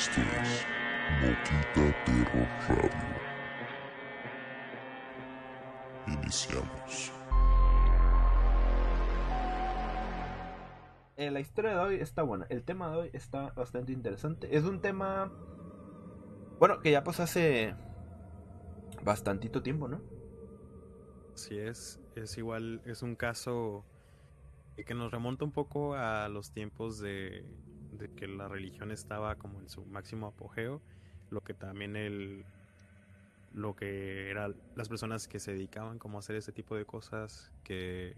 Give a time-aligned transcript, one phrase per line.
[0.00, 0.66] es
[6.06, 7.12] Iniciamos.
[11.18, 12.46] Eh, la historia de hoy está buena.
[12.48, 14.54] El tema de hoy está bastante interesante.
[14.56, 15.30] Es un tema.
[16.58, 17.74] Bueno, que ya pues hace.
[19.04, 20.00] Bastantito tiempo, ¿no?
[21.34, 22.00] Así es.
[22.16, 22.80] Es igual.
[22.86, 23.84] Es un caso.
[24.86, 27.44] Que nos remonta un poco a los tiempos de
[28.08, 30.80] que la religión estaba como en su máximo apogeo,
[31.30, 32.44] lo que también el
[33.52, 37.50] lo que eran las personas que se dedicaban como a hacer ese tipo de cosas
[37.64, 38.16] que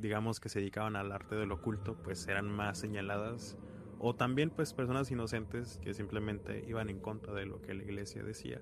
[0.00, 3.56] digamos que se dedicaban al arte del oculto pues eran más señaladas
[4.00, 8.24] o también pues personas inocentes que simplemente iban en contra de lo que la iglesia
[8.24, 8.60] decía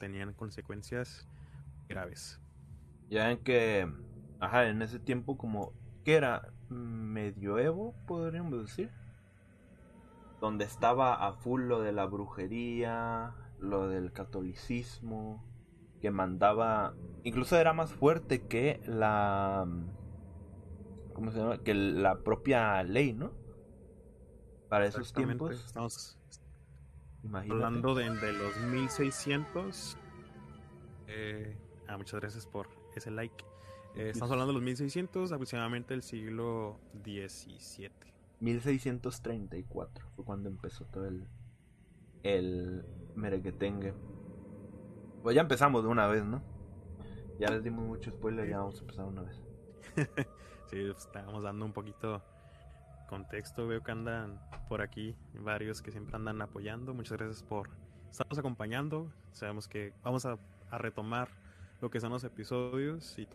[0.00, 1.28] tenían consecuencias
[1.88, 2.40] graves
[3.08, 3.88] ya en que
[4.40, 5.72] ajá en ese tiempo como
[6.04, 8.90] que era medioevo, podríamos decir,
[10.40, 15.42] donde estaba a full lo de la brujería, lo del catolicismo,
[16.00, 16.92] que mandaba,
[17.24, 19.66] incluso era más fuerte que la,
[21.14, 21.58] ¿cómo se llama?
[21.58, 23.32] Que la propia ley, ¿no?
[24.68, 25.64] Para esos tiempos.
[25.64, 26.18] Estamos
[27.32, 29.96] hablando de, los 1600.
[31.06, 31.56] Eh,
[31.88, 33.42] ah, muchas gracias por ese like.
[33.96, 37.90] Eh, estamos hablando de los 1600, aproximadamente el siglo XVII.
[38.40, 41.24] 1634 fue cuando empezó todo el,
[42.24, 42.84] el
[43.14, 43.94] merequetengue.
[45.22, 46.42] Pues ya empezamos de una vez, ¿no?
[47.38, 49.40] Ya les dimos mucho spoiler, ya vamos a empezar una vez.
[50.70, 52.20] sí, pues, estamos dando un poquito
[53.08, 53.68] contexto.
[53.68, 56.94] Veo que andan por aquí varios que siempre andan apoyando.
[56.94, 57.70] Muchas gracias por
[58.10, 59.12] estarnos acompañando.
[59.30, 60.36] Sabemos que vamos a,
[60.70, 61.28] a retomar
[61.80, 63.28] lo que son los episodios y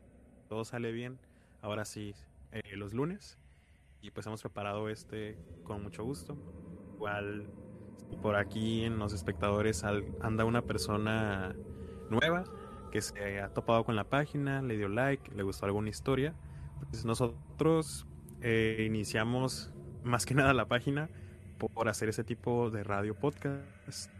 [0.49, 1.19] todo sale bien,
[1.61, 2.15] ahora sí,
[2.51, 3.37] eh, los lunes.
[4.01, 6.35] Y pues hemos preparado este con mucho gusto.
[6.95, 7.45] Igual
[8.21, 11.55] por aquí en los espectadores anda una persona
[12.09, 12.43] nueva
[12.91, 16.33] que se ha topado con la página, le dio like, le gustó alguna historia.
[16.79, 18.07] entonces pues, nosotros
[18.41, 19.71] eh, iniciamos
[20.03, 21.09] más que nada la página
[21.59, 24.11] por hacer ese tipo de radio podcast.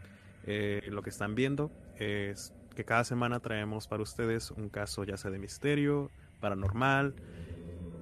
[0.46, 5.16] Eh, lo que están viendo es que cada semana traemos para ustedes un caso ya
[5.16, 6.10] sea de misterio,
[6.40, 7.14] paranormal,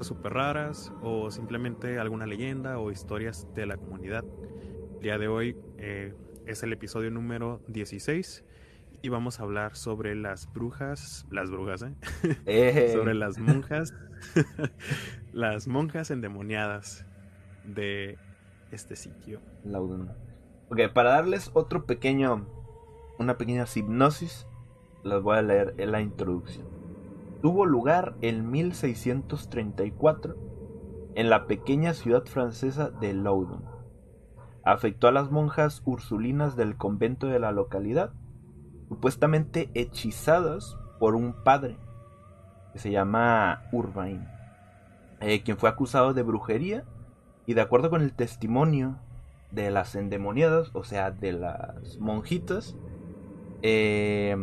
[0.01, 4.25] super raras o simplemente alguna leyenda o historias de la comunidad.
[4.97, 6.15] El día de hoy eh,
[6.47, 8.45] es el episodio número 16
[9.01, 11.83] y vamos a hablar sobre las brujas, las brujas,
[12.47, 12.91] ¿eh?
[12.95, 13.95] sobre las monjas,
[15.33, 17.07] las monjas endemoniadas
[17.65, 18.19] de
[18.71, 19.41] este sitio.
[19.65, 22.47] La Ok, para darles otro pequeño,
[23.19, 24.47] una pequeña hipnosis
[25.09, 26.67] las voy a leer en la introducción.
[27.41, 30.37] Tuvo lugar en 1634
[31.15, 33.65] en la pequeña ciudad francesa de Loudun.
[34.65, 38.11] Afectó a las monjas ursulinas del convento de la localidad,
[38.91, 41.79] supuestamente hechizadas por un padre
[42.75, 44.27] que se llama Urbain,
[45.21, 46.85] eh, quien fue acusado de brujería
[47.47, 48.97] y de acuerdo con el testimonio
[49.53, 52.77] de las endemoniadas, o sea, de las monjitas,
[53.63, 54.37] eh,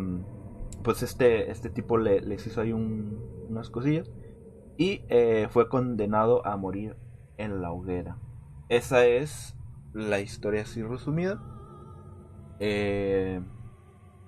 [0.85, 4.09] pues este, este tipo le, les hizo ahí unas cosillas
[4.77, 6.95] y eh, fue condenado a morir
[7.37, 8.17] en la hoguera.
[8.69, 9.57] Esa es
[9.93, 11.41] la historia así resumida.
[12.59, 13.41] Eh,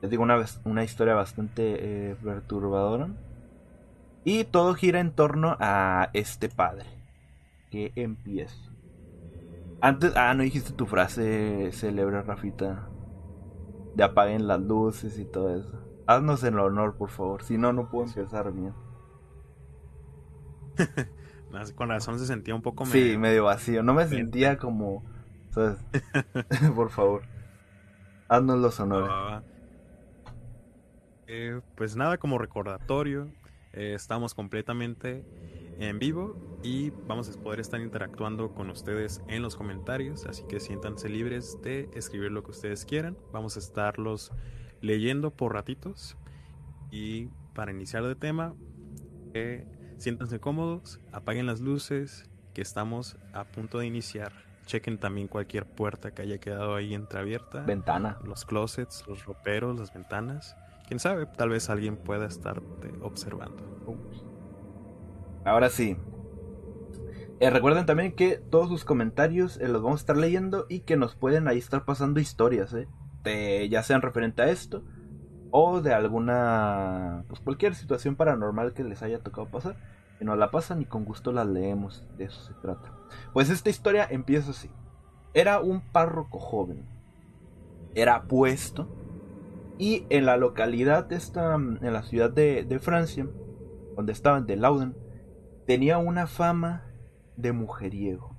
[0.01, 1.75] les digo, una, una historia bastante
[2.11, 3.09] eh, perturbadora.
[4.23, 6.85] Y todo gira en torno a este padre.
[7.71, 8.57] Que empieza.
[9.81, 12.89] Antes, ah, no dijiste tu frase célebre, Rafita.
[13.95, 15.86] De apaguen las luces y todo eso.
[16.07, 17.43] Haznos el honor, por favor.
[17.43, 18.71] Si no, no puedo empezar bien.
[21.75, 23.05] Con razón se sentía un poco medio...
[23.11, 23.83] Sí, medio vacío.
[23.83, 25.03] No me sentía como...
[26.75, 27.23] por favor.
[28.29, 29.09] Haznos los honores.
[29.11, 29.41] Ah,
[31.27, 33.27] eh, pues nada, como recordatorio,
[33.73, 35.25] eh, estamos completamente
[35.79, 40.59] en vivo y vamos a poder estar interactuando con ustedes en los comentarios, así que
[40.61, 43.17] siéntanse libres de escribir lo que ustedes quieran.
[43.33, 44.31] Vamos a estarlos
[44.81, 46.17] leyendo por ratitos.
[46.91, 48.55] Y para iniciar de tema,
[49.33, 54.31] eh, siéntanse cómodos, apaguen las luces, que estamos a punto de iniciar.
[54.65, 57.61] Chequen también cualquier puerta que haya quedado ahí entreabierta.
[57.63, 58.17] Ventana.
[58.25, 60.57] Los closets, los roperos, las ventanas.
[60.87, 63.63] Quién sabe, tal vez alguien pueda estarte observando.
[65.45, 65.97] Ahora sí,
[67.39, 70.97] eh, recuerden también que todos sus comentarios eh, los vamos a estar leyendo y que
[70.97, 72.87] nos pueden ahí estar pasando historias, ¿eh?
[73.17, 74.83] Este, ya sean referente a esto
[75.49, 79.75] o de alguna, pues cualquier situación paranormal que les haya tocado pasar.
[80.19, 82.91] Que no la pasan y con gusto la leemos, de eso se trata.
[83.33, 84.71] Pues esta historia empieza así.
[85.35, 86.85] Era un párroco joven,
[87.93, 88.87] era puesto
[89.77, 93.27] y en la localidad esta, en la ciudad de, Francia,
[93.95, 94.95] donde estaban de Lauden,
[95.67, 96.83] tenía una fama
[97.35, 98.35] de mujeriego.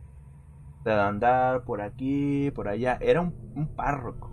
[0.82, 2.98] De andar por aquí, por allá.
[3.00, 4.32] Era un párroco.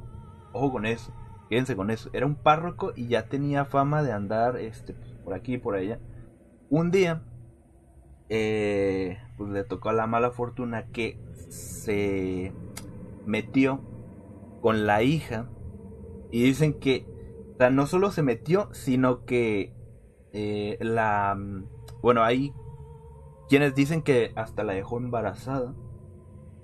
[0.58, 1.12] Ojo con eso.
[1.50, 2.10] Quédense con eso.
[2.14, 4.94] Era un párroco y ya tenía fama de andar este,
[5.26, 6.00] por aquí y por allá.
[6.70, 7.24] Un día,
[8.30, 11.20] eh, pues le tocó la mala fortuna que
[11.50, 12.54] se
[13.26, 13.82] metió
[14.62, 15.50] con la hija.
[16.32, 17.06] Y dicen que,
[17.56, 19.74] o sea, no solo se metió, sino que
[20.32, 21.38] eh, la...
[22.02, 22.54] Bueno, hay
[23.50, 25.74] quienes dicen que hasta la dejó embarazada.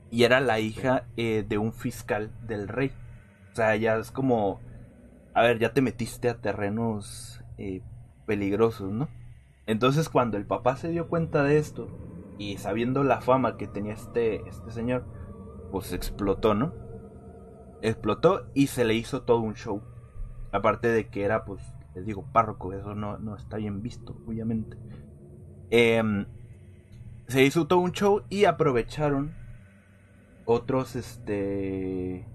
[0.10, 2.92] Y era la hija eh, de un fiscal del rey.
[3.51, 4.62] O sea, ya es como,
[5.33, 7.81] a ver, ya te metiste a terrenos eh,
[8.25, 9.09] peligrosos, ¿no?
[9.65, 11.88] Entonces cuando el papá se dio cuenta de esto
[12.38, 15.06] y sabiendo la fama que tenía este, este señor,
[15.71, 16.74] pues explotó, ¿no?
[17.81, 19.81] Explotó y se le hizo todo un show.
[20.54, 21.62] Aparte de que era, pues,
[21.94, 24.77] les digo, párroco, eso no, no está bien visto, obviamente.
[25.71, 26.25] Em,
[27.27, 29.33] se hizo todo un show y aprovecharon
[30.45, 32.25] otros, este,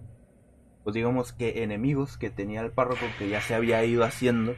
[0.86, 4.54] pues digamos que enemigos que tenía el párroco que ya se había ido haciendo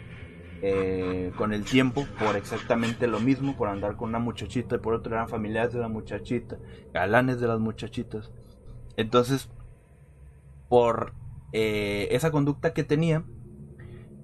[0.61, 4.93] eh, con el tiempo por exactamente lo mismo, por andar con una muchachita y por
[4.93, 6.59] otro eran familiares de la muchachita,
[6.93, 8.31] galanes de las muchachitas.
[8.99, 9.49] Entonces,
[10.69, 11.15] por
[11.55, 13.25] eh, esa conducta que tenía,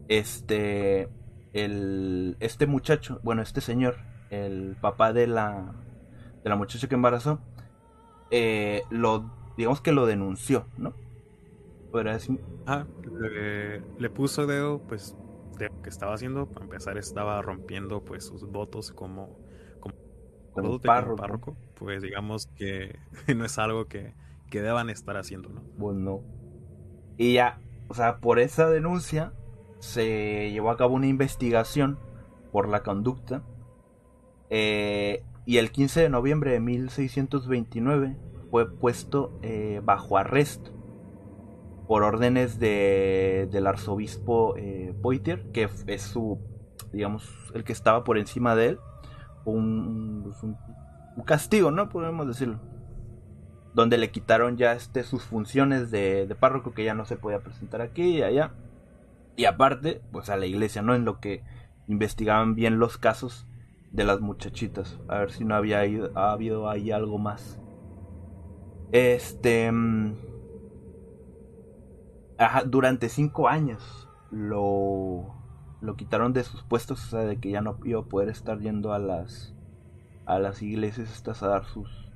[0.08, 1.08] este,
[1.54, 3.96] el, este muchacho, bueno, este señor,
[4.28, 5.72] el papá de la,
[6.42, 7.40] de la muchacha que embarazó,
[8.30, 11.02] eh, lo, digamos que lo denunció, ¿no?
[12.66, 12.86] Ah,
[13.98, 15.16] le, puso dedo, pues,
[15.58, 16.46] de lo que estaba haciendo.
[16.46, 19.38] Para empezar, estaba rompiendo, pues, sus votos como...
[20.56, 21.56] Como, párroco.
[21.76, 22.96] Pues, digamos que
[23.36, 24.12] no es algo que,
[24.52, 25.62] deban estar haciendo, ¿no?
[25.76, 26.20] Bueno.
[26.20, 26.24] Pues,
[27.16, 29.32] y ya, o sea, por esa denuncia
[29.80, 31.98] se llevó a cabo una investigación
[32.52, 33.42] por la conducta.
[34.50, 38.16] Eh, y el 15 de noviembre de 1629
[38.50, 40.73] fue puesto eh, bajo arresto
[41.86, 46.38] por órdenes de, del arzobispo eh, Poitier, que es su,
[46.92, 48.78] digamos, el que estaba por encima de él,
[49.44, 50.56] un, pues, un,
[51.24, 51.88] castigo, ¿no?
[51.88, 52.58] Podemos decirlo.
[53.74, 57.40] Donde le quitaron ya este, sus funciones de, de párroco, que ya no se podía
[57.40, 58.52] presentar aquí y allá.
[59.36, 60.94] Y aparte, pues a la iglesia, ¿no?
[60.94, 61.42] En lo que
[61.88, 63.46] investigaban bien los casos
[63.90, 64.98] de las muchachitas.
[65.08, 65.80] A ver si no había
[66.14, 67.58] habido ahí algo más.
[68.92, 69.70] Este.
[69.72, 70.14] Mm,
[72.66, 75.34] durante cinco años lo,
[75.80, 78.58] lo quitaron de sus puestos, o sea, de que ya no iba a poder estar
[78.58, 79.54] yendo a las,
[80.26, 82.08] a las iglesias estas a dar sus,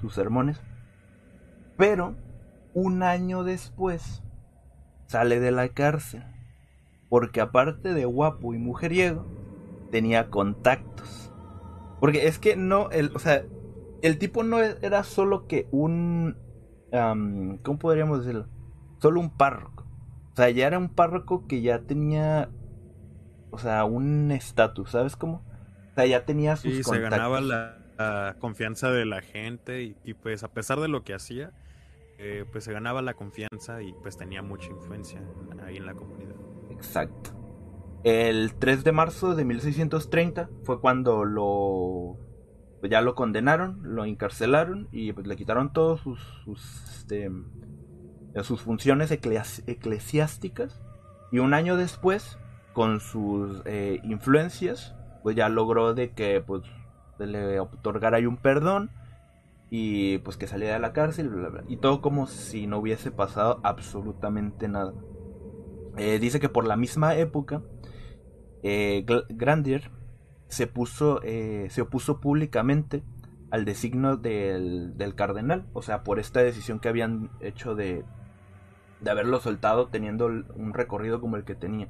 [0.00, 0.60] sus sermones.
[1.76, 2.16] Pero
[2.74, 4.22] un año después
[5.06, 6.24] sale de la cárcel,
[7.08, 9.26] porque aparte de guapo y mujeriego,
[9.90, 11.30] tenía contactos.
[12.00, 13.42] Porque es que no, el, o sea,
[14.02, 16.36] el tipo no era solo que un...
[16.90, 18.46] ¿Cómo podríamos decirlo?
[19.00, 19.84] solo un párroco.
[20.32, 22.50] O sea, ya era un párroco que ya tenía,
[23.50, 25.42] o sea, un estatus, ¿sabes cómo?
[25.90, 26.94] O sea, ya tenía sus contactos.
[26.94, 31.50] se ganaba la, confianza de la gente y, pues a pesar de lo que hacía,
[32.18, 35.20] eh, pues se ganaba la confianza y pues tenía mucha influencia
[35.66, 36.36] ahí en la comunidad.
[36.70, 37.30] Exacto.
[38.04, 42.16] El 3 de marzo de 1630 fue cuando lo
[42.78, 47.28] pues ya lo condenaron, lo encarcelaron y pues le quitaron todos sus, sus este,
[48.44, 50.80] sus funciones eclesiásticas
[51.30, 52.38] y un año después,
[52.72, 56.62] con sus eh, influencias, pues ya logró de que pues,
[57.18, 58.90] le otorgara un perdón
[59.70, 61.30] y pues que saliera de la cárcel
[61.68, 64.94] y todo como si no hubiese pasado absolutamente nada.
[65.98, 67.62] Eh, dice que por la misma época,
[68.62, 69.90] eh, Grandier
[70.48, 73.02] se, puso, eh, se opuso públicamente
[73.50, 78.04] al designo del, cardenal, o sea, por esta decisión que habían hecho de
[79.00, 81.88] de haberlo soltado teniendo un recorrido como el que tenía.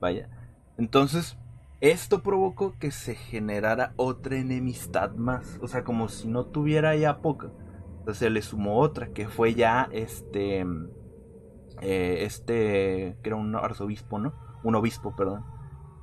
[0.00, 0.28] Vaya.
[0.76, 1.36] Entonces,
[1.80, 5.58] esto provocó que se generara otra enemistad más.
[5.62, 7.50] O sea, como si no tuviera ya poca.
[8.00, 10.60] Entonces se le sumó otra, que fue ya este.
[11.82, 13.16] Eh, este.
[13.22, 14.34] que era un arzobispo, ¿no?
[14.62, 15.44] Un obispo, perdón.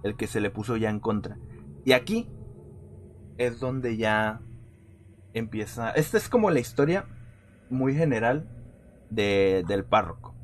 [0.03, 1.37] El que se le puso ya en contra.
[1.85, 2.29] Y aquí
[3.37, 4.41] es donde ya
[5.33, 5.91] empieza.
[5.91, 7.05] Esta es como la historia
[7.69, 8.47] muy general
[9.09, 10.36] del párroco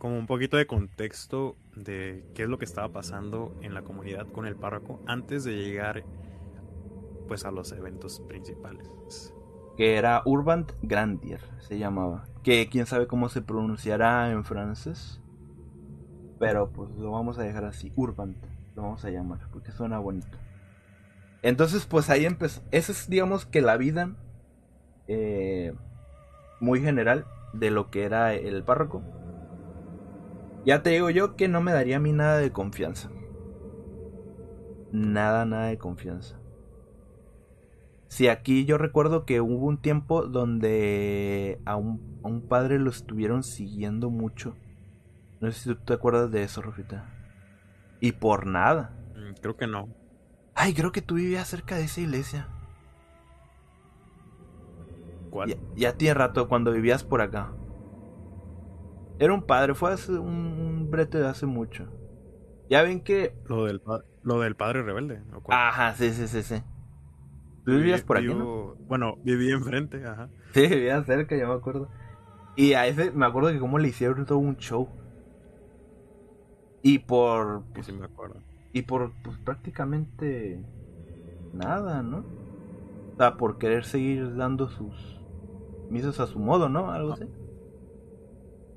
[0.00, 4.26] como un poquito de contexto de qué es lo que estaba pasando en la comunidad
[4.32, 6.04] con el párroco antes de llegar
[7.28, 9.34] pues a los eventos principales.
[9.76, 12.24] Que era Urband Grandier, se llamaba.
[12.42, 15.20] Que quién sabe cómo se pronunciará en francés.
[16.38, 18.38] Pero pues lo vamos a dejar así, Urbant
[18.74, 20.38] lo vamos a llamar, porque suena bonito.
[21.42, 24.16] Entonces pues ahí empezó, esa es digamos que la vida
[25.08, 25.74] eh,
[26.58, 29.02] muy general de lo que era el párroco
[30.64, 33.08] ya te digo yo que no me daría a mí nada de confianza.
[34.92, 36.38] Nada, nada de confianza.
[38.08, 44.10] Si aquí yo recuerdo que hubo un tiempo donde a un, padre lo estuvieron siguiendo
[44.10, 44.54] mucho.
[45.40, 47.08] No sé si tú te acuerdas de eso, Rufita.
[48.00, 48.92] Y por nada.
[49.14, 49.88] Mm, creo que no.
[50.54, 52.48] Ay, creo que tú vivías cerca de esa iglesia.
[55.30, 55.56] ¿Cuál?
[55.76, 57.52] ya tiene rato cuando vivías por acá.
[59.20, 61.84] Era un padre, fue hace un brete de hace mucho.
[62.70, 63.34] Ya ven que.
[63.44, 63.82] Lo del,
[64.22, 65.22] lo del padre rebelde.
[65.50, 66.54] ajá, sí, sí, sí, sí.
[67.66, 68.28] ¿Tú vivías por aquí?
[68.32, 68.76] ¿no?
[68.88, 70.30] Bueno, vivía enfrente, ajá.
[70.54, 71.90] Sí, vivía cerca, ya me acuerdo.
[72.56, 74.88] Y a ese me acuerdo que como le hicieron todo un show.
[76.82, 77.62] Y por.
[77.82, 78.40] sí, me acuerdo.
[78.72, 80.64] Y por pues, prácticamente
[81.52, 82.24] nada, ¿no?
[83.12, 85.20] O sea, por querer seguir dando sus
[85.90, 86.90] Misos a su modo, ¿no?
[86.90, 87.24] Algo así.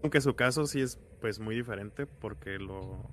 [0.04, 3.10] Aunque su caso sí es pues muy diferente porque lo...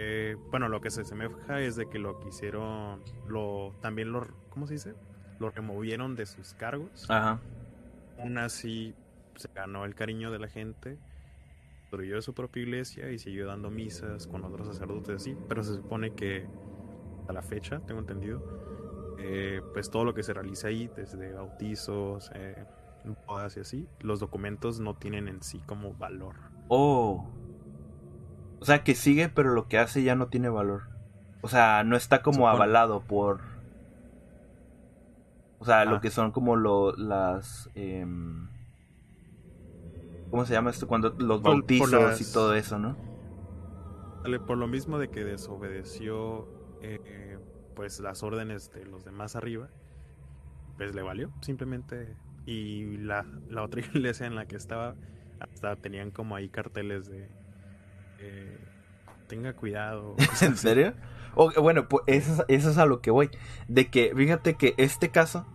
[0.00, 4.66] Eh, bueno, lo que se semeja es de que lo quisieron, lo, también lo, ¿cómo
[4.68, 4.94] se dice?
[5.40, 7.04] Lo removieron de sus cargos.
[7.10, 7.40] Ajá.
[8.18, 8.94] Aún así
[9.34, 10.96] se ganó el cariño de la gente,
[11.90, 16.14] construyó su propia iglesia y siguió dando misas con otros sacerdotes así, pero se supone
[16.14, 16.46] que
[17.28, 22.30] a la fecha, tengo entendido, eh, pues todo lo que se realiza ahí, desde bautizos,
[22.36, 22.64] eh,
[23.26, 26.34] o así, los documentos no tienen en sí como valor.
[26.68, 27.26] Oh.
[28.60, 30.82] O sea, que sigue, pero lo que hace ya no tiene valor.
[31.42, 33.40] O sea, no está como avalado por...
[35.60, 36.00] O sea, lo ah.
[36.00, 37.70] que son como lo, las...
[37.74, 38.48] Em,
[40.30, 40.86] ¿Cómo se llama esto?
[40.86, 42.96] Cuando los bautizos y todo eso, ¿no?
[44.46, 46.46] por lo mismo de que desobedeció
[46.82, 47.38] eh,
[47.74, 49.68] pues las órdenes de los demás arriba,
[50.76, 52.14] pues le valió simplemente
[52.48, 54.96] y la, la, otra iglesia en la que estaba
[55.38, 57.28] hasta tenían como ahí carteles de
[58.20, 58.58] eh,
[59.28, 60.16] tenga cuidado.
[60.40, 60.94] ¿En serio?
[61.60, 63.28] bueno, pues eso, es a lo que voy.
[63.68, 65.46] De que, fíjate que este caso,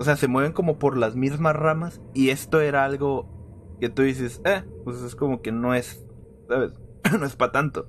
[0.00, 4.02] o sea, se mueven como por las mismas ramas y esto era algo que tú
[4.02, 6.04] dices, eh, pues es como que no es,
[6.48, 6.72] ¿sabes?
[7.20, 7.88] no es para tanto.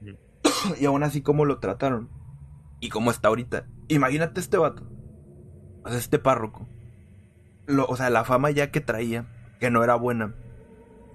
[0.80, 2.10] y aún así como lo trataron
[2.78, 3.66] y cómo está ahorita.
[3.88, 4.88] Imagínate este vato,
[5.82, 6.68] o sea, este párroco
[7.88, 9.26] o sea, la fama ya que traía,
[9.60, 10.34] que no era buena,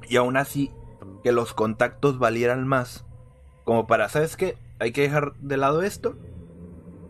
[0.10, 0.72] y aún así
[1.24, 3.06] que los contactos valieran más,
[3.64, 4.58] como para, ¿sabes qué?
[4.80, 6.16] Hay que dejar de lado esto,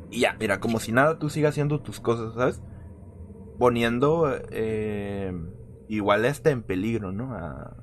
[0.09, 2.61] y ya, mira, como si nada, tú sigas haciendo tus cosas, ¿sabes?
[3.59, 5.33] Poniendo eh,
[5.87, 7.33] igual este en peligro, ¿no?
[7.35, 7.75] A,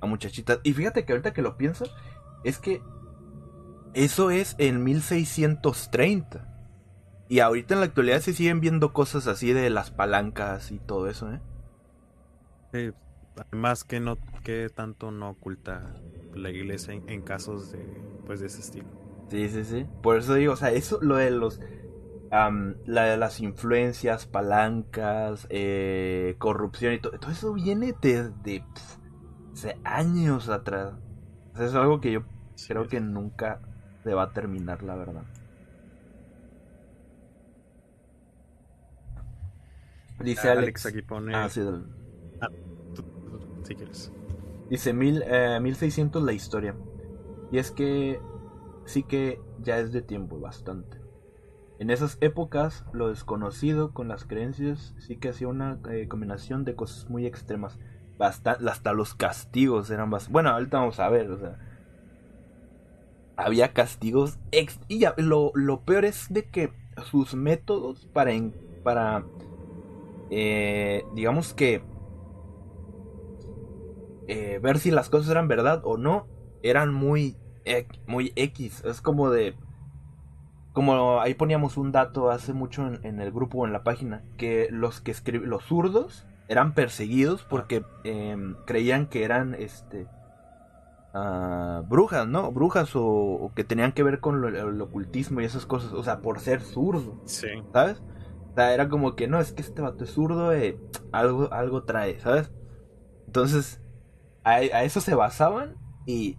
[0.00, 0.60] a muchachitas.
[0.62, 1.86] Y fíjate que ahorita que lo pienso,
[2.44, 2.80] es que
[3.94, 6.49] eso es en 1630.
[7.30, 11.08] Y ahorita en la actualidad se siguen viendo cosas así de las palancas y todo
[11.08, 11.40] eso, ¿eh?
[12.72, 12.90] Sí,
[13.36, 15.94] además que no que tanto no oculta
[16.34, 17.78] la iglesia en, casos de
[18.26, 18.88] pues de ese estilo.
[19.30, 19.86] Sí, sí, sí.
[20.02, 21.60] Por eso digo, o sea, eso lo de los
[22.32, 28.64] la de las influencias, palancas, eh, corrupción y todo, todo eso viene desde
[29.52, 30.94] hace años atrás.
[31.54, 32.24] O sea, es algo que yo
[32.66, 33.60] creo que nunca
[34.02, 35.22] se va a terminar, la verdad.
[40.22, 40.86] Dice Alex.
[40.86, 41.34] aquí pone.
[41.34, 41.48] Ah,
[42.40, 42.48] ah
[44.68, 45.24] Dice mil,
[45.60, 46.74] 1600 eh, la historia.
[47.50, 48.20] Y es que
[48.84, 50.98] sí que ya es de tiempo bastante.
[51.78, 56.76] En esas épocas, lo desconocido con las creencias sí que hacía una eh, combinación de
[56.76, 57.78] cosas muy extremas.
[58.18, 60.28] Hasta, hasta los castigos eran más.
[60.28, 61.30] Bueno, ahorita vamos a ver,
[63.36, 64.38] Había castigos.
[64.88, 65.54] Y lo,
[65.86, 66.74] peor es de que
[67.10, 68.32] sus métodos para,
[68.84, 69.24] para
[70.30, 71.82] eh, digamos que
[74.28, 76.28] eh, ver si las cosas eran verdad o no,
[76.62, 77.36] eran muy,
[78.06, 78.82] muy X.
[78.84, 79.56] Es como de...
[80.72, 84.68] Como ahí poníamos un dato hace mucho en, el grupo o en la página, que
[84.70, 90.06] los que escriben, los zurdos eran perseguidos porque em, creían que eran este
[91.12, 92.52] ah, brujas, ¿no?
[92.52, 96.38] Brujas o, que tenían que ver con el ocultismo y esas cosas, o sea, por
[96.38, 97.48] ser zurdo, sí.
[97.72, 98.00] ¿sabes?
[98.56, 100.78] O era como que, no, es que este vato es zurdo, eh,
[101.12, 102.50] algo, algo trae, ¿sabes?
[103.26, 103.80] Entonces,
[104.44, 105.74] a, eso se basaban
[106.06, 106.36] y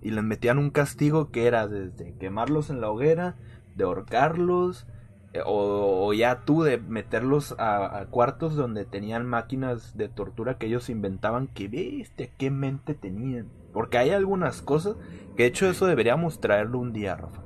[0.00, 3.36] Y les metían un castigo que era desde quemarlos en la hoguera,
[3.76, 4.86] de ahorcarlos,
[5.34, 10.88] eh, o, ya tú de meterlos a, cuartos donde tenían máquinas de tortura que ellos
[10.90, 13.48] inventaban, que viste, qué mente tenían.
[13.74, 14.96] Porque hay algunas cosas,
[15.36, 17.42] que de hecho eso deberíamos traerlo un día, Rafa.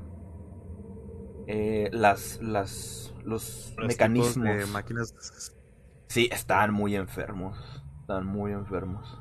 [1.49, 5.57] Eh, las, las los, mecanismos.
[6.09, 7.59] Sí, están muy enfermos.
[8.00, 9.19] Están muy enfermos.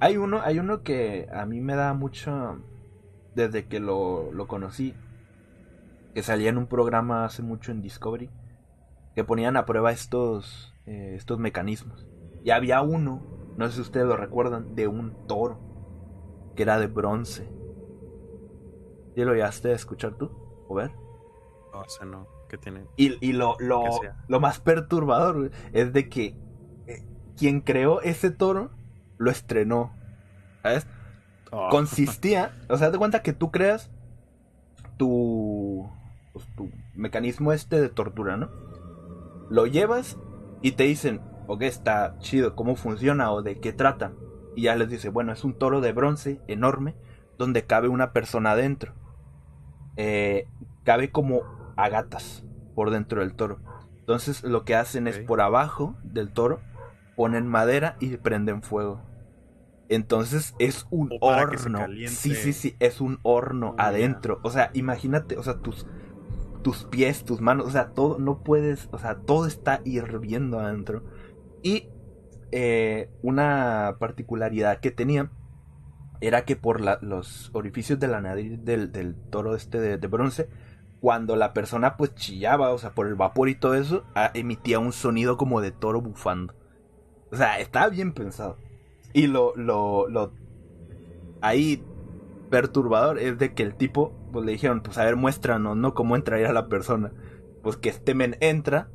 [0.00, 2.60] Hay uno, hay uno que a mí me da mucho.
[3.34, 4.94] Desde que lo, conocí.
[6.14, 8.30] Que salía en un programa hace mucho en Discovery.
[9.14, 10.74] Que ponían a prueba estos.
[10.86, 12.06] Eh, estos mecanismos.
[12.44, 13.22] Y había uno,
[13.56, 16.52] no sé si ustedes lo recuerdan, de un toro.
[16.56, 17.48] Que era de bronce.
[19.14, 20.30] ¿Y lo oyaste a escuchar tú?
[20.68, 20.90] ¿O ver?
[21.72, 22.26] No, ese no.
[22.96, 23.56] Y, lo,
[24.40, 26.36] más perturbador es de que
[26.86, 27.02] eh,
[27.36, 28.70] quien creó ese toro
[29.18, 29.94] lo estrenó.
[30.62, 30.78] Ah.
[31.70, 33.90] Consistía, o sea, te cuenta que tú creas
[34.98, 35.88] tu,
[36.32, 38.50] pues, tu mecanismo este de tortura, ¿no?
[39.50, 40.18] Lo llevas
[40.62, 44.12] y te dicen, ok, está chido, ¿cómo funciona o de qué trata?
[44.56, 46.94] Y ya les dice, bueno, es un toro de bronce enorme
[47.38, 48.92] donde cabe una persona adentro.
[49.96, 50.46] Eh,
[50.84, 51.42] cabe como
[51.76, 53.60] a gatas por dentro del toro.
[53.98, 56.60] Entonces lo que hacen es por abajo del toro
[57.16, 59.00] ponen madera y prenden fuego.
[59.88, 61.86] Entonces es un horno.
[62.08, 64.40] Sí, sí, sí, es un horno ah, adentro.
[64.42, 65.86] O sea, imagínate, o sea, tus
[66.62, 71.04] tus pies, tus manos, o sea, todo no puedes, o sea, todo está hirviendo adentro.
[71.62, 71.88] Y
[72.52, 75.30] eh, una particularidad que tenía
[76.20, 80.48] era que por los orificios de la nariz del, toro este de bronce
[81.02, 84.78] cuando la persona pues chillaba, o sea, por el vapor y todo eso, ah, emitía
[84.78, 86.54] un sonido como de toro bufando.
[87.32, 88.56] O sea, estaba bien pensado.
[89.12, 90.32] Y lo, lo, lo,
[91.40, 91.82] ahí
[92.50, 95.92] perturbador es de que el tipo, pues le dijeron, pues a ver, muéstranos, ¿no?
[95.92, 97.10] Cómo a la persona.
[97.64, 98.86] Pues que este men entra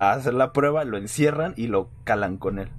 [0.00, 2.72] a hacer la prueba, lo encierran y lo calan con él.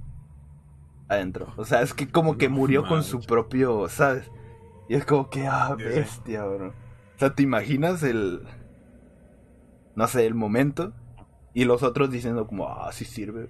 [1.08, 1.54] Adentro.
[1.56, 4.30] O sea, es que como que murió con su propio, ¿sabes?
[4.86, 6.68] Y es como que, ah, bestia, bro.
[7.14, 8.42] O sea, ¿te imaginas el,
[9.96, 10.92] no sé, el momento.
[11.54, 13.48] Y los otros diciendo como, ah, sí sirve.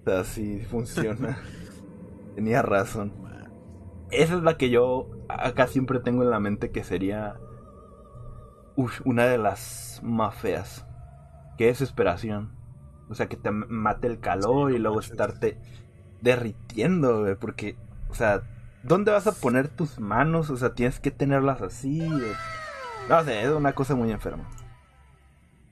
[0.00, 1.38] O sea, sí funciona.
[2.36, 3.12] Tenía razón.
[4.12, 7.36] Esa es la que yo acá siempre tengo en la mente que sería
[9.04, 10.86] una de las más feas.
[11.58, 12.50] Que es desesperación.
[13.08, 15.58] O sea, que te mate el calor y luego estarte
[16.20, 17.76] derritiendo, Porque,
[18.08, 18.42] o sea,
[18.84, 20.48] ¿dónde vas a poner tus manos?
[20.50, 22.08] O sea, tienes que tenerlas así.
[23.08, 24.44] No sé, es una cosa muy enferma.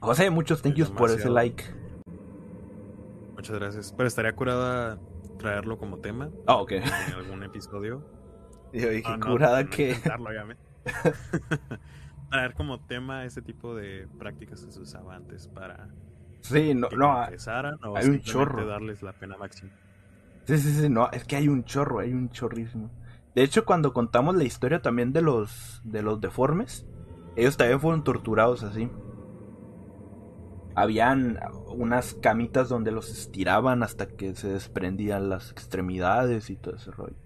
[0.01, 1.65] José, muchos thank yous por ese like.
[3.35, 3.93] Muchas gracias.
[3.97, 4.99] Pero estaría curada
[5.39, 6.31] traerlo como tema.
[6.47, 6.73] Ah, ok.
[6.73, 8.05] En algún episodio.
[8.73, 9.97] Yo dije, curada que.
[12.31, 15.89] traer como tema ese tipo de prácticas que se usaba antes para.
[16.43, 17.13] Sí, no, no.
[17.13, 17.29] Ah,
[17.97, 18.67] hay un chorro.
[18.67, 19.73] darles la pena máxima.
[20.45, 21.11] Sí, sí, sí, no.
[21.11, 22.91] Es que hay un chorro, hay un chorrismo.
[23.35, 26.87] De hecho, cuando contamos la historia también de los, de los deformes,
[27.35, 28.89] ellos también fueron torturados así
[30.83, 36.91] habían unas camitas donde los estiraban hasta que se desprendían las extremidades y todo ese
[36.91, 37.17] rollo.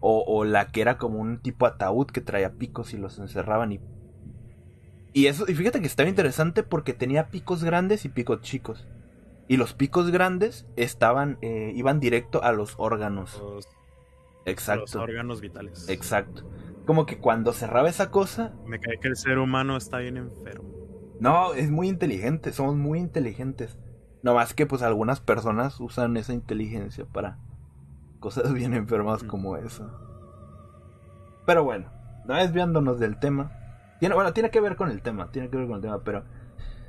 [0.00, 3.72] O, o la que era como un tipo ataúd que traía picos y los encerraban
[3.72, 3.80] y...
[5.12, 8.86] Y, eso, y fíjate que estaba interesante porque tenía picos grandes y picos chicos.
[9.48, 13.42] Y los picos grandes estaban, eh, iban directo a los órganos.
[14.46, 14.82] Exacto.
[14.82, 15.88] Los órganos vitales.
[15.88, 16.42] Exacto.
[16.86, 18.52] Como que cuando cerraba esa cosa...
[18.66, 20.75] Me cae que el ser humano está bien enfermo.
[21.18, 23.78] No, es muy inteligente, somos muy inteligentes.
[24.22, 27.38] No más que pues algunas personas usan esa inteligencia para
[28.20, 29.26] cosas bien enfermas mm.
[29.26, 29.88] como eso.
[31.46, 31.90] Pero bueno,
[32.26, 33.52] no desviándonos del tema.
[34.00, 36.24] bueno, tiene que ver con el tema, tiene que ver con el tema, pero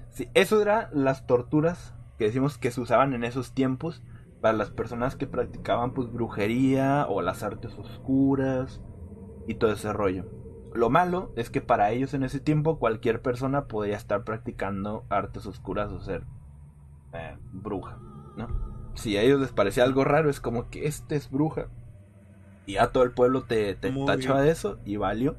[0.10, 4.02] sí, eso era las torturas que decimos que se usaban en esos tiempos
[4.42, 8.82] para las personas que practicaban pues brujería o las artes oscuras
[9.48, 10.26] y todo ese rollo.
[10.78, 15.48] Lo malo es que para ellos en ese tiempo cualquier persona podía estar practicando artes
[15.48, 16.22] oscuras o ser
[17.14, 17.98] eh, bruja,
[18.38, 18.92] ¿no?
[18.94, 21.66] Si a ellos les parecía algo raro, es como que este es bruja.
[22.68, 25.36] Y a todo el pueblo te, te tachaba de eso y valió.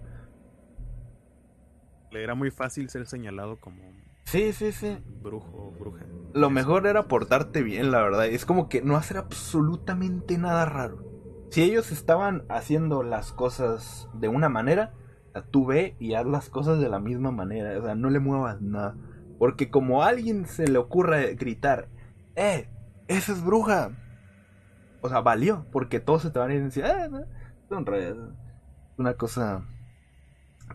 [2.10, 3.80] Le era muy fácil ser señalado como
[4.24, 4.98] Sí, sí, sí.
[5.22, 6.04] Brujo, bruja.
[6.34, 8.26] Lo mejor era portarte bien, la verdad.
[8.26, 11.04] Es como que no hacer absolutamente nada raro.
[11.50, 14.94] Si ellos estaban haciendo las cosas de una manera,
[15.50, 18.60] tú ve y haz las cosas de la misma manera, o sea, no le muevas
[18.60, 18.94] nada.
[19.38, 21.88] Porque como a alguien se le ocurra gritar,
[22.34, 22.68] ¡eh!
[23.06, 23.90] ¡Esa es bruja!
[25.00, 27.08] O sea, valió, porque todos se te van a ir y decir, ¡eh!
[27.68, 28.34] son
[28.96, 29.64] Una cosa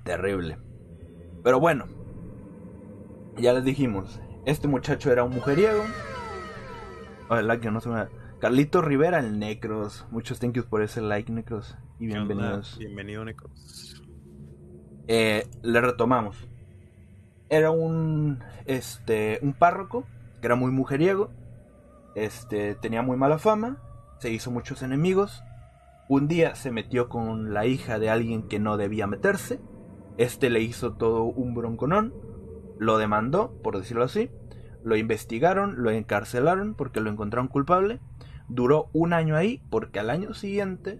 [0.03, 0.57] terrible.
[1.43, 1.85] Pero bueno,
[3.37, 5.83] ya les dijimos, este muchacho era un mujeriego.
[7.29, 8.05] Ojalá que no se me...
[8.39, 10.05] Carlito Rivera, el Necros.
[10.11, 11.77] Muchos thank yous por ese like, Necros.
[11.99, 12.77] Y bienvenidos.
[12.77, 14.01] Bienvenido, Necros.
[15.07, 16.47] Eh, le retomamos.
[17.49, 20.05] Era un, este, un párroco
[20.39, 21.29] que era muy mujeriego,
[22.15, 23.77] este, tenía muy mala fama,
[24.19, 25.43] se hizo muchos enemigos.
[26.07, 29.59] Un día se metió con la hija de alguien que no debía meterse.
[30.17, 32.13] Este le hizo todo un bronconón,
[32.77, 34.29] lo demandó, por decirlo así.
[34.83, 37.99] Lo investigaron, lo encarcelaron porque lo encontraron culpable.
[38.49, 40.99] Duró un año ahí porque al año siguiente,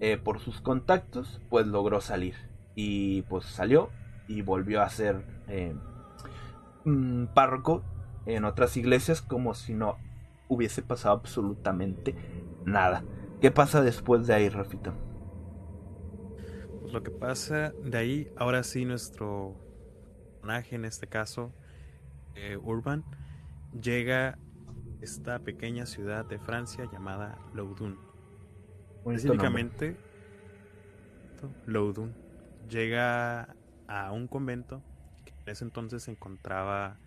[0.00, 2.34] eh, por sus contactos, pues logró salir
[2.74, 3.90] y pues salió
[4.28, 5.74] y volvió a ser eh,
[7.34, 7.82] párroco
[8.26, 9.96] en otras iglesias como si no
[10.48, 12.14] hubiese pasado absolutamente
[12.64, 13.02] nada.
[13.40, 14.92] ¿Qué pasa después de ahí, Rafita?
[16.80, 19.56] Pues lo que pasa de ahí, ahora sí nuestro
[20.40, 21.50] personaje, en este caso,
[22.36, 23.04] eh, Urban,
[23.80, 24.38] llega a
[25.00, 27.98] esta pequeña ciudad de Francia llamada Loudun.
[29.04, 29.96] Específicamente,
[31.66, 32.14] Loudun
[32.68, 33.54] llega
[33.88, 34.82] a un convento
[35.24, 36.98] que en ese entonces se encontraba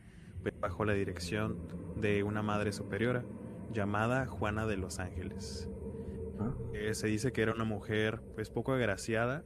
[0.41, 1.57] pues, bajo la dirección
[1.99, 3.23] de una madre superiora
[3.71, 5.69] llamada Juana de los Ángeles.
[6.39, 6.51] Ah.
[6.73, 9.43] Eh, se dice que era una mujer pues poco agraciada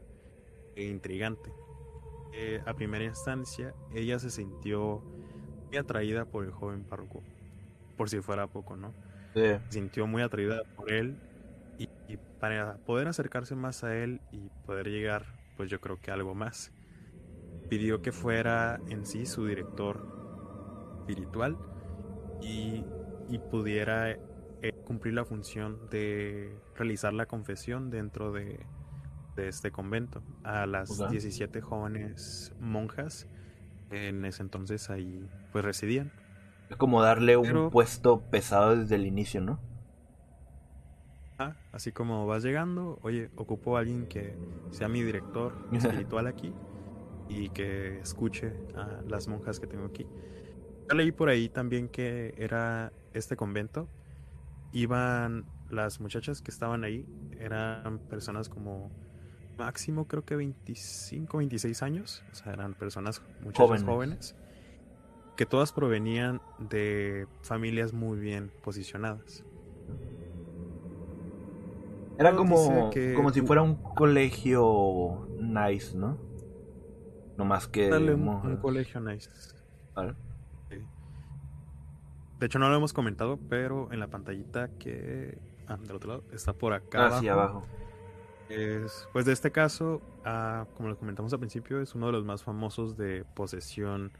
[0.75, 1.51] e intrigante.
[2.33, 5.01] Eh, a primera instancia, ella se sintió
[5.67, 7.23] muy atraída por el joven párroco,
[7.97, 8.93] por si fuera poco, ¿no?
[9.35, 9.41] Sí.
[9.69, 11.15] sintió muy atraída por él
[11.77, 11.87] y
[12.39, 15.25] para poder acercarse más a él y poder llegar
[15.59, 16.71] pues yo creo que algo más.
[17.67, 20.07] Pidió que fuera en sí su director
[21.01, 21.57] espiritual
[22.41, 22.85] y,
[23.51, 24.17] pudiera eh,
[24.85, 28.61] cumplir la función de realizar la confesión dentro de,
[29.35, 33.27] este convento a las 17 jóvenes monjas
[33.91, 36.13] en ese entonces ahí pues residían.
[36.69, 39.59] Es como darle un puesto pesado desde el inicio, ¿no?
[41.71, 44.36] así como vas llegando, oye, ocupo a alguien que
[44.71, 46.54] sea mi director espiritual aquí
[47.30, 50.06] y que escuche a las monjas que tengo aquí.
[50.89, 53.88] Yo leí por ahí también que era este convento,
[54.73, 57.06] iban las muchachas que estaban ahí,
[57.39, 58.89] eran personas como
[59.58, 64.36] máximo creo que 25, 26 años, o sea, eran personas muchas jóvenes, jóvenes
[65.36, 69.45] que todas provenían de familias muy bien posicionadas.
[72.19, 76.17] Era ah, como, como si fuera un colegio nice, ¿no?
[77.38, 77.88] No más que...
[77.89, 79.29] Dale, un colegio nice.
[82.39, 85.38] De hecho, no lo hemos comentado, pero en la pantallita que.
[85.67, 87.19] Ah, del otro lado, está por acá.
[87.19, 87.63] Ah, abajo.
[89.13, 92.43] pues de este caso, ah, como lo comentamos al principio, es uno de los más
[92.43, 94.12] famosos de posesión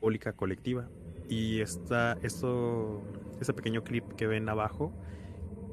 [0.00, 0.88] pública colectiva.
[1.28, 3.02] Y está esto,
[3.40, 4.92] este pequeño clip que ven abajo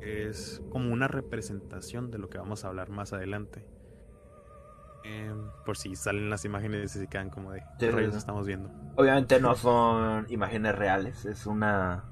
[0.01, 3.63] es como una representación de lo que vamos a hablar más adelante.
[5.03, 7.63] Em, por si salen las imágenes y se quedan como de
[8.15, 8.69] estamos viendo.
[8.95, 12.03] Obviamente no son imágenes reales, es una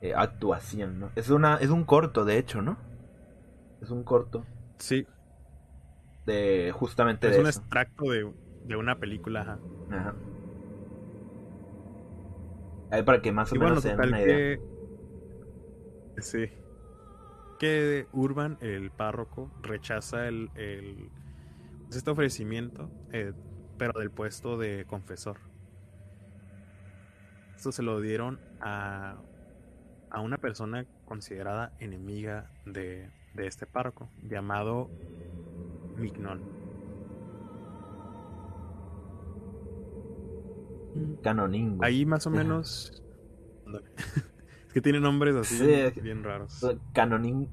[0.00, 1.10] eh, actuación, ¿no?
[1.14, 2.76] Es una, es un corto, de hecho, ¿no?
[3.80, 4.44] Es un corto.
[4.78, 5.06] Sí.
[6.26, 8.24] De justamente es un extracto de,
[8.76, 9.40] una película,
[9.90, 10.14] ajá.
[12.90, 14.58] Ahí para que más o menos se den una idea.
[16.18, 16.46] Sí
[17.60, 20.48] que Urban, el párroco, rechaza el,
[21.88, 23.34] pues, este ofrecimiento, eh,
[23.76, 25.36] pero del puesto de confesor.
[27.54, 29.18] Esto se lo dieron a,
[30.08, 34.90] a una persona considerada enemiga de, de este párroco, llamado
[35.98, 36.58] Mignon.
[41.22, 43.02] canonín Ahí más o menos.
[44.70, 45.66] Es que tiene nombres así
[46.00, 46.64] bien, raros.
[46.92, 47.50] canoningo,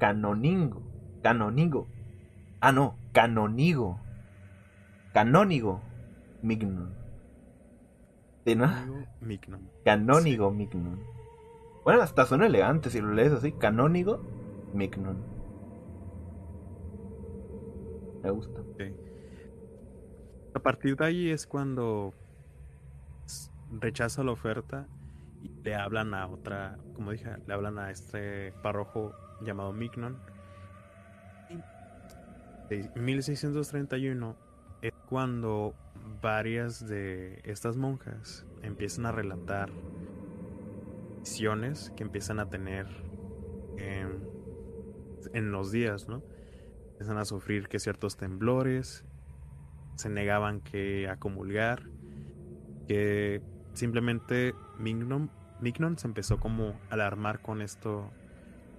[0.00, 0.82] canoningo,
[1.22, 1.86] canonigo.
[2.60, 4.00] Ah, no, canonigo.
[5.12, 5.82] Canónigo
[6.40, 6.94] Mignon.
[8.46, 8.66] ¿Sí, no?
[9.84, 10.50] Canónigo
[11.84, 13.52] Bueno, hasta son elegante si lo lees así.
[13.52, 14.22] Canónigo
[14.72, 15.18] Mignon.
[18.22, 18.62] Me gusta.
[20.54, 22.14] A partir de ahí es cuando
[23.78, 24.86] rechaza la oferta
[25.68, 30.18] le hablan a otra, como dije, le hablan a este párroco llamado Mignon.
[32.70, 34.34] En 1631
[34.80, 35.74] es cuando
[36.22, 39.68] varias de estas monjas empiezan a relatar
[41.18, 42.86] visiones que empiezan a tener
[43.76, 44.26] en,
[45.34, 46.22] en los días, ¿no?
[46.92, 49.04] Empiezan a sufrir que ciertos temblores,
[49.96, 51.82] se negaban que a comulgar,
[52.86, 53.42] que
[53.74, 58.04] simplemente Mignon Mignon se empezó como a alarmar con esto,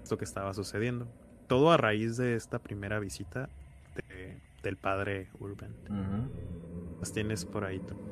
[0.04, 1.08] esto que estaba sucediendo.
[1.48, 3.50] Todo a raíz de esta primera visita
[4.64, 5.74] del padre Urban.
[7.00, 8.10] Las tienes por ahí cómo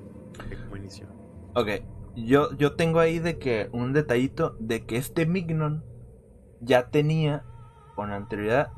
[1.55, 1.67] Ok,
[2.15, 5.83] yo, yo tengo ahí de que un detallito de que este Mignon
[6.61, 7.43] ya tenía
[7.95, 8.71] con anterioridad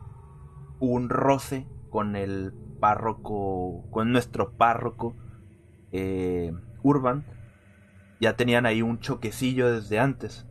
[0.79, 5.15] un roce con el párroco, con nuestro párroco
[5.91, 7.23] eh, Urban
[8.19, 10.45] ya tenían ahí un choquecillo desde antes.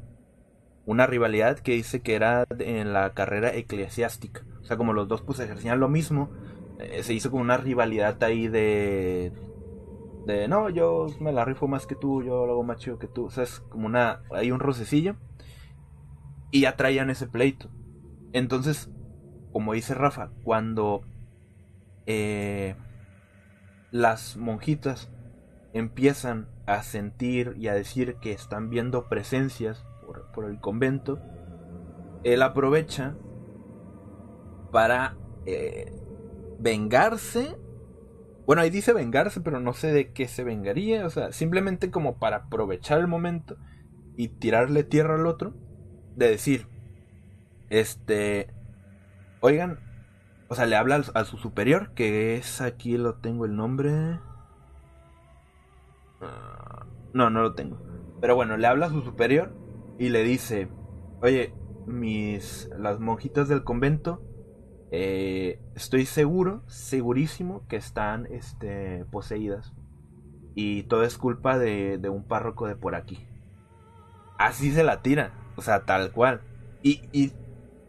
[0.86, 4.42] Una rivalidad que dice que era en la carrera eclesiástica.
[4.62, 6.30] O sea, como los dos pues ejercían lo mismo,
[6.78, 9.32] eh, se hizo como una rivalidad ahí de...
[10.26, 13.06] De, no, yo me la rifo más que tú, yo lo hago más chido que
[13.06, 13.26] tú.
[13.26, 14.22] O sea, es como una...
[14.34, 15.16] Hay un rocecillo.
[16.50, 17.70] Y ya traían ese pleito.
[18.32, 18.90] Entonces,
[19.52, 21.02] como dice Rafa, cuando
[22.06, 22.76] eh,
[23.90, 25.10] las monjitas
[25.74, 29.86] empiezan a sentir y a decir que están viendo presencias
[30.34, 31.18] por, el convento,
[32.24, 33.14] él aprovecha
[34.70, 35.94] para eh,
[36.58, 37.56] vengarse.
[38.46, 41.06] Bueno, ahí dice vengarse, pero no sé de qué se vengaría.
[41.06, 43.56] O sea, simplemente como para aprovechar el momento
[44.16, 45.54] y tirarle tierra al otro.
[46.16, 46.66] De decir,
[47.70, 48.52] este,
[49.40, 49.78] oigan,
[50.48, 54.18] o sea, le habla a su superior, que es aquí, lo tengo el nombre.
[56.20, 56.57] Ah,
[57.12, 57.78] no, no lo tengo.
[58.20, 59.52] Pero bueno, le habla a su superior
[59.98, 60.68] y le dice,
[61.22, 61.52] oye,
[61.86, 64.22] mis, las monjitas del convento,
[64.90, 69.72] eh, estoy seguro, segurísimo que están este, poseídas.
[70.54, 73.24] Y todo es culpa de, un párroco de por aquí.
[74.38, 76.40] Así se la tira, o sea, tal cual.
[76.82, 77.32] Y, y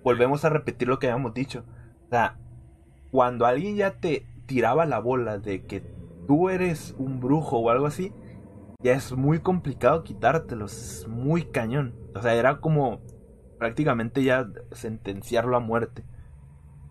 [0.04, 1.64] volvemos a repetir lo que habíamos dicho.
[2.06, 2.38] O sea,
[3.12, 5.82] cuando alguien ya te tiraba la bola de que
[6.28, 8.14] tú eres un brujo o algo así,
[8.82, 11.94] ya es muy complicado quitártelos, es muy cañón.
[12.16, 13.02] O sea, era como
[13.58, 16.04] prácticamente ya sentenciarlo a muerte.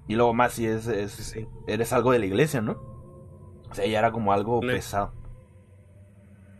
[0.06, 0.86] Y luego más si es,
[1.66, 2.72] eres algo de la iglesia, ¿no?
[3.70, 5.12] O sea, ya era como algo pesado.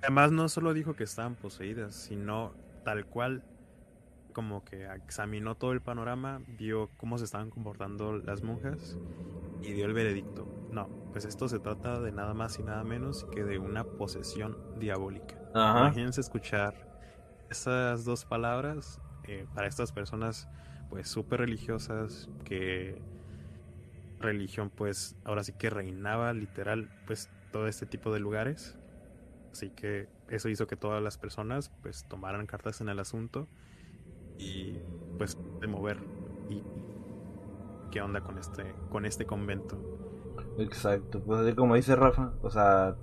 [0.02, 2.52] Además no solo dijo que estaban poseídas, sino
[2.84, 3.42] tal cual
[4.38, 8.96] como que examinó todo el panorama, vio cómo se estaban comportando las monjas
[9.62, 10.46] y dio el veredicto.
[10.70, 14.56] No, pues esto se trata de nada más y nada menos que de una posesión
[14.78, 15.34] diabólica.
[15.56, 16.72] Imagínense escuchar
[17.50, 20.46] esas dos palabras eh, para estas personas
[20.88, 23.02] pues súper religiosas que
[24.20, 28.78] religión pues ahora sí que reinaba literal pues todo este tipo de lugares.
[29.50, 33.48] Así que eso hizo que todas las personas pues tomaran cartas en el asunto
[34.38, 34.78] y
[35.18, 35.98] pues de mover
[36.48, 36.62] y
[37.90, 39.76] qué onda con este con este convento.
[40.58, 42.96] Exacto, pues como dice Rafa, o sea,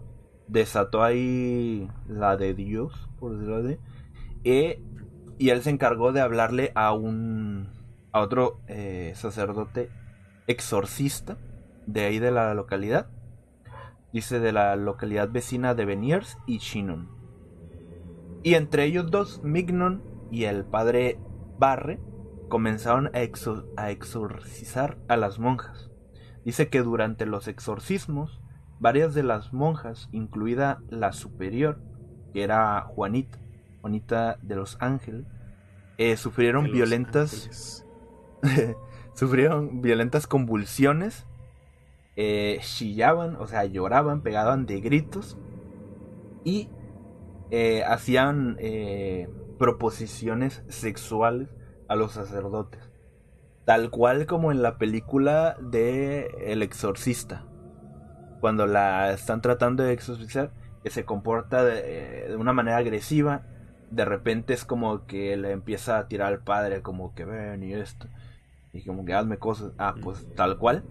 [0.47, 3.77] desató ahí la de Dios, por decirlo así,
[4.43, 4.81] e,
[5.37, 7.69] y él se encargó de hablarle a un
[8.11, 9.89] a otro eh, sacerdote
[10.47, 11.37] exorcista
[11.85, 13.07] de ahí de la localidad.
[14.13, 17.09] Dice de la localidad vecina de Beniers y Shinon.
[18.43, 21.17] Y entre ellos dos, Mignon y el padre
[21.57, 21.99] Barre
[22.49, 23.21] comenzaron a,
[23.87, 25.89] exorcizar a las monjas.
[26.43, 28.41] Dice que durante los exorcismos,
[28.79, 31.81] varias de las monjas, incluida la superior,
[32.33, 33.39] que era Juanita,
[33.81, 35.25] Juanita de los Ángeles,
[35.97, 37.83] eh, sufrieron violentas
[39.13, 41.25] sufrieron violentas convulsiones,
[42.17, 45.37] eh, chillaban, o sea, lloraban, pegaban de gritos
[46.43, 46.69] y
[47.49, 48.57] eh, hacían
[49.57, 51.49] proposiciones sexuales
[51.87, 52.81] a los sacerdotes,
[53.65, 57.43] tal cual como en la película de El exorcista,
[58.41, 60.51] cuando la están tratando de exorcizar,
[60.83, 63.43] que se comporta eh, de, una manera agresiva,
[63.91, 67.73] de repente es como que le empieza a tirar al padre, como que ven y
[67.73, 68.07] esto,
[68.73, 70.83] y como que hazme cosas, ah, pues tal cual.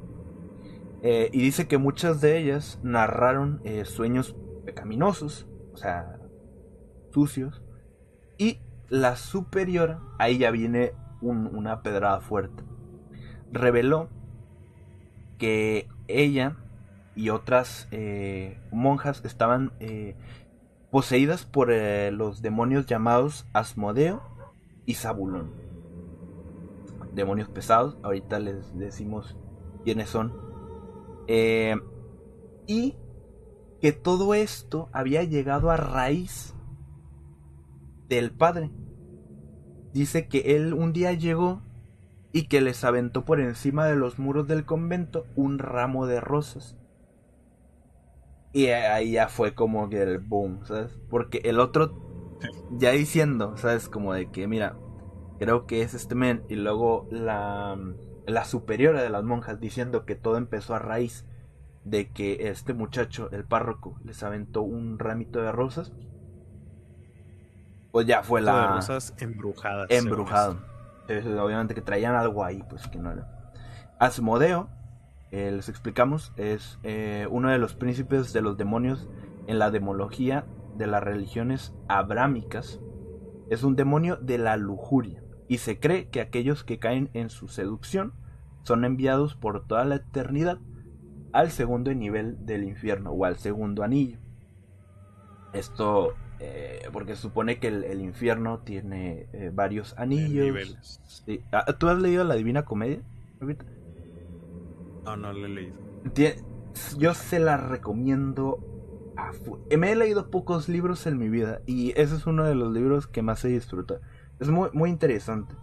[1.03, 6.19] Eh, y dice que muchas de ellas narraron eh, sueños pecaminosos, o sea,
[7.13, 7.64] sucios,
[8.39, 12.63] y la superior, ahí ya viene una pedrada fuerte.
[13.53, 14.09] Reveló
[15.39, 16.57] que ella
[17.15, 20.17] y otras eh, monjas estaban eh,
[20.91, 24.21] poseídas por eh, los demonios llamados Asmodeo
[24.85, 25.53] y Zabulón.
[27.15, 29.37] Demonios pesados, ahorita les decimos
[29.85, 30.33] quiénes son.
[32.67, 32.97] y
[33.81, 36.54] que todo esto había llegado a raíz
[38.09, 38.71] del padre.
[39.93, 41.63] Dice que él un día llegó
[42.33, 46.77] y que les aventó por encima de los muros del convento un ramo de rosas.
[48.53, 50.97] Y ahí ya fue como que el boom, ¿sabes?
[51.11, 52.39] Porque el otro
[52.73, 53.89] ya diciendo, ¿sabes?
[53.89, 54.77] Como de que, mira,
[55.39, 56.43] creo que es este men.
[56.49, 57.77] Y luego la,
[58.27, 61.25] la superiora de las monjas diciendo que todo empezó a raíz
[61.85, 65.93] de que este muchacho, el párroco, les aventó un ramito de rosas
[67.95, 68.81] pues ya fue la...
[69.19, 69.87] embrujada.
[69.89, 70.57] embrujadas.
[71.09, 71.41] Embrujado.
[71.47, 73.31] obviamente que traían algo ahí, pues que no era.
[74.01, 74.69] Asmodeo,
[75.31, 79.09] eh, les explicamos, es eh, uno de los príncipes de los demonios
[79.47, 80.45] en la demología
[80.77, 82.81] de las religiones abrámicas.
[83.49, 87.47] Es un demonio de la lujuria y se cree que aquellos que caen en su
[87.47, 88.13] seducción
[88.65, 90.59] son enviados por toda la eternidad
[91.33, 94.19] al segundo nivel del infierno o al segundo anillo.
[95.53, 96.15] Esto
[96.47, 101.01] eh, porque supone que el, infierno tiene eh, varios eh, anillos.
[101.51, 103.01] Ah, ¿Tú has leído la Divina Comedia?
[105.05, 105.77] No, no la he leído.
[106.99, 108.59] Yo se la recomiendo.
[109.77, 113.07] Me he leído pocos libros en mi vida y ese es uno de los libros
[113.07, 114.01] que más se disfruta.
[114.41, 115.55] Es muy, muy interesante.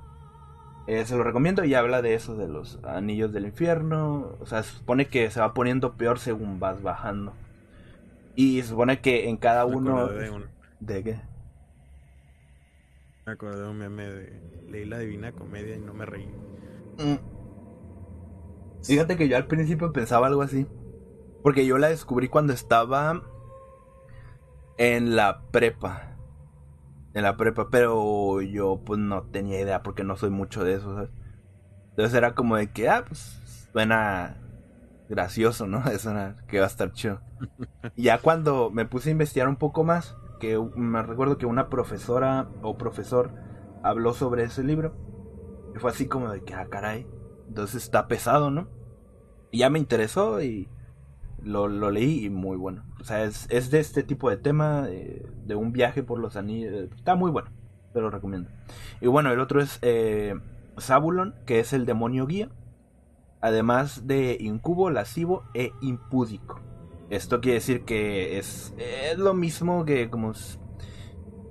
[0.88, 4.36] se lo recomiendo y habla de eso, de los anillos del infierno.
[4.40, 7.34] O sea, supone que se va poniendo peor según vas bajando.
[8.36, 10.10] Y supone que en cada uno.
[10.82, 11.22] ¿De qué?
[13.28, 16.26] Me acordé un meme de leí la Divina Comedia y no me reí.
[16.98, 17.20] Mm.
[18.84, 20.66] Fíjate que yo al principio pensaba algo así.
[21.44, 23.22] Porque yo la descubrí cuando estaba
[24.78, 26.18] en la prepa.
[27.14, 31.10] En la prepa, pero yo pues no tenía idea porque no soy mucho de eso,
[31.92, 34.38] Entonces era como de que, ah, pues suena
[35.10, 35.86] gracioso, ¿no?
[35.92, 36.12] Eso
[36.48, 37.22] que va a estar chido.
[37.96, 42.50] ya cuando me puse a investigar un poco más, que me recuerdo que una profesora
[42.64, 43.30] o profesor
[43.84, 44.94] habló sobre ese libro.
[45.76, 47.06] Y fue así como de que, ah, caray,
[47.48, 48.68] entonces está pesado, ¿no?
[49.52, 50.68] Y ya me interesó y
[51.44, 52.84] lo, leí y muy bueno.
[53.00, 56.74] O sea, es, de este tipo de tema, eh, de un viaje por los anillos.
[56.74, 57.52] Eh, está muy bueno,
[57.94, 58.50] te lo recomiendo.
[59.00, 60.34] Y bueno, el otro es eh,
[60.80, 62.50] Zabulon, que es el demonio guía.
[63.42, 66.60] Además de incubo, lascivo e impúdico.
[67.12, 70.32] Esto quiere decir que es, es lo mismo que como...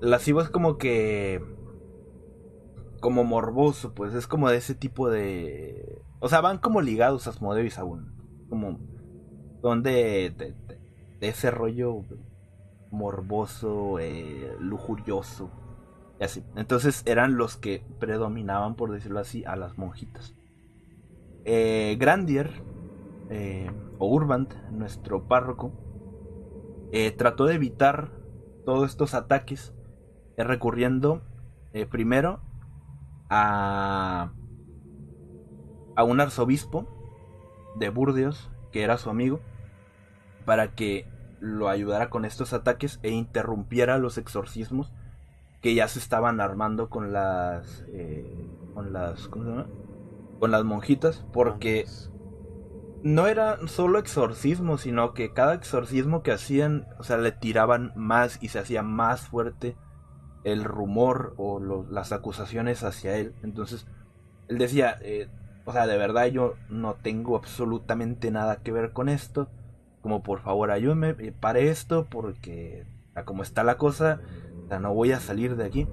[0.00, 1.44] Lascivo es como que...
[3.02, 6.00] Como morboso, pues es como de ese tipo de...
[6.20, 7.70] O sea, van como ligados a Asmodeo y
[8.48, 8.78] Como...
[9.60, 10.32] Donde...
[10.34, 10.80] De, de,
[11.28, 12.06] ese rollo
[12.90, 15.50] morboso, eh, lujurioso.
[16.18, 16.42] Y así.
[16.56, 20.34] Entonces eran los que predominaban, por decirlo así, a las monjitas.
[21.44, 22.50] Eh, Grandier...
[23.28, 23.70] Eh,
[24.08, 25.72] Urband, nuestro párroco,
[26.92, 28.10] eh, trató de evitar
[28.64, 29.74] todos estos ataques
[30.36, 31.22] eh, recurriendo
[31.72, 32.40] eh, primero
[33.28, 34.32] a,
[35.96, 36.86] a un arzobispo
[37.76, 39.40] de Burdeos, que era su amigo,
[40.46, 41.06] para que
[41.40, 44.92] lo ayudara con estos ataques e interrumpiera los exorcismos
[45.62, 47.84] que ya se estaban armando con las
[48.74, 51.86] con las con las monjitas porque
[53.02, 58.38] no era solo exorcismo, sino que cada exorcismo que hacían, o sea, le tiraban más
[58.42, 59.76] y se hacía más fuerte
[60.44, 61.60] el rumor o
[61.90, 63.34] las acusaciones hacia él.
[63.42, 63.86] Entonces,
[64.48, 65.28] él decía, eh,
[65.64, 69.50] o sea, de verdad yo no tengo absolutamente nada que ver con esto.
[70.02, 72.86] Como por favor ayúdeme, eh, pare esto porque
[73.26, 74.20] como está la cosa,
[74.70, 75.88] o no voy a salir de aquí.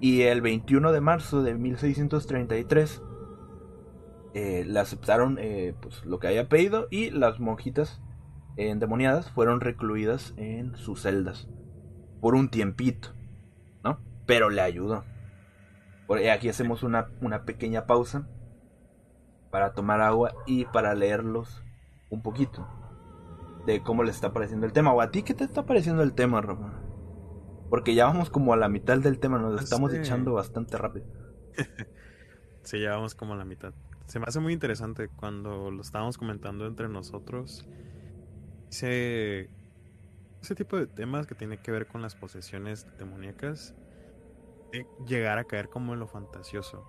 [0.00, 3.00] Y el 21 de marzo de 1633
[4.34, 8.00] eh, le aceptaron eh, pues, lo que había pedido y las monjitas
[8.56, 11.48] endemoniadas fueron recluidas en sus celdas
[12.20, 13.12] por un tiempito,
[13.84, 13.98] ¿no?
[14.26, 15.04] Pero le ayudó.
[16.06, 18.26] Por, eh, aquí hacemos una, una pequeña pausa
[19.50, 21.62] para tomar agua y para leerlos
[22.08, 22.66] un poquito
[23.66, 24.94] de cómo les está pareciendo el tema.
[24.94, 26.40] O a ti, ¿qué te está pareciendo el tema,
[27.68, 31.04] Porque ya vamos como a la mitad del tema, nos pues, estamos echando bastante rápido.
[32.62, 33.74] sí, ya vamos como a la mitad
[34.12, 37.64] se me hace muy interesante cuando lo estábamos comentando entre nosotros.
[38.68, 39.48] Ese,
[40.42, 43.74] ese tipo de temas que tiene que ver con las posesiones demoníacas,
[44.74, 46.86] eh, llegar a caer como en lo fantasioso.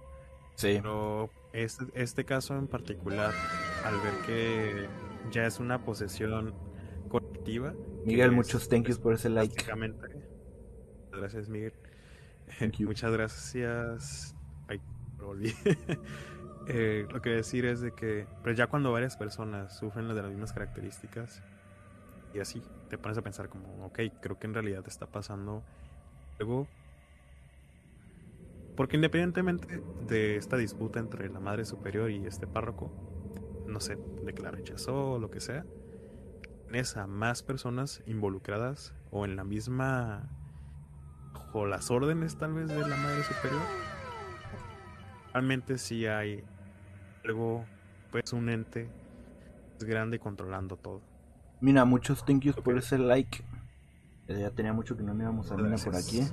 [0.56, 0.68] Sí.
[0.82, 3.34] Pero este, este caso en particular,
[3.86, 4.90] al ver que
[5.32, 6.54] ya es una posesión
[7.08, 7.74] colectiva.
[8.06, 9.56] Miguel, muchos thank yous por ese like.
[11.10, 11.74] Gracias, Miguel.
[12.80, 14.36] Muchas gracias.
[14.68, 14.82] Ay,
[16.68, 20.26] Eh, lo que decir es de que, pero ya cuando varias personas sufren de las
[20.32, 21.42] mismas características,
[22.34, 25.62] y así te pones a pensar como, ok, creo que en realidad está pasando
[26.40, 26.68] algo.
[28.78, 32.92] Porque independientemente de esta disputa entre la madre superior y este párroco,
[33.68, 35.64] no sé, de que la rechazó o lo que sea,
[36.64, 40.28] tienes a más personas involucradas o en la misma,
[41.52, 43.62] o las órdenes tal vez de la madre superior,
[45.34, 46.44] realmente sí hay
[47.26, 47.64] algo,
[48.12, 48.90] pues un ente es
[49.80, 51.02] pues, grande controlando todo.
[51.62, 53.44] Mira, muchos thank yous por ese like.
[54.28, 56.24] Eh, ya tenía mucho que no íbamos a ver por aquí.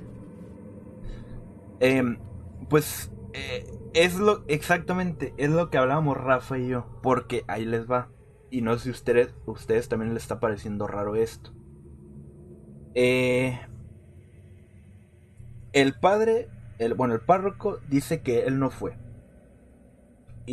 [1.79, 2.17] Em,
[2.69, 7.89] pues eh, es lo exactamente es lo que hablábamos Rafa y yo, porque ahí les
[7.89, 8.09] va.
[8.49, 11.51] Y no sé si ustedes ustedes también les está pareciendo raro esto.
[12.93, 13.57] Eh,
[15.71, 18.97] el padre, el, bueno, el párroco dice que él no fue.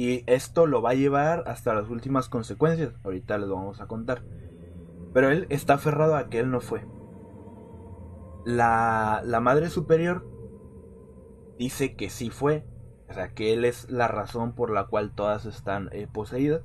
[0.01, 2.93] Y esto lo va a llevar hasta las últimas consecuencias.
[3.03, 4.23] Ahorita les vamos a contar.
[5.13, 6.85] Pero él está aferrado a que él no fue.
[8.47, 10.25] La, madre superior
[11.59, 12.65] dice que sí fue.
[13.09, 16.63] O sea, que él es la razón por la cual todas están eh, poseídas.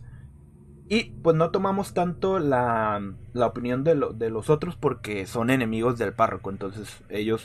[0.88, 3.02] Y pues no tomamos tanto la,
[3.36, 6.52] opinión de, de los otros porque son enemigos del párroco.
[6.52, 7.44] Entonces ellos,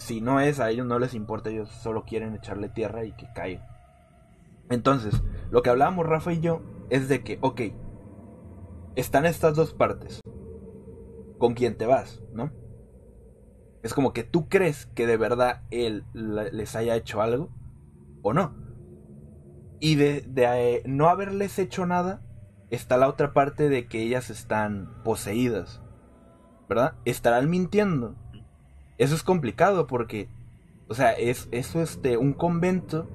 [0.00, 1.50] si no es, a ellos no les importa.
[1.50, 3.69] Ellos solo quieren echarle tierra y que caiga
[4.70, 7.60] entonces, lo que hablábamos Rafa y yo es de que, ok,
[8.94, 10.20] están estas dos partes.
[11.38, 12.22] ¿Con quién te vas?
[12.32, 12.52] ¿No?
[13.82, 17.50] Es como que tú crees que de verdad él les haya hecho algo
[18.22, 18.54] o no.
[19.80, 22.22] Y de, eh, no haberles hecho nada,
[22.70, 25.80] está la otra parte de que ellas están poseídas.
[26.68, 26.94] ¿Verdad?
[27.04, 28.14] Estarán mintiendo.
[28.98, 30.28] Eso es complicado porque,
[30.86, 33.08] o sea, es, es este, un convento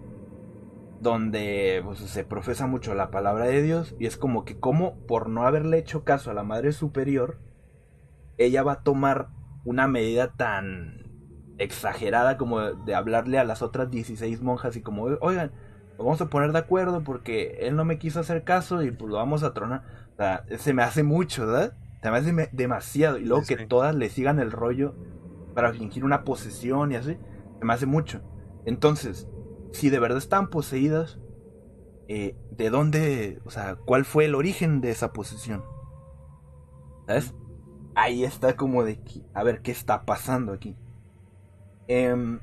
[1.05, 5.29] donde pues, se profesa mucho la palabra de Dios y es como que como por
[5.29, 7.37] no haberle hecho caso a la Madre Superior,
[8.39, 9.29] ella va a tomar
[9.63, 11.03] una medida tan
[11.59, 15.51] exagerada como de hablarle a las otras 16 monjas y como, oigan,
[15.99, 19.07] lo vamos a poner de acuerdo porque él no me quiso hacer caso y pues
[19.09, 19.83] lo vamos a tronar.
[20.13, 21.77] O sea, se me hace mucho, ¿verdad?
[22.01, 23.19] Se me hace demasiado.
[23.19, 24.95] Y luego que todas le sigan el rollo
[25.53, 27.15] para fingir una posesión y así,
[27.59, 28.21] se me hace mucho.
[28.65, 29.27] Entonces,
[29.75, 31.19] si de verdad están poseídas,
[32.07, 35.63] eh, ¿de dónde, o sea, cuál fue el origen de esa posesión?
[37.07, 37.35] ¿Sabes?
[37.93, 38.99] Ahí está como de,
[39.33, 40.75] a ver, ¿qué está pasando aquí?
[41.87, 42.39] Em,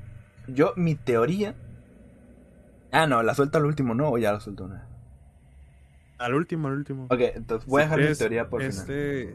[0.47, 1.55] yo, mi teoría...
[2.91, 4.09] Ah, no, la suelta al último, ¿no?
[4.09, 4.87] O ya la suelto una.
[6.19, 7.05] Al último, al último.
[7.05, 8.77] Ok, entonces voy a dejar mi teoría por final.
[8.77, 9.29] Este,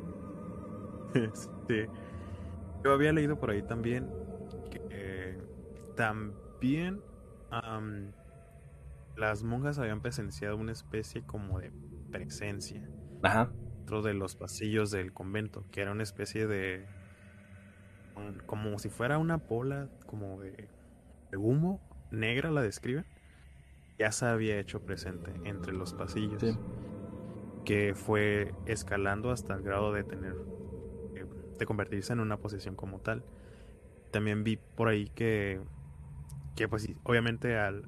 [1.14, 1.90] este...
[2.84, 4.08] Yo había leído por ahí también
[4.70, 5.36] que
[5.96, 7.00] también
[9.16, 11.72] las monjas habían presenciado una especie como de
[12.10, 12.88] presencia
[13.82, 16.86] dentro de los pasillos del convento, que era una especie de
[18.46, 20.68] como si fuera una pola como de,
[21.36, 21.80] humo
[22.10, 23.06] negra la describen
[23.98, 26.42] ya se había hecho presente entre los pasillos
[27.64, 30.34] que fue escalando hasta el grado de tener
[31.14, 31.26] eh,
[31.58, 33.24] de convertirse en una posición como tal
[34.10, 35.60] también vi por ahí que
[36.58, 37.84] que pues obviamente al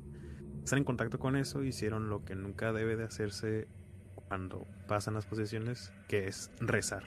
[0.63, 3.67] estar en contacto con eso hicieron lo que nunca debe de hacerse
[4.15, 7.03] cuando pasan las posesiones, que es rezar.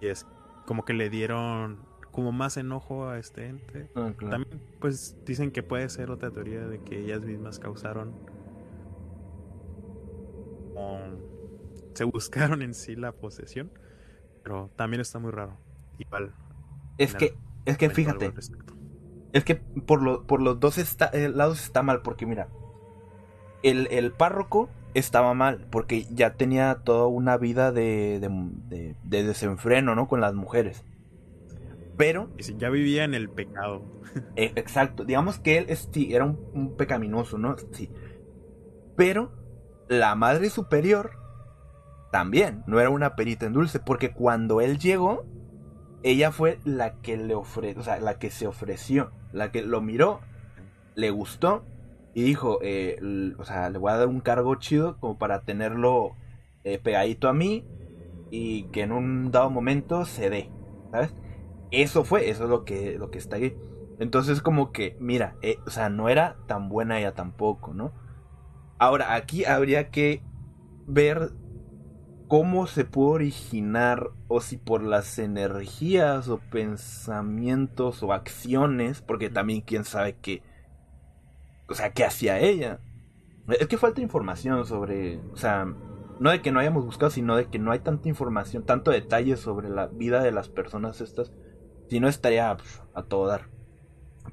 [0.00, 0.24] Y es
[0.66, 1.78] como que le dieron
[2.12, 3.90] como más enojo a este ente.
[3.96, 8.12] Ah, también pues dicen que puede ser otra teoría de que ellas mismas causaron
[10.76, 11.00] o
[11.94, 13.72] se buscaron en sí la posesión,
[14.44, 15.58] pero también está muy raro.
[15.98, 16.32] Igual.
[16.98, 17.34] Es que
[17.66, 18.32] es que fíjate.
[19.32, 22.48] Es que por, por los dos eh, lados está mal, porque mira,
[23.62, 28.20] el, el, párroco estaba mal, porque ya tenía toda una vida de,
[28.68, 30.08] de, de, desenfreno, ¿no?
[30.08, 30.84] Con las mujeres.
[31.98, 32.30] Pero...
[32.38, 33.82] Si ya vivía en el pecado.
[34.36, 35.66] E, exacto, digamos que él
[36.10, 37.56] era un, un, pecaminoso, ¿no?
[37.72, 37.90] Sí.
[38.96, 39.32] Pero
[39.88, 41.10] la madre superior
[42.10, 45.26] también no era una perita en dulce, porque cuando él llegó,
[46.02, 49.80] ella fue la que le ofreció, o sea, la que se ofreció, la que lo
[49.80, 50.20] miró,
[50.94, 51.64] le gustó
[52.14, 52.96] y dijo, eh,
[53.38, 56.14] o sea, le voy a dar un cargo chido como para tenerlo
[56.64, 57.64] eh, pegadito a mí
[58.30, 60.50] y que en un dado momento se dé,
[60.92, 61.14] ¿sabes?
[61.70, 63.56] Eso fue, eso es lo que, lo que está ahí.
[63.98, 67.92] Entonces como que, mira, eh, o sea, no era tan buena ella tampoco, ¿no?
[68.78, 70.22] Ahora, aquí habría que
[70.86, 71.32] ver
[72.28, 79.62] cómo se pudo originar o si por las energías o pensamientos o acciones, porque también
[79.62, 80.42] quién sabe qué,
[81.68, 82.78] o sea, qué hacía ella.
[83.48, 85.64] Es que falta información sobre, o sea,
[86.20, 89.36] no de que no hayamos buscado, sino de que no hay tanta información, tanto detalle
[89.38, 91.32] sobre la vida de las personas estas,
[91.88, 93.48] si no estaría pues, a todo dar,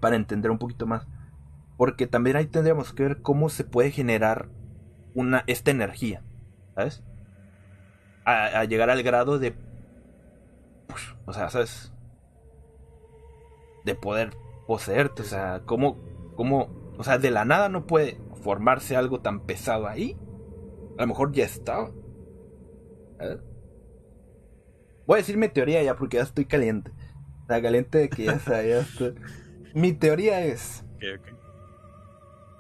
[0.01, 1.07] para entender un poquito más.
[1.77, 4.49] Porque también ahí tendríamos que ver cómo se puede generar
[5.13, 6.21] una, esta energía,
[6.75, 7.01] ¿sabes?
[8.27, 9.51] a llegar al grado de
[10.87, 11.91] pues, o sea, ¿sabes?
[13.83, 14.31] De poder
[14.67, 15.97] poseerte, o sea, ¿cómo,
[16.35, 20.17] cómo, o sea, de la nada no puede formarse algo tan pesado ahí?
[20.97, 21.91] A lo mejor ya estaba.
[25.07, 26.91] Voy a decir mi teoría ya porque ya estoy caliente.
[27.47, 28.57] La caliente de que ya, está,
[29.75, 30.83] Mi teoría es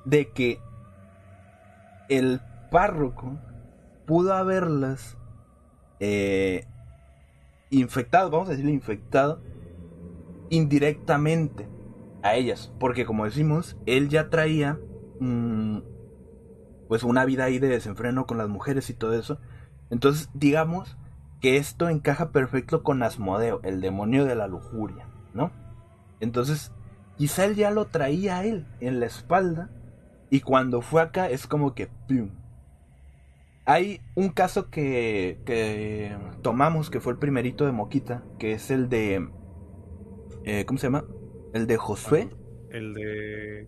[0.05, 0.59] de que
[2.07, 3.39] el párroco
[4.05, 5.17] pudo haberlas
[5.99, 6.67] eh,
[7.69, 9.41] infectado, vamos a decirle infectado,
[10.49, 11.67] indirectamente
[12.21, 12.71] a ellas.
[12.79, 14.77] Porque como decimos, él ya traía
[15.19, 15.77] mm,
[16.87, 19.39] pues una vida ahí de desenfreno con las mujeres y todo eso.
[19.89, 20.97] Entonces digamos
[21.41, 25.51] que esto encaja perfecto con Asmodeo, el demonio de la lujuria, ¿no?
[26.19, 26.71] Entonces
[27.17, 29.69] quizá él ya lo traía a él en la espalda
[30.29, 32.29] y cuando fue acá es como que ¡pum!
[33.67, 39.27] Hay un caso que, tomamos, que fue el primerito de Moquita, que es el de...
[40.43, 41.03] Eh, ¿Cómo se llama?
[41.51, 42.29] El de Josué.
[42.69, 43.67] El de...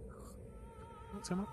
[1.09, 1.47] ¿Cómo se llama?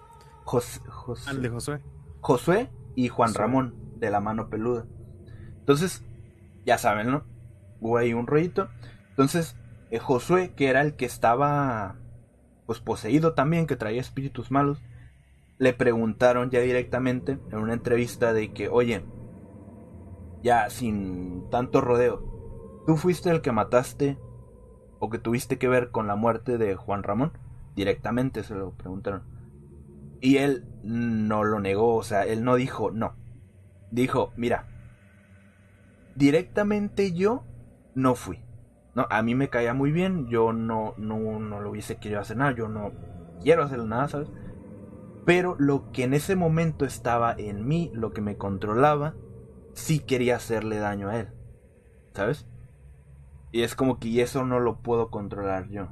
[1.27, 1.81] Ah, el de Josué.
[2.21, 4.85] Josué y Juan Ramón, de la mano peluda.
[5.61, 6.03] Entonces,
[6.67, 7.25] ya saben, ¿no?
[7.81, 8.69] Hubo ahí un rollito.
[9.09, 9.57] Entonces,
[9.91, 11.97] eh, Josué, que era el que estaba
[12.67, 14.83] pues poseído también, que traía espíritus malos,
[15.65, 19.03] le preguntaron ya directamente en una entrevista de que, oye,
[20.43, 24.19] ya sin tanto rodeo, ¿tú fuiste el que mataste
[24.99, 27.33] o que tuviste que ver con la muerte de Juan Ramón?
[27.77, 29.23] Directamente se lo preguntaron.
[30.21, 33.15] Y él no lo negó, o sea, él no dijo no.
[33.91, 34.67] Dijo, mira,
[36.15, 37.43] directamente yo
[37.95, 38.39] no fui.
[38.95, 42.37] No, a mí me caía muy bien, yo no, no, no lo hubiese querido hacer
[42.37, 42.93] nada, yo no
[43.43, 44.29] quiero hacer nada, ¿sabes?
[45.25, 49.15] Pero lo que en ese momento estaba en mí, lo que me controlaba,
[49.73, 51.29] sí quería hacerle daño a él.
[52.15, 52.47] ¿Sabes?
[53.53, 55.89] Y es como que eso no lo puedo controlar yo.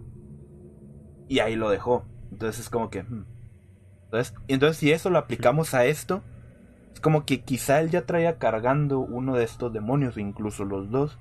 [1.28, 2.04] Y ahí lo dejó.
[2.30, 2.98] Entonces es como que...
[3.00, 6.22] Entonces, hmm, entonces si eso lo aplicamos a esto,
[6.92, 11.18] es como que quizá él ya traía cargando uno de estos demonios, incluso los dos.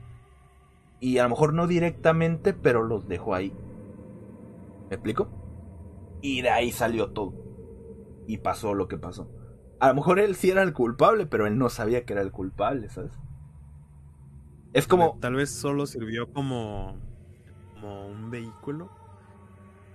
[0.99, 3.53] Y a lo mejor no directamente, pero los dejó ahí.
[4.89, 5.30] ¿Me explico?
[6.22, 7.51] Y de ahí salió todo
[8.34, 9.29] y pasó lo que pasó.
[9.82, 12.32] A lo mejor él sí era el culpable, pero él no sabía que era el
[12.32, 13.11] culpable, ¿sabes?
[14.73, 15.17] Es como...
[15.19, 16.95] Tal vez solo sirvió como,
[17.73, 18.89] como un vehículo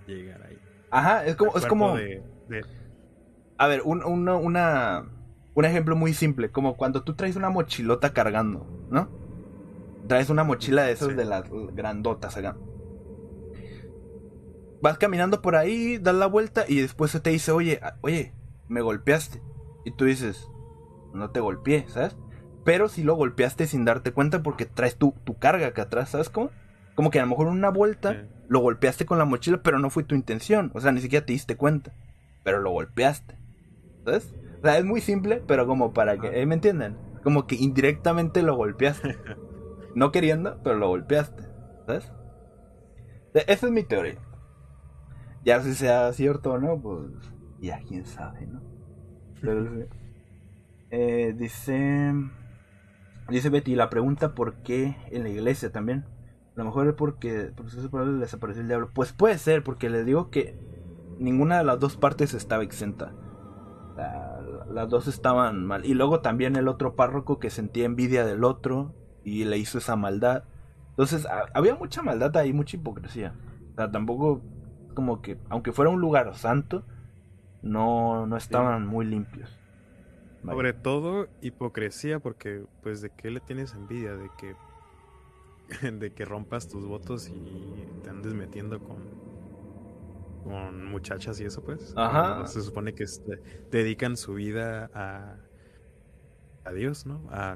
[0.05, 0.59] llegar ahí.
[0.91, 1.55] Ajá, es como...
[1.57, 1.95] Es como...
[3.59, 4.03] A ver, un,
[4.37, 5.03] una,
[5.55, 9.09] un ejemplo muy simple, como cuando tú traes una mochilota cargando, ¿no?
[10.07, 12.55] Traes una mochila de esas de las grandotas acá
[14.81, 18.33] vas caminando por ahí, das la vuelta y después se te dice, oye, ah, oye,
[18.67, 19.41] me golpeaste.
[19.85, 20.47] Y tú dices,
[21.13, 22.15] no te golpeé, ¿sabes?
[22.63, 26.29] Pero si lo golpeaste sin darte cuenta porque traes tu, tu carga acá atrás, ¿sabes
[26.29, 26.49] cómo?
[26.95, 30.03] Como que a lo mejor una vuelta lo golpeaste con la mochila, pero no fue
[30.03, 30.71] tu intención.
[30.73, 31.93] O sea, ni siquiera te diste cuenta.
[32.43, 33.35] Pero lo golpeaste.
[34.03, 34.33] ¿Sabes?
[34.59, 36.41] O sea, es muy simple, pero como para que...
[36.41, 36.45] ¿eh?
[36.47, 36.97] ¿Me entienden?
[37.23, 39.17] Como que indirectamente lo golpeaste.
[39.95, 41.41] No queriendo, pero lo golpeaste.
[41.87, 42.11] ¿Sabes?
[43.33, 44.17] E, esa es mi teoría
[45.43, 47.05] ya si sea cierto o no, pues
[47.59, 48.61] ya quién sabe, ¿no?
[50.89, 52.13] Eh, dice,
[53.27, 56.05] dice Betty, la pregunta por qué en la iglesia también.
[56.55, 58.89] A lo mejor es porque, pues, porque se desapareció el diablo.
[58.93, 60.57] Pues puede ser, porque les digo que
[61.19, 63.11] ninguna de las dos partes estaba exenta.
[64.71, 65.83] las dos estaban mal.
[65.85, 69.97] Y luego también el otro párroco que sentía envidia del otro y le hizo esa
[69.97, 70.45] maldad.
[70.91, 73.33] Entonces había mucha maldad ahí, mucha hipocresía.
[73.73, 74.41] O sea, tampoco
[74.97, 76.83] como que, aunque fuera un lugar santo,
[77.61, 79.55] no, estaban muy limpios.
[80.43, 84.55] Sobre todo hipocresía, porque pues de qué le tienes envidia, de que,
[85.91, 88.97] de que rompas tus votos y te andes metiendo con,
[90.43, 91.93] con muchachas y eso pues.
[92.47, 93.39] Se supone que este,
[93.69, 95.35] dedican su vida a,
[96.67, 97.21] a Dios, ¿no?
[97.29, 97.55] A,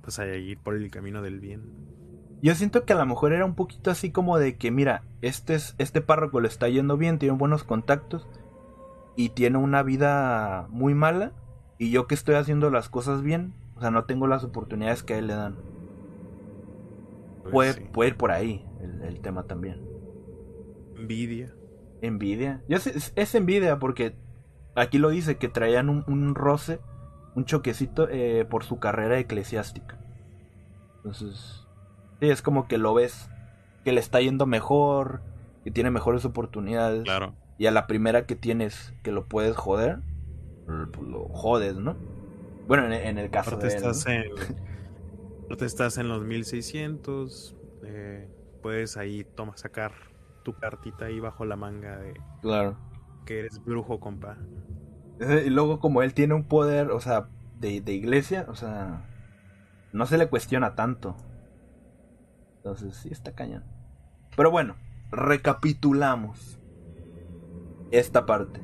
[0.00, 1.84] pues a ir por el camino del bien.
[2.42, 5.54] Yo siento que a lo mejor era un poquito así como de que, mira, este,
[5.54, 8.26] es, este párroco le está yendo bien, tiene buenos contactos
[9.16, 11.32] y tiene una vida muy mala.
[11.78, 15.14] Y yo que estoy haciendo las cosas bien, o sea, no tengo las oportunidades que
[15.14, 15.56] a él le dan.
[17.50, 18.64] Pues puede, ir por ahí
[19.02, 19.82] el, tema también.
[20.96, 21.52] Envidia.
[22.00, 22.62] Envidia.
[22.68, 24.14] Yo es, envidia porque
[24.76, 26.80] aquí lo dice que traían un, un roce,
[27.34, 29.98] un choquecito eh, por su carrera eclesiástica.
[30.98, 31.63] Entonces,
[32.20, 33.28] es como que lo ves
[33.84, 35.20] que le está yendo mejor,
[35.62, 37.02] que tiene mejores oportunidades.
[37.04, 37.34] Claro.
[37.58, 39.98] Y a la primera que tienes que lo puedes joder,
[40.66, 41.96] pues, pues, lo jodes, ¿no?
[42.66, 43.68] Bueno, en, el caso de.
[43.68, 43.90] Él, ¿no?
[45.50, 47.54] en, te estás en los 1600.
[47.84, 48.28] Eh,
[48.62, 49.92] puedes ahí toma, sacar
[50.42, 52.14] tu cartita ahí bajo la manga de.
[52.40, 52.78] Claro.
[53.26, 54.38] Que eres brujo, compa.
[55.44, 57.28] Y luego, como él tiene un poder, o sea,
[57.60, 59.10] de, de iglesia, o sea.
[59.92, 61.14] No se le cuestiona tanto.
[62.64, 63.62] Entonces, sí está cañón.
[64.34, 64.76] Pero bueno,
[65.12, 66.58] recapitulamos
[67.90, 68.58] esta parte.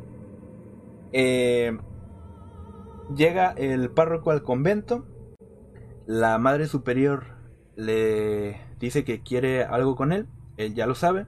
[1.12, 1.76] Eh,
[3.14, 5.04] llega el párroco al convento.
[6.06, 7.24] La madre superior
[7.76, 10.26] le dice que quiere algo con él.
[10.56, 11.26] Él ya lo sabe.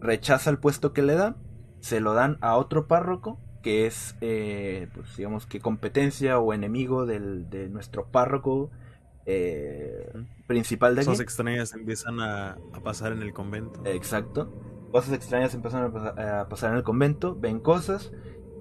[0.00, 1.36] Rechaza el puesto que le dan...
[1.80, 7.04] Se lo dan a otro párroco que es, eh, pues, digamos que competencia o enemigo
[7.04, 8.70] del, de nuestro párroco
[10.46, 11.08] principal de aquí.
[11.10, 13.82] Cosas extrañas empiezan a, pasar en el convento.
[13.84, 14.52] Exacto.
[14.92, 18.10] Cosas extrañas empiezan eh, a, pasar en el convento, ven cosas,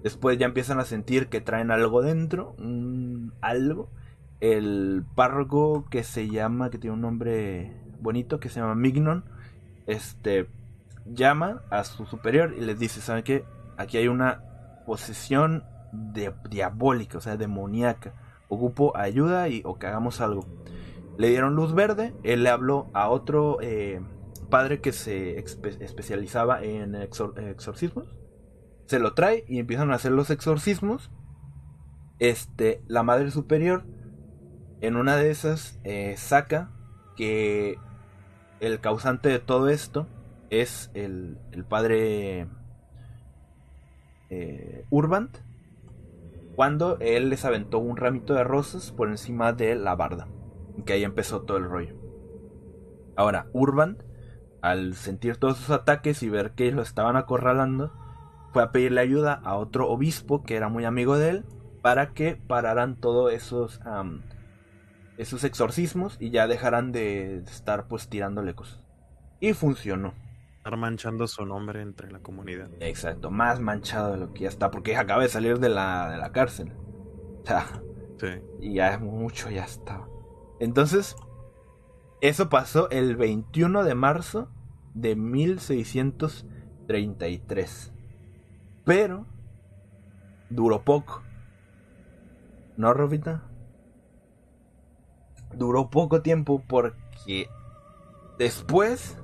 [0.03, 3.89] después ya empiezan a sentir que traen algo dentro, un algo.
[4.39, 9.26] El párroco que se llama, que tiene un nombre bonito, que se llama Mignon,
[9.86, 10.47] este,
[11.05, 13.43] llama a su superior y les dice, ¿saben qué?
[13.76, 14.43] Aquí hay una
[14.86, 18.14] posesión de, diabólica, o sea, demoníaca
[18.50, 20.45] ocupo ayuda y, o que hagamos algo.
[21.18, 24.02] Le dieron luz verde, él le habló a otro eh,
[24.50, 28.08] padre que se especializaba en exorcismos,
[28.88, 31.12] se lo trae y empiezan a hacer los exorcismos.
[32.18, 33.86] Este, la madre superior,
[34.82, 36.72] en una de esas, eh, saca
[37.16, 37.78] que
[38.60, 40.08] el causante de todo esto
[40.50, 41.38] es el,
[41.70, 42.47] padre
[44.30, 45.38] eh, Urbant
[46.60, 50.28] cuando él les aventó un ramito de rosas por encima de la barda.
[50.86, 51.93] Que ahí empezó todo el rollo.
[53.16, 54.03] Ahora, Urban,
[54.62, 57.93] al sentir todos sus ataques y ver que lo estaban acorralando,
[58.51, 61.45] fue a pedirle ayuda a otro obispo que era muy amigo de él
[61.82, 63.80] para que pararan todos esos,
[65.18, 68.84] esos exorcismos y ya dejaran de estar pues tirándole cosas.
[69.39, 70.14] Y funcionó
[70.78, 72.70] manchando su nombre entre la comunidad.
[72.80, 76.17] Exacto, más manchado de lo que ya está, porque acaba de salir de la, de
[76.17, 76.72] la cárcel.
[78.59, 80.07] y ya es mucho, ya está.
[80.59, 81.15] Entonces,
[82.22, 84.49] eso pasó el 21 de marzo
[84.93, 87.93] de 1633.
[88.86, 89.26] Pero
[90.49, 91.24] duró poco.
[92.78, 93.43] ¿No, Robita?
[95.53, 97.47] Duró poco tiempo porque
[98.38, 99.18] después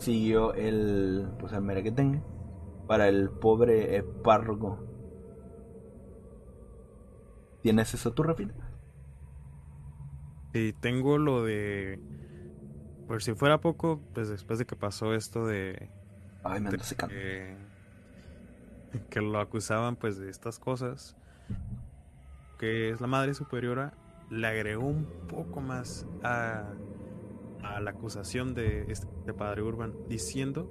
[0.00, 2.22] siguió el, pues el tenga...
[2.86, 4.84] para el pobre espargo eh,
[7.62, 8.54] ¿Tienes eso tú, rápido
[10.52, 12.00] Sí, tengo lo de...
[13.06, 15.90] Por si fuera poco, pues después de que pasó esto de...
[16.44, 17.56] Ay, me que,
[19.10, 21.16] que lo acusaban pues de estas cosas,
[22.58, 23.92] que es la madre superiora,
[24.30, 26.70] le agregó un poco más a
[27.62, 30.70] a la acusación de este padre Urban diciendo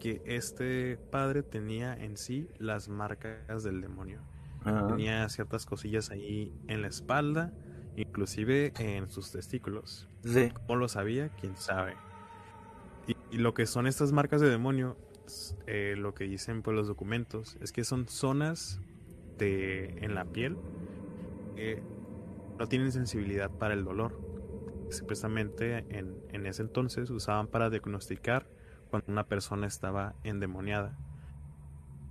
[0.00, 4.20] que este padre tenía en sí las marcas del demonio.
[4.64, 4.86] Ah.
[4.88, 7.52] Tenía ciertas cosillas ahí en la espalda,
[7.96, 10.08] inclusive en sus testículos.
[10.68, 11.28] O lo sabía?
[11.30, 11.94] ¿Quién sabe?
[13.30, 14.96] Y, lo que son estas marcas de demonio,
[15.66, 18.80] eh, lo que dicen pues los documentos, es que son zonas
[19.38, 20.56] de, en la piel
[21.54, 21.82] que
[22.58, 24.25] no tienen sensibilidad para el dolor
[24.90, 28.46] supuestamente en, en ese entonces usaban para diagnosticar
[28.90, 30.96] cuando una persona estaba endemoniada.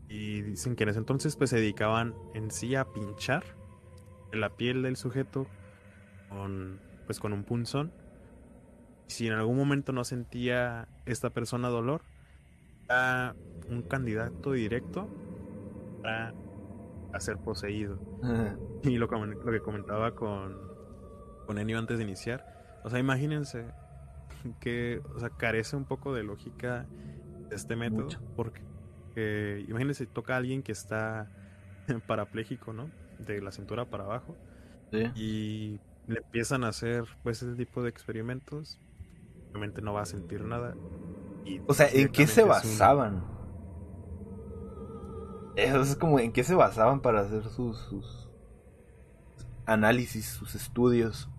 [0.08, 3.44] Y dicen que en ese entonces pues se dedicaban en sí a pinchar
[4.34, 5.48] la piel del sujeto
[6.30, 7.92] con, pues, con un punzón.
[9.08, 12.02] Si en algún momento no sentía esta persona dolor,
[12.88, 13.36] era
[13.70, 15.08] un candidato directo
[16.04, 18.00] a ser poseído.
[18.84, 20.58] Y lo, lo, que comentaba con,
[21.48, 22.55] con Enio antes de iniciar,
[22.86, 23.66] o sea, imagínense
[24.60, 26.86] que, o sea, carece un poco de lógica
[27.50, 28.62] este método, porque
[29.16, 31.32] eh, imagínense, toca a alguien que está
[32.08, 32.92] parapléjico, ¿no?
[33.18, 34.38] De la cintura para abajo.
[34.94, 35.00] Sí.
[35.16, 38.80] Y le empiezan a hacer, pues, ese tipo de experimentos.
[39.50, 40.76] Obviamente no va a sentir nada.
[41.66, 43.24] o sea, ¿en qué se basaban?
[45.56, 48.30] Eso eh, es como, ¿en qué se basaban para hacer sus
[49.66, 51.30] análisis, sus estudios?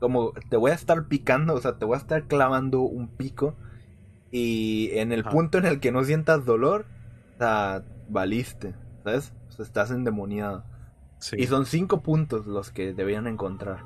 [0.00, 3.54] como te voy a estar picando, o sea, te voy a estar clavando un pico
[4.32, 6.86] y en el punto en el que no sientas dolor,
[7.34, 8.74] o sea, valiste,
[9.04, 9.34] ¿sabes?
[9.50, 10.64] O sea, estás endemoniado.
[11.18, 11.36] Sí.
[11.38, 13.84] Y son cinco puntos los que deberían encontrar.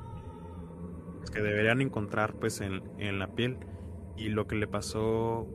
[1.19, 3.57] Los que deberían encontrar, pues, en, en la piel.
[4.15, 5.45] Y lo que le pasó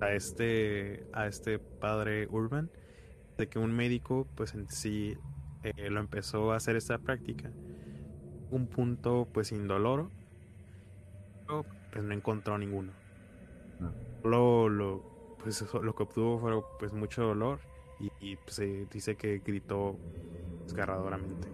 [0.00, 2.72] a este, a este padre Urban,
[3.38, 5.14] de que un médico, pues, en sí
[5.62, 7.52] eh, lo empezó a hacer esta práctica
[8.50, 9.94] un punto pues sin pero
[11.92, 12.92] pues no encontró ninguno.
[13.80, 14.28] Mm.
[14.28, 15.02] Lo, lo,
[15.42, 17.60] pues, lo que obtuvo fue pues mucho dolor
[18.20, 19.96] y, pues, se dice que gritó
[20.64, 21.48] desgarradoramente.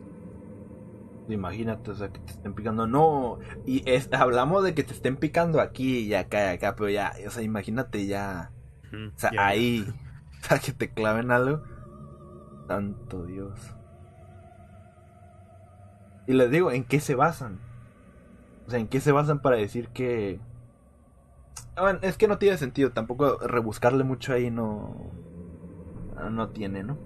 [1.29, 2.87] Imagínate, o sea, que te estén picando.
[2.89, 3.85] No, y
[4.15, 7.43] hablamos de que te estén picando aquí y acá y acá, pero ya, o sea,
[7.45, 8.51] imagínate ya.
[8.93, 9.87] o sea, ahí,
[10.49, 11.63] para que te claven algo.
[12.67, 13.77] Tanto Dios.
[16.27, 17.59] Y les digo, ¿en qué se basan?
[18.67, 20.41] O sea, ¿en qué se basan para decir que...
[21.77, 25.11] Ah, es que no tiene sentido, tampoco rebuscarle mucho ahí no...
[26.31, 26.97] No tiene, ¿no?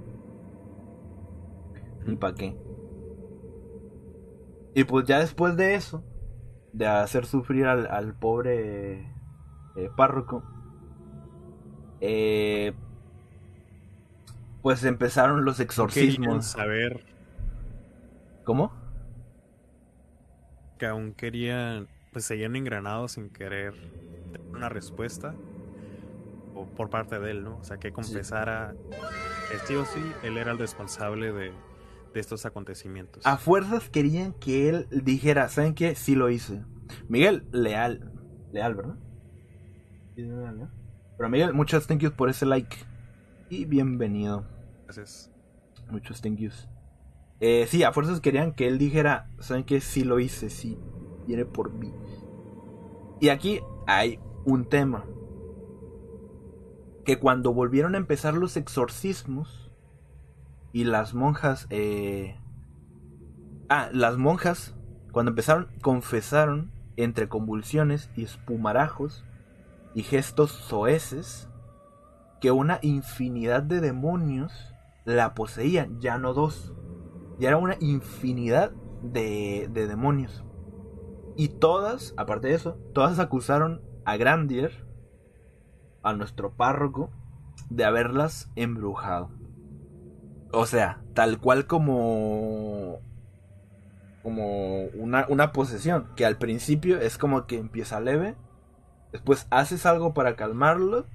[2.07, 2.55] ¿Y para qué?
[4.75, 6.05] Y pues ya después de eso,
[6.75, 9.11] de hacer sufrir al, pobre
[9.77, 10.43] eh, párroco,
[12.03, 12.75] eh,
[14.61, 16.45] pues empezaron los exorcismos.
[16.49, 17.07] Saber.
[18.45, 18.71] ¿Cómo?
[20.77, 23.74] que aún querían, pues seguían engranados sin querer
[24.53, 25.35] una respuesta
[26.55, 27.59] o por parte de él, ¿no?
[27.59, 28.74] O sea, que confesara,
[29.55, 31.53] Este sí o sí, él era el responsable de,
[32.14, 33.27] estos acontecimientos.
[33.27, 35.95] A fuerzas querían que él dijera, ¿saben qué?
[35.95, 36.62] Sí lo hice.
[37.11, 38.11] Miguel, leal.
[38.53, 38.95] Leal, ¿verdad?
[40.14, 42.74] Pero Miguel, muchas thank yous por ese like.
[43.51, 44.47] Y bienvenido.
[44.85, 45.31] Gracias.
[45.91, 46.66] Muchos thank yous.
[47.41, 49.80] Eh, sí, a fuerzas querían que él dijera, ¿saben qué?
[49.80, 50.78] Sí lo hice, sí,
[51.26, 51.93] viene por mí.
[53.20, 55.05] Y aquí hay un tema.
[57.05, 59.70] Que cuando volvieron a empezar los exorcismos
[60.72, 61.66] y las monjas...
[61.70, 62.37] Eh,
[63.68, 64.74] ah, las monjas,
[65.12, 69.24] cuando empezaron, confesaron entre convulsiones y espumarajos
[69.95, 71.49] y gestos soeces
[72.41, 74.53] que una infinidad de demonios
[75.05, 76.72] la poseían, ya no dos,
[77.39, 78.72] y era una infinidad
[79.03, 80.43] de, de demonios.
[81.37, 84.87] Y todas, aparte de eso, todas acusaron a Grandier,
[86.03, 87.11] a nuestro párroco,
[87.68, 89.30] de haberlas embrujado.
[90.53, 93.01] O sea, tal cual como
[94.22, 98.34] como una, una, posesión, que al principio es como que empieza leve,
[99.12, 101.07] después haces algo para calmarlo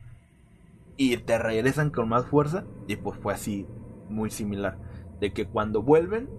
[0.96, 3.68] y te regresan con más fuerza y pues fue así
[4.08, 4.78] muy similar
[5.22, 6.30] de que cuando vuelven,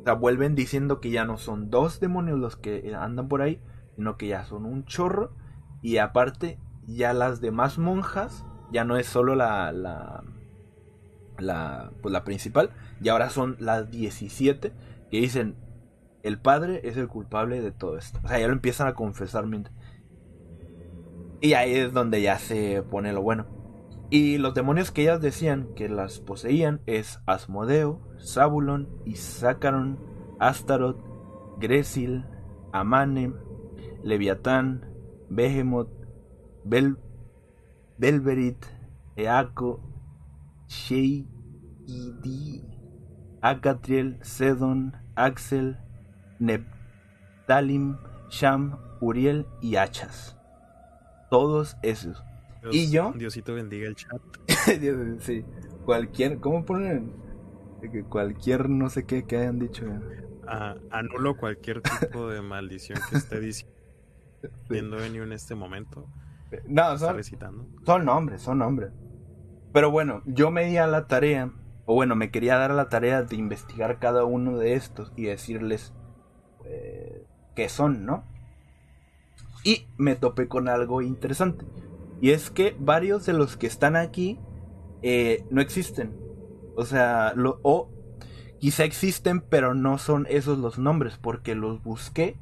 [0.00, 3.62] o sea, vuelven diciendo que ya no son dos demonios los que andan por ahí,
[3.94, 5.32] sino que ya son un chorro.
[5.80, 9.70] Y aparte, ya las demás monjas, ya no es solo la,
[11.38, 12.70] la, pues la principal,
[13.00, 14.72] y ahora son las 17
[15.10, 15.56] que dicen,
[16.24, 18.18] el padre es el culpable de todo esto.
[18.24, 19.44] O sea, ya lo empiezan a confesar.
[21.40, 23.46] Y ahí es donde ya se pone lo bueno.
[24.08, 28.00] Y los demonios que ellas decían que las poseían es Asmodeo,
[29.04, 29.98] y Isácaron,
[30.38, 30.98] Astaroth,
[31.58, 32.24] Gresil,
[32.72, 33.32] Amane,
[34.04, 34.86] Leviatán,
[35.28, 35.88] Behemoth,
[36.64, 36.98] Bel
[39.16, 39.80] Eaco,
[40.68, 41.26] Sheidi,
[43.40, 45.78] Acatriel, Sedon, Axel,
[46.38, 47.96] Neptalim,
[48.28, 50.36] Sham, Uriel y Achas
[51.30, 52.22] Todos esos.
[52.70, 53.12] Dios, y yo.
[53.16, 54.20] Diosito bendiga el chat.
[55.20, 55.44] sí.
[55.84, 56.38] Cualquier.
[56.40, 57.12] ¿Cómo ponen?
[58.08, 59.86] Cualquier no sé qué que hayan dicho.
[59.86, 60.00] ¿eh?
[60.90, 63.76] anulo cualquier tipo de maldición que esté diciendo
[65.00, 65.16] sí.
[65.16, 66.06] en este momento.
[66.52, 67.66] Eh, no, son, recitando.
[67.84, 68.92] son nombres, son nombres.
[69.72, 71.50] Pero bueno, yo me di a la tarea,
[71.84, 75.24] o bueno, me quería dar a la tarea de investigar cada uno de estos y
[75.24, 75.92] decirles
[76.62, 78.24] Que pues, qué son, ¿no?
[79.64, 81.64] Y me topé con algo interesante.
[82.20, 84.38] Y es que varios de los que están aquí
[85.02, 86.16] eh, no existen.
[86.74, 87.90] O sea, o
[88.58, 92.38] quizá existen, pero no son esos los nombres, porque los busqué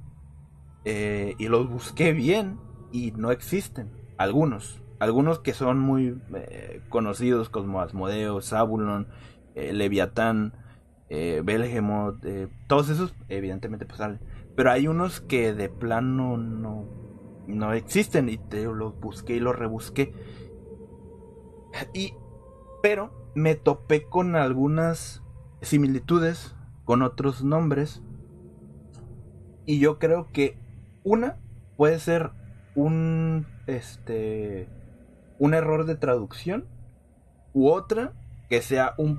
[0.85, 2.59] eh, y los busqué bien
[2.93, 3.91] y no existen.
[4.17, 9.09] Algunos, algunos que son muy eh, conocidos como Asmodeo, Zabulon,
[9.55, 10.55] Leviatán,
[11.09, 12.17] Belgemot,
[12.67, 14.19] todos esos evidentemente pues salen.
[14.57, 16.89] Pero hay unos que de plano no,
[17.47, 20.13] no existen y te los busqué y lo rebusqué.
[21.93, 22.15] Y
[22.83, 25.23] pero me topé con algunas
[25.63, 28.03] similitudes con otros nombres
[29.65, 30.59] y yo creo que
[31.03, 31.39] una
[31.77, 32.33] puede ser
[32.75, 34.69] un este
[35.39, 36.67] un error de traducción
[37.55, 38.13] u otra
[38.51, 39.19] que sea un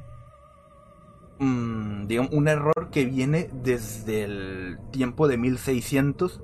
[1.39, 6.41] mm, un error que viene desde el tiempo de 1600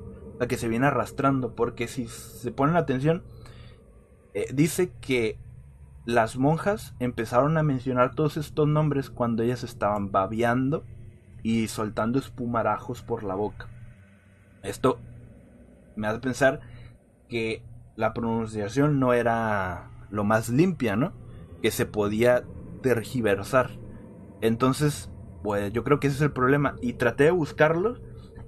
[0.48, 3.24] que se viene arrastrando, porque si se ponen atención,
[4.34, 5.38] eh, dice que
[6.06, 10.84] las monjas empezaron a mencionar todos estos nombres cuando ellas estaban babeando
[11.44, 13.68] y soltando espumarajos por la boca.
[14.64, 15.00] Esto
[15.96, 16.62] me hace pensar
[17.30, 17.64] que
[17.96, 21.14] la pronunciación no era lo más limpia, ¿no?
[21.62, 22.44] Que se podía
[22.82, 23.70] tergiversar.
[24.42, 25.12] Entonces,
[25.44, 26.76] pues yo creo que ese es el problema.
[26.82, 28.00] Y traté de buscarlo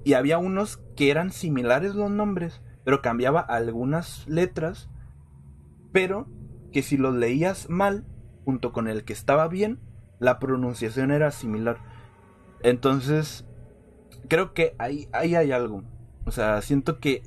[0.03, 4.89] y había unos que eran similares los nombres, pero cambiaba algunas letras,
[5.91, 6.27] pero
[6.71, 8.05] que si los leías mal,
[8.43, 9.79] junto con el que estaba bien,
[10.19, 11.77] la pronunciación era similar.
[12.63, 13.45] Entonces,
[14.27, 15.83] creo que ahí, hay algo.
[16.25, 17.23] O sea, siento que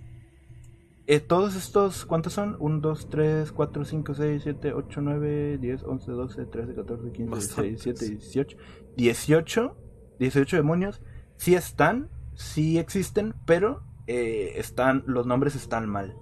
[1.07, 2.57] eh, todos estos, ¿cuántos son?
[2.59, 7.37] 1, 2, 3, 4, 5, 6, 7, 8, 9, 10, 11, 12, 13, 14, 15,
[7.63, 8.57] 16, 17, 18.
[8.97, 9.77] 18,
[10.19, 11.01] 18 demonios.
[11.37, 16.15] Sí están, sí existen, pero eh, están, los nombres están mal.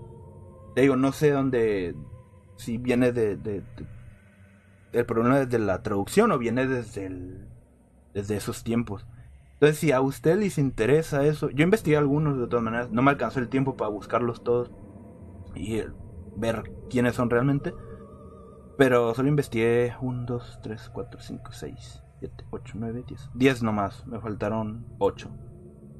[0.75, 1.95] Te digo, no sé dónde,
[2.57, 3.63] si viene de,
[4.93, 7.45] el problema es de la traducción o viene desde
[8.15, 9.05] desde esos tiempos.
[9.55, 13.11] Entonces, si a usted les interesa eso, yo investigué algunos de todas maneras, no me
[13.11, 14.71] alcanzó el tiempo para buscarlos todos
[15.55, 15.89] y eh,
[16.37, 17.75] ver quiénes son realmente,
[18.79, 24.05] pero solo investigué Un, dos, tres, cuatro, cinco, seis 7, 8, 9, 10, 10 nomás,
[24.07, 25.31] me faltaron ocho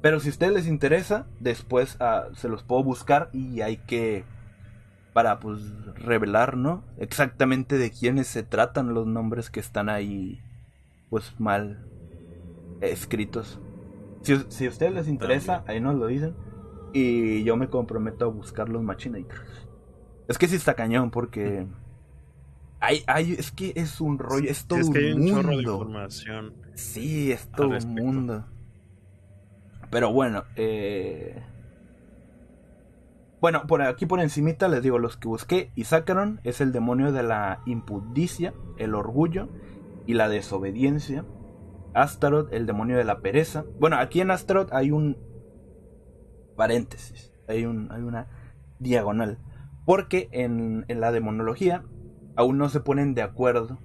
[0.05, 4.23] pero si a ustedes les interesa, después ah, se los puedo buscar y hay que...
[5.13, 5.61] Para pues
[5.95, 6.83] revelar, ¿no?
[6.99, 10.43] Exactamente de quiénes se tratan los nombres que están ahí
[11.09, 11.87] pues mal
[12.81, 13.59] escritos.
[14.21, 16.35] Si, a ustedes les interesa, ahí nos lo dicen.
[16.93, 19.67] Y yo me comprometo a buscar los Machinators.
[20.27, 21.65] Es que sí está cañón, porque.
[22.81, 25.31] Hay, hay, es que es un rollo, es todo el es mundo.
[25.41, 26.53] Chorro de información.
[26.75, 28.45] Sí, es todo un mundo.
[29.95, 31.41] Pero bueno, eh,
[33.39, 35.71] Bueno, por aquí por encimita les digo los que busqué.
[35.85, 39.47] sacaron es el demonio de la impudicia, el orgullo
[40.05, 41.23] y la desobediencia.
[41.93, 43.63] Astaroth, el demonio de la pereza.
[43.79, 45.15] Bueno, aquí en Astaroth hay un
[46.57, 48.27] paréntesis, hay, una
[48.79, 49.37] diagonal.
[49.85, 51.85] Porque en, en la demonología
[52.35, 53.79] aún no se ponen de acuerdo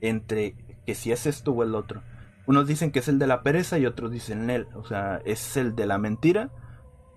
[0.00, 0.54] entre
[0.86, 2.00] que si es esto o el otro.
[2.48, 5.56] Unos dicen que es el de la pereza y otros dicen él, o sea, es
[5.56, 6.50] el de la mentira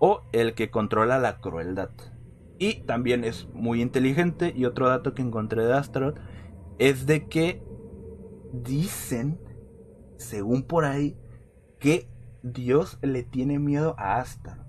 [0.00, 1.90] o el que controla la crueldad.
[2.58, 6.18] Y también es muy inteligente y otro dato que encontré de Astaroth
[6.78, 7.62] es de que
[8.52, 9.40] dicen,
[10.16, 11.16] según por ahí,
[11.78, 12.08] que
[12.42, 14.66] Dios le tiene miedo a Astaroth.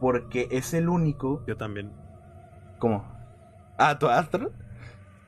[0.00, 1.44] Porque es el único...
[1.46, 1.92] Yo también.
[2.78, 3.04] ¿Cómo?
[3.78, 4.52] ¿A tu Astaroth?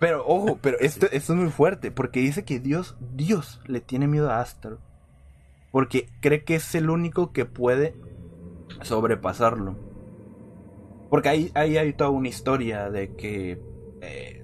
[0.03, 4.33] Pero ojo, pero esto, es muy fuerte, porque dice que Dios, Dios le tiene miedo
[4.33, 4.79] a Astro
[5.71, 7.95] Porque cree que es el único que puede
[8.81, 9.77] sobrepasarlo.
[11.09, 13.61] Porque ahí, ahí hay toda una historia de que
[14.01, 14.43] eh,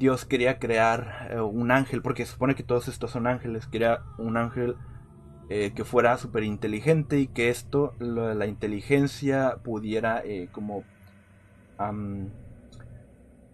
[0.00, 4.02] Dios quería crear eh, un ángel, porque se supone que todos estos son ángeles, quería
[4.18, 4.74] un ángel
[5.48, 10.82] eh, que fuera súper inteligente y que esto, la inteligencia, pudiera como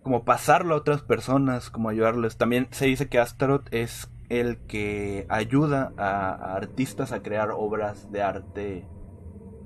[0.07, 2.37] como pasarlo a otras personas, como ayudarles.
[2.37, 8.23] También se dice que Astaroth es el que ayuda a, artistas a crear obras de
[8.23, 8.87] arte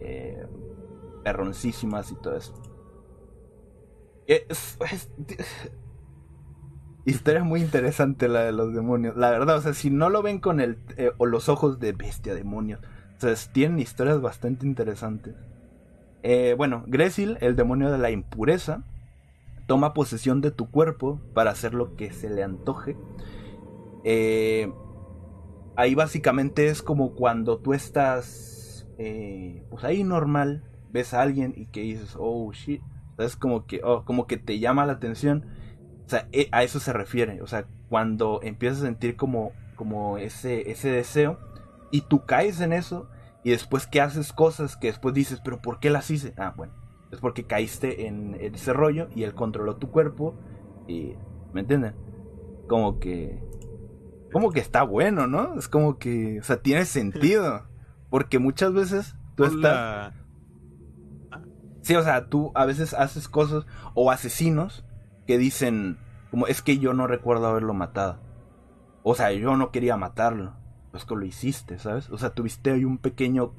[0.00, 0.46] eh,
[1.24, 2.54] perroncísimas y todo eso.
[4.26, 4.78] Es,
[7.04, 9.18] historia muy interesante la de los demonios.
[9.18, 11.92] La verdad, o sea, si no lo ven con el eh, o los ojos de
[11.92, 12.80] bestia demonios,
[13.18, 15.34] o sea, tienen historias bastante interesantes.
[16.22, 18.84] Eh, bueno, Gresil, el demonio de la impureza,
[19.70, 22.96] toma posesión de tu cuerpo para hacer lo que se le antoje.
[24.02, 24.68] Eh,
[25.76, 31.66] ahí básicamente es como cuando tú estás, eh, pues ahí normal, ves a alguien y
[31.66, 32.82] que dices, oh shit,
[33.18, 35.46] es como que, oh, como que te llama la atención.
[36.04, 37.40] O sea, eh, a eso se refiere.
[37.40, 41.38] O sea, cuando empiezas a sentir como, como ese, ese deseo
[41.92, 43.08] y tú caes en eso
[43.44, 46.34] y después que haces cosas que después dices, pero ¿por qué las hice?
[46.38, 46.72] Ah, bueno,
[47.10, 50.34] es porque caíste en ese rollo y él controló tu cuerpo
[50.86, 51.14] y,
[51.52, 51.94] ¿me entienden?
[52.68, 53.42] Como que,
[54.32, 55.58] como que está bueno, ¿no?
[55.58, 57.66] Es como que, o sea, tiene sentido,
[58.10, 60.14] porque muchas veces tú pues estás...
[61.82, 64.84] Sí, o sea, tú a veces haces cosas o asesinos
[65.26, 65.98] que dicen,
[66.30, 68.20] como es que yo no recuerdo haberlo matado.
[69.02, 70.54] O sea, yo no quería matarlo.
[70.90, 72.10] Pues que lo hiciste, ¿sabes?
[72.10, 73.54] O sea, tuviste ahí un pequeño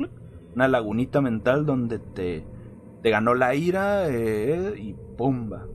[0.54, 2.46] una lagunita mental donde te
[3.02, 5.66] te ganó la ira eh, y ¡pumba!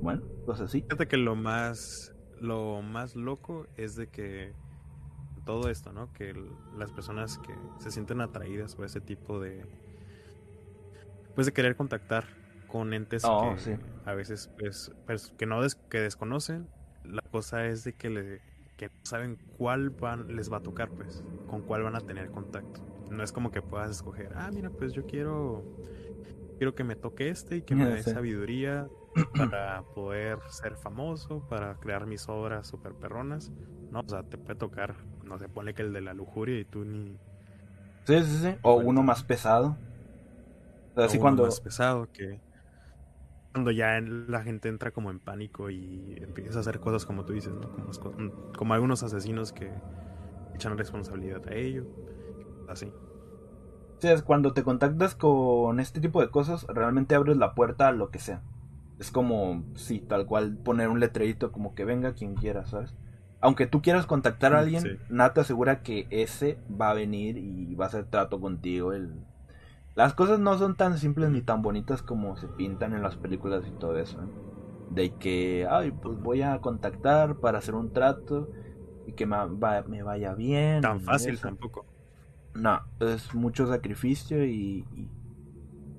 [0.00, 0.82] Bueno, pues así.
[0.82, 4.52] Fíjate que lo más, lo más loco es de que
[5.44, 6.12] todo esto, ¿no?
[6.12, 6.34] Que
[6.76, 9.64] las personas que se sienten atraídas por ese tipo de...
[11.34, 12.24] Pues de querer contactar
[12.66, 16.68] con entes oh, que a veces pues, pues que no que desconocen.
[17.04, 18.40] La cosa es de que, le,
[19.04, 19.94] saben cuál
[20.28, 22.80] les va a tocar, pues, con cuál van a tener contacto.
[23.10, 25.64] No es como que puedas escoger, ah, mira, pues yo quiero
[26.58, 28.88] quiero que me toque este y que me dé sabiduría
[29.38, 33.50] para poder ser famoso, para crear mis obras super perronas.
[33.90, 36.64] No, o sea, te puede tocar, no se pone que el de la lujuria y
[36.64, 37.16] tú ni.
[38.04, 38.54] Sí, sí, sí.
[38.62, 39.76] O uno más pesado.
[40.96, 41.44] O así cuando.
[41.44, 42.40] más pesado que.
[43.52, 47.32] Cuando ya la gente entra como en pánico y empieza a hacer cosas como tú
[47.32, 47.62] dices, ¿no?
[47.70, 49.72] Como, mm, como algunos asesinos que
[50.54, 51.84] echan responsabilidad a ello.
[52.68, 52.92] Así
[54.24, 58.18] cuando te contactas con este tipo de cosas, realmente abres la puerta a lo que
[58.18, 58.42] sea.
[58.98, 62.94] Es como, sí, tal cual, poner un letrerito como que venga quien quiera, ¿sabes?
[63.40, 67.38] Aunque tú quieras contactar a mm, alguien, nada te asegura que ese va a venir
[67.38, 68.92] y va a hacer trato contigo.
[68.92, 69.14] El...
[69.94, 73.64] Las cosas no son tan simples ni tan bonitas como se pintan en las películas
[73.66, 74.20] y todo eso.
[74.20, 74.26] ¿eh?
[74.90, 78.50] De que, ay, pues voy a contactar para hacer un trato
[79.06, 79.36] y que me,
[80.02, 80.80] vaya bien.
[80.80, 81.86] Tan fácil tampoco
[82.58, 84.84] no, es mucho sacrificio y,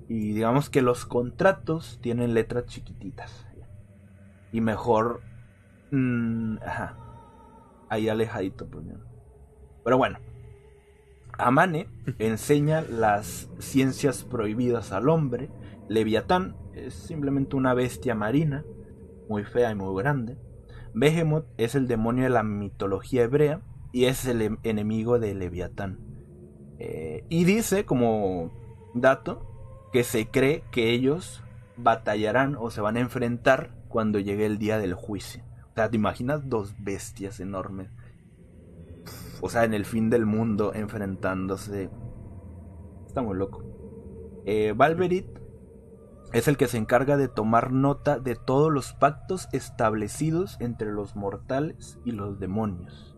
[0.08, 3.46] y, digamos que los contratos tienen letras chiquititas.
[4.52, 5.20] Y mejor...
[5.90, 6.96] Mm, ajá,
[7.88, 8.66] ahí alejadito.
[8.66, 8.84] Pues,
[9.84, 10.18] Pero bueno,
[11.38, 11.88] Amane
[12.18, 15.48] enseña las ciencias prohibidas al hombre.
[15.88, 18.64] Leviatán es simplemente una bestia marina,
[19.28, 20.36] muy fea y muy grande.
[20.92, 23.60] Behemoth es el demonio de la mitología hebrea
[23.92, 26.09] y es el em-, enemigo de Leviatán.
[26.82, 28.50] Eh, y dice como
[28.94, 29.42] dato
[29.92, 31.44] que se cree que ellos
[31.76, 35.44] batallarán o se van a enfrentar cuando llegue el día del juicio.
[35.70, 37.90] O sea, ¿te imaginas dos bestias enormes?
[39.42, 41.88] o sea, en el fin del mundo enfrentándose.
[43.06, 43.64] Estamos locos.
[44.44, 44.74] Eh,
[46.34, 51.16] es el que se encarga de tomar nota de todos los pactos establecidos entre los
[51.16, 53.09] mortales y los demonios.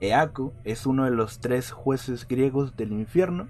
[0.00, 3.48] Eaco es uno de los tres jueces griegos del infierno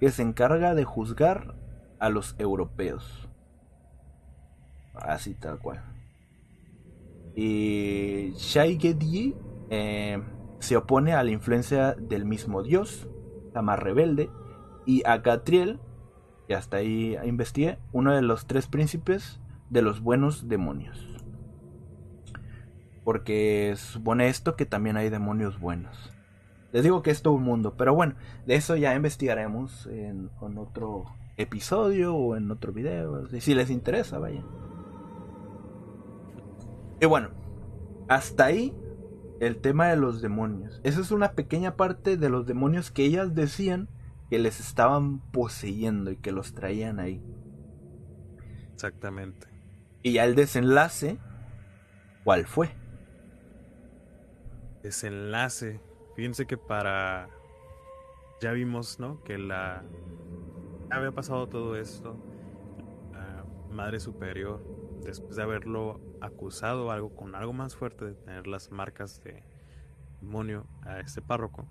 [0.00, 1.54] que se encarga de juzgar
[1.98, 3.28] a los europeos.
[4.94, 5.82] Así tal cual.
[7.34, 9.34] Y Shaigedi
[9.70, 10.22] eh,
[10.60, 13.08] se opone a la influencia del mismo dios,
[13.54, 14.30] la más rebelde,
[14.86, 15.78] y a Catriel,
[16.46, 19.40] que hasta ahí investigué, uno de los tres príncipes
[19.70, 21.07] de los buenos demonios.
[23.08, 26.12] Porque supone esto que también hay demonios buenos.
[26.72, 31.06] Les digo que es todo un mundo, pero bueno, de eso ya investigaremos en, otro
[31.38, 34.42] episodio o en otro video, si les interesa, vaya.
[37.00, 37.30] Y bueno,
[38.08, 38.74] hasta ahí
[39.40, 40.78] el tema de los demonios.
[40.84, 43.88] Esa es una pequeña parte de los demonios que ellas decían
[44.28, 47.22] que les estaban poseyendo y que los traían ahí.
[48.74, 49.46] Exactamente.
[50.02, 51.16] Y ya el desenlace,
[52.22, 52.74] ¿cuál fue?
[54.82, 55.80] desenlace.
[56.14, 57.28] Fíjense que para.
[58.40, 59.22] Ya vimos, ¿no?
[59.24, 59.84] Que la.
[60.90, 62.16] Había pasado todo esto.
[63.70, 64.60] madre superior,
[65.02, 69.44] después de haberlo acusado algo con algo más fuerte de tener las marcas de
[70.20, 71.64] demonio a este párroco,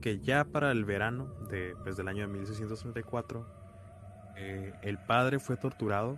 [0.00, 3.46] que ya para el verano de, pues, el año de 1634,
[4.36, 6.16] eh, el padre fue torturado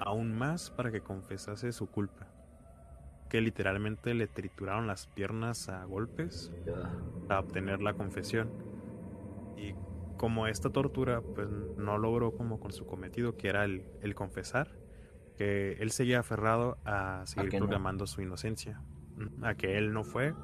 [0.00, 2.27] aún más para que confesase su culpa
[3.28, 6.50] que literalmente le trituraron las piernas a golpes
[7.26, 8.50] para obtener la confesión.
[9.56, 9.74] Y
[10.16, 14.68] como esta tortura pues no logró como con su cometido, que era el, confesar,
[15.36, 18.80] que él seguía aferrado a seguir proclamando su inocencia,
[19.16, 20.34] mm, a que él no fue.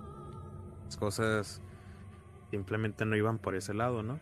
[0.84, 1.62] Las cosas
[2.50, 4.20] simplemente no iban por ese lado, ¿no?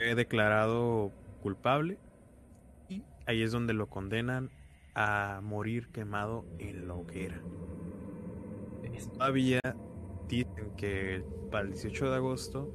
[0.00, 1.98] He declarado culpable
[2.88, 4.50] y ahí es donde lo condenan
[4.98, 7.40] a morir quemado en la hoguera.
[9.12, 9.60] Todavía
[10.28, 12.74] dicen que para el 18 de agosto,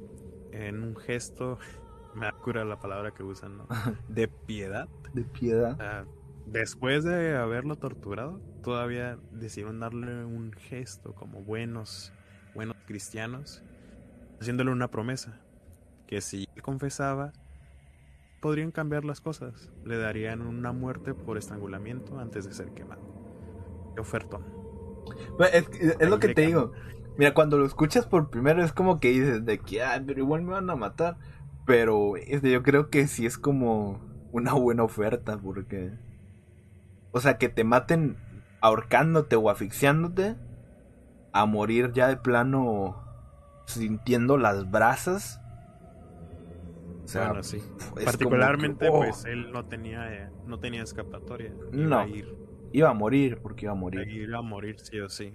[0.52, 1.58] en un gesto,
[2.14, 3.66] me cura la palabra que usan, ¿no?
[4.08, 4.88] De piedad.
[5.12, 5.76] De piedad.
[5.78, 6.04] Ah,
[6.46, 12.10] después de haberlo torturado, todavía decidieron darle un gesto como buenos,
[12.54, 13.62] buenos cristianos,
[14.40, 15.42] haciéndole una promesa,
[16.06, 17.34] que si confesaba,
[18.44, 19.72] podrían cambiar las cosas.
[19.86, 23.00] Le darían una muerte por estrangulamiento antes de ser quemado.
[23.94, 24.36] Qué oferta.
[25.98, 26.72] Es, lo que te digo.
[27.16, 30.42] Mira, cuando lo escuchas por primero es como que dices de que, ay, pero igual
[30.42, 31.16] me van a matar.
[31.64, 33.98] Pero este, yo creo que sí es como
[34.30, 35.92] una buena oferta, porque.
[37.12, 38.18] O sea, que te maten
[38.60, 40.36] ahorcándote o asfixiándote,
[41.32, 42.98] a morir ya de plano
[43.66, 45.40] sintiendo las brasas
[47.42, 47.58] sí.
[48.04, 49.28] Particularmente, pues oh.
[49.28, 51.52] él no tenía, eh, no tenía escapatoria.
[51.72, 51.98] Iba no.
[51.98, 52.06] A
[52.72, 54.08] Iba a morir porque iba a morir.
[54.08, 55.34] Iba a morir, sí o sí.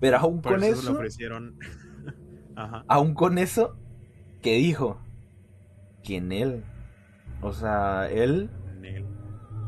[0.00, 0.92] Pero aún con eso.
[0.92, 1.58] ofrecieron...
[2.86, 3.78] Aún con eso,
[4.42, 5.00] que dijo
[6.04, 6.64] que en él.
[7.40, 8.50] O sea, él.
[8.82, 9.06] él.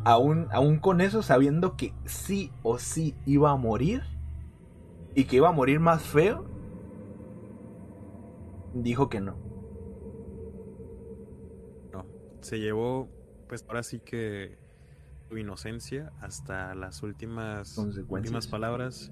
[0.04, 4.02] Aún, aún con eso, sabiendo que sí o sí iba a morir.
[5.14, 6.44] Y que iba a morir más feo.
[8.74, 9.38] Dijo que no
[12.44, 13.08] se llevó,
[13.48, 14.56] pues ahora sí que
[15.28, 17.76] Su inocencia hasta las últimas,
[18.08, 19.10] últimas palabras.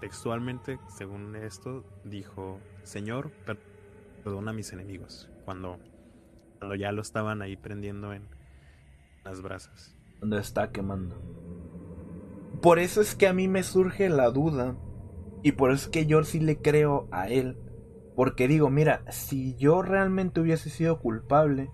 [0.00, 3.30] textualmente, según esto, dijo, Señor,
[4.24, 5.78] perdona a mis enemigos, cuando,
[6.58, 8.28] cuando ya lo estaban ahí prendiendo en
[9.24, 9.96] las brasas.
[10.20, 11.16] Donde está quemando.
[12.62, 14.76] Por eso es que a mí me surge la duda,
[15.42, 17.56] y por eso es que yo sí le creo a él,
[18.14, 21.70] porque digo, mira, si yo realmente hubiese sido culpable,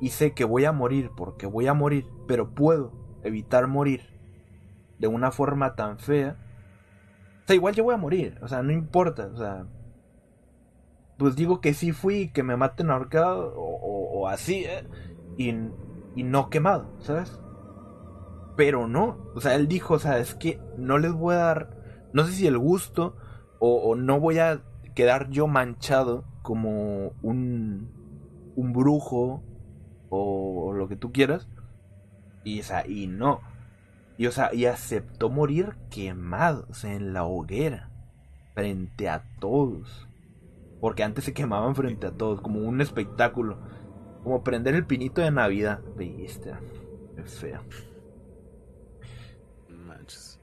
[0.00, 2.92] y sé que voy a morir porque voy a morir, pero puedo
[3.22, 4.02] evitar morir
[4.98, 6.36] de una forma tan fea,
[7.44, 9.66] o sea, igual yo voy a morir, o sea, no importa, o sea,
[11.18, 13.70] pues digo que sí fui, que me maten ahorcado o,
[14.20, 14.86] o, así, ¿eh?
[15.36, 15.50] y,
[16.14, 17.40] y no quemado, ¿sabes?
[18.56, 21.76] Pero no, o sea, él dijo, o sea, es que no les voy a dar,
[22.12, 23.16] no sé si el gusto,
[23.60, 24.62] o, o no voy a
[24.94, 27.88] quedar yo manchado como un,
[28.56, 29.42] un brujo
[30.10, 31.48] o, lo que tú quieras.
[32.44, 32.86] Y, esa...
[32.86, 33.40] y no.
[34.16, 37.90] Y, o y aceptó morir quemado, o sea, en la hoguera,
[38.54, 40.08] frente a todos.
[40.80, 43.58] Porque antes se quemaban frente a todos, como un espectáculo.
[44.22, 45.80] Como prender el pinito de Navidad.
[45.96, 46.52] Viste,
[47.16, 47.60] es feo.
[49.68, 50.40] Manches.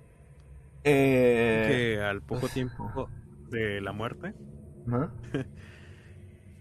[0.83, 3.09] Eh, que al poco tiempo
[3.49, 4.33] de la muerte,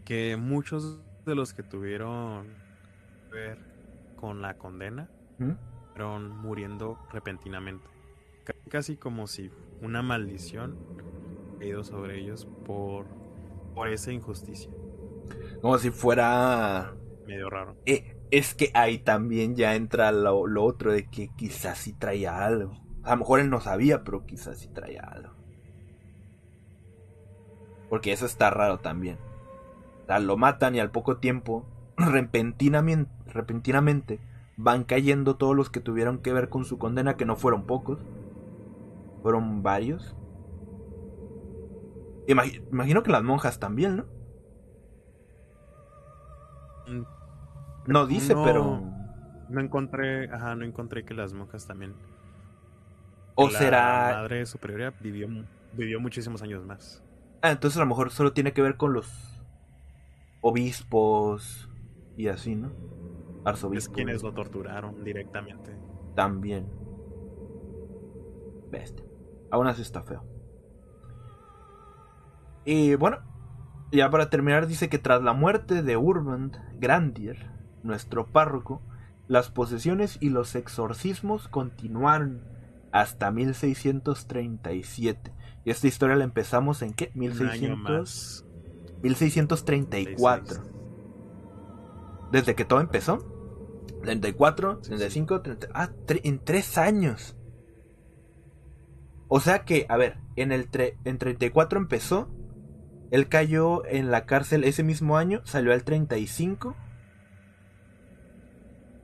[0.05, 2.47] que muchos de los que tuvieron
[4.17, 5.09] con la condena,
[5.39, 6.35] ¿Mm?
[6.43, 7.89] muriendo repentinamente.
[8.71, 10.77] Casi como si una maldición
[11.61, 13.07] ido sobre ellos por,
[13.75, 14.71] por esa injusticia.
[15.61, 16.93] Como si fuera...
[17.27, 17.77] Medio raro.
[17.87, 22.81] Eh, es que ahí también ya entra lo, otro de que quizás sí traía algo.
[23.03, 25.33] A lo mejor él no sabía, pero quizás si traía algo.
[27.89, 29.19] Porque eso está raro también.
[30.09, 31.67] O lo matan y al poco tiempo
[31.97, 34.21] repentinamente, repentinamente
[34.57, 37.99] van cayendo todos los que tuvieron que ver con su condena, que no fueron pocos,
[39.23, 40.15] fueron varios.
[42.27, 44.05] Imagino que las monjas también, ¿no?
[47.87, 48.83] No dice, pero.
[49.49, 50.31] No encontré.
[50.33, 51.95] Ajá, no encontré que las monjas también.
[53.35, 54.13] O será.
[54.13, 55.29] La madre superiora vivió,
[55.75, 57.03] vivió muchísimos años más.
[57.43, 59.43] Ah, entonces a lo mejor solo tiene que ver con los
[60.41, 61.69] obispos,
[62.17, 62.71] y así, ¿no?
[63.45, 63.91] Arzobispo.
[63.91, 65.77] Es quienes lo torturaron directamente.
[66.15, 66.67] También.
[68.71, 69.05] Bestia.
[69.51, 70.25] Aún así está feo.
[72.65, 73.19] Y bueno,
[73.93, 77.51] ya para terminar, dice que tras la muerte de Urban Grandier,
[77.83, 78.81] nuestro párroco,
[79.29, 82.43] las posesiones y los exorcismos continuaron
[82.91, 85.33] hasta 1637.
[85.65, 87.11] Y esta historia la empezamos en qué?
[87.15, 88.47] 1600,
[89.03, 90.74] 1634
[92.35, 93.19] desde que todo empezó.
[94.03, 95.69] 34, 35, 30.
[95.73, 97.37] Ah, en 3 años.
[99.29, 100.69] O sea que, a ver, en el
[101.05, 102.29] en 34 empezó.
[103.13, 106.75] Él cayó en la cárcel ese mismo año, salió al 35.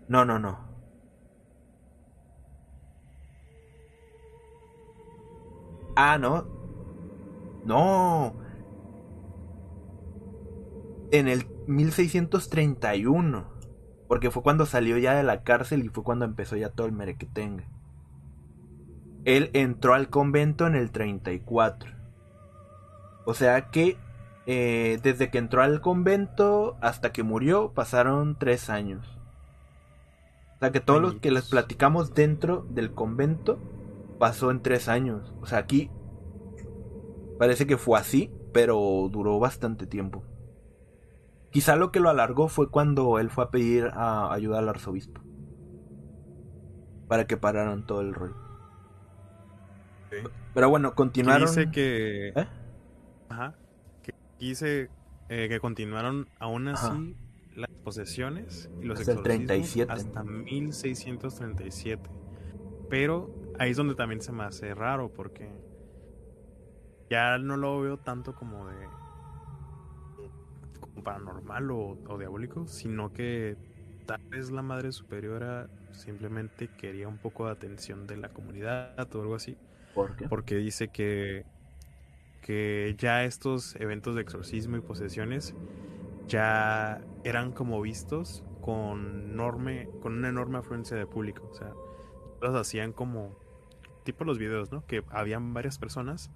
[0.08, 0.58] No, no, no.
[5.94, 6.46] Ah, no.
[7.64, 8.34] No.
[11.12, 13.44] En el 1631.
[14.08, 16.94] Porque fue cuando salió ya de la cárcel y fue cuando empezó ya todo el
[17.32, 17.64] tenga.
[19.24, 21.92] Él entró al convento en el 34.
[23.24, 23.96] O sea que
[24.46, 29.18] eh, desde que entró al convento hasta que murió pasaron tres años.
[30.56, 33.58] O sea que todos los que les platicamos dentro del convento
[34.18, 35.32] pasó en tres años.
[35.40, 35.88] O sea, aquí
[37.38, 38.76] parece que fue así, pero
[39.12, 40.22] duró bastante tiempo.
[41.50, 44.68] Quizá lo que lo alargó fue cuando él fue a pedir a ah, ayuda al
[44.68, 45.20] arzobispo.
[47.08, 48.36] Para que pararan todo el rol
[50.54, 51.48] Pero bueno, continuaron.
[51.48, 52.28] Dice que.
[52.28, 52.46] ¿Eh?
[53.28, 53.56] Ajá.
[54.04, 54.90] Que dice
[55.28, 57.16] eh, que continuaron aún así
[57.56, 59.20] las posesiones y los hasta
[59.92, 62.08] hasta 1637.
[62.88, 65.50] Pero ahí es donde también se me hace raro porque
[67.10, 68.86] ya no lo veo tanto como de
[71.02, 73.56] paranormal o, diabólico, sino que
[74.06, 79.20] tal vez la madre superiora simplemente quería un poco de atención de la comunidad o
[79.20, 79.56] algo así.
[79.94, 81.44] ¿Por Porque dice que,
[82.42, 85.54] que ya estos eventos de exorcismo y posesiones
[86.28, 91.48] ya eran como vistos con, enorme, con una enorme afluencia de público.
[91.50, 91.72] O sea,
[92.40, 93.36] los hacían como
[94.04, 94.84] tipo los videos, ¿no?
[94.86, 96.30] Que habían varias personas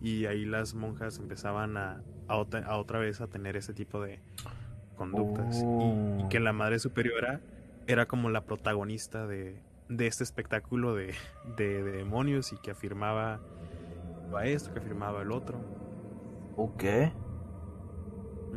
[0.00, 4.20] y ahí las monjas empezaban a, a, otra, vez a tener ese tipo de
[4.96, 7.40] conductas y, que la madre superiora
[7.86, 9.60] era como la protagonista de,
[9.98, 11.14] este espectáculo de,
[11.56, 13.40] demonios y que afirmaba
[14.36, 15.58] a esto, que afirmaba el otro.
[16.56, 16.82] Ok.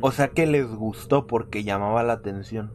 [0.00, 2.72] O sea que les gustó porque llamaba la atención.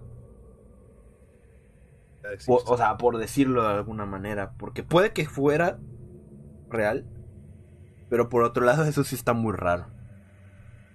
[2.48, 5.80] o sea, por decirlo de alguna manera, porque puede que fuera
[6.70, 7.06] real,
[8.14, 9.88] pero por otro lado, eso sí está muy raro.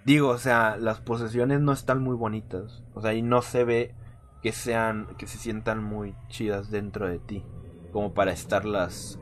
[0.05, 2.85] Digo, o sea, las posesiones no están muy bonitas.
[2.95, 3.93] O sea, y no se ve
[4.41, 7.43] que sean, que se sientan muy chidas dentro de ti.
[7.91, 9.19] Como para estarlas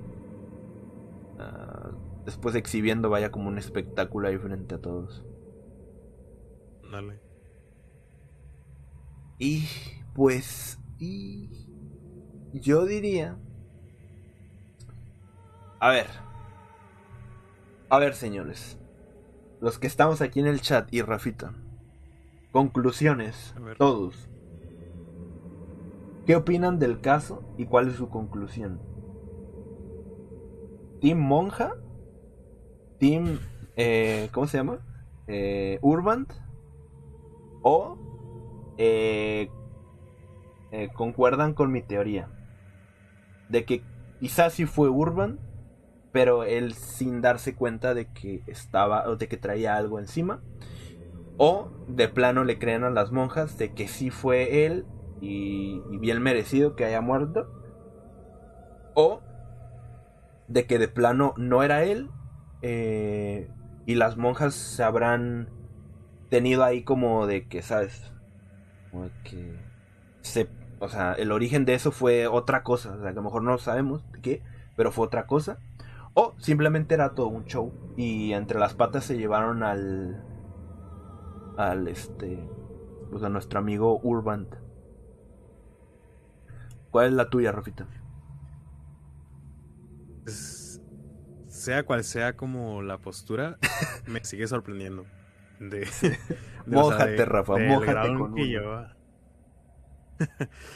[1.39, 1.89] ah,
[2.27, 5.25] después exhibiendo, vaya como un espectáculo ahí frente a todos.
[6.93, 7.19] Dale.
[9.39, 9.67] Y
[10.13, 11.67] pues, y
[12.53, 13.39] yo diría...
[15.81, 16.07] A ver,
[17.89, 18.79] a ver, señores.
[19.61, 21.55] Los que estamos aquí en el chat y Rafita.
[22.51, 24.29] Conclusiones, todos.
[26.27, 28.81] ¿Qué opinan del caso y cuál es su conclusión?
[31.01, 31.77] ¿Team Monja?
[32.99, 33.39] ¿Team...
[33.77, 34.79] Eh, ¿Cómo se llama?
[35.29, 36.27] Eh, ¿Urban?
[37.63, 37.97] ¿O
[38.79, 39.49] eh,
[40.73, 42.27] eh, concuerdan con mi teoría?
[43.49, 43.83] De que
[44.19, 45.39] quizás si fue Urban,
[46.17, 50.41] pero él sin darse cuenta de que estaba o de que traía algo encima
[51.37, 54.87] o de plano le creen a las monjas de que sí fue él
[55.21, 57.53] y, bien merecido que haya muerto
[58.95, 59.21] o
[60.49, 62.09] de que de plano no era él
[62.63, 63.51] eh,
[63.85, 65.51] y las monjas se habrán
[66.31, 68.11] tenido ahí como de que sabes
[69.23, 69.55] que
[70.23, 70.49] se
[70.81, 73.59] o sea el origen de eso fue otra cosa o sea, a lo mejor no
[73.59, 74.43] sabemos qué
[74.77, 75.59] pero fue otra cosa
[76.19, 77.75] o simplemente era todo un show.
[77.99, 80.25] Y entre las patas se llevaron al.
[81.59, 82.43] al este.
[83.11, 84.49] Pues a nuestro amigo Urban.
[86.91, 87.87] ¿Cuál es la tuya, Rafita?
[90.25, 90.81] Pues,
[91.49, 93.59] sea cual sea como la postura,
[94.07, 95.05] me sigue sorprendiendo.
[95.61, 95.87] De,
[96.67, 98.35] mójate, Rafa, mójate con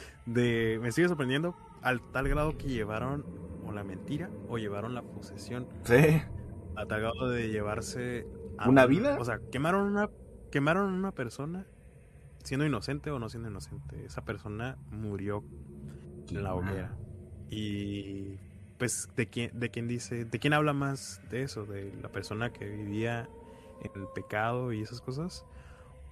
[0.26, 3.24] de, Me sigue sorprendiendo al tal grado que llevaron
[3.66, 5.66] o la mentira o llevaron la posesión.
[5.84, 6.22] Sí.
[6.76, 8.26] Atacado de llevarse
[8.58, 9.16] a una vida.
[9.20, 10.08] O sea, quemaron una
[10.50, 11.66] quemaron una persona
[12.42, 14.04] siendo inocente o no siendo inocente.
[14.04, 15.44] Esa persona murió
[16.28, 16.96] en la hoguera.
[17.50, 18.38] Y
[18.78, 22.52] pues de quién de quién dice, de quién habla más de eso, de la persona
[22.52, 23.28] que vivía
[23.82, 25.44] en el pecado y esas cosas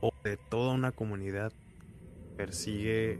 [0.00, 1.52] o de toda una comunidad
[2.36, 3.18] persigue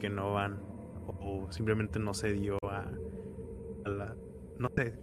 [0.00, 0.58] que no van
[1.20, 2.84] o simplemente no se dio a,
[3.84, 4.14] a la...
[4.58, 4.94] No sé,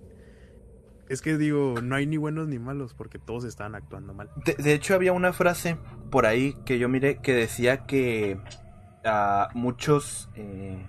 [1.10, 4.30] es que digo, no hay ni buenos ni malos porque todos estaban actuando mal.
[4.45, 5.77] De, hecho, había una frase
[6.11, 8.40] por ahí que yo miré que decía que
[9.03, 10.86] ah, muchos eh,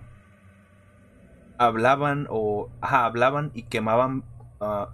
[1.59, 4.25] hablaban o hablaban y quemaban.
[4.61, 4.91] Ah,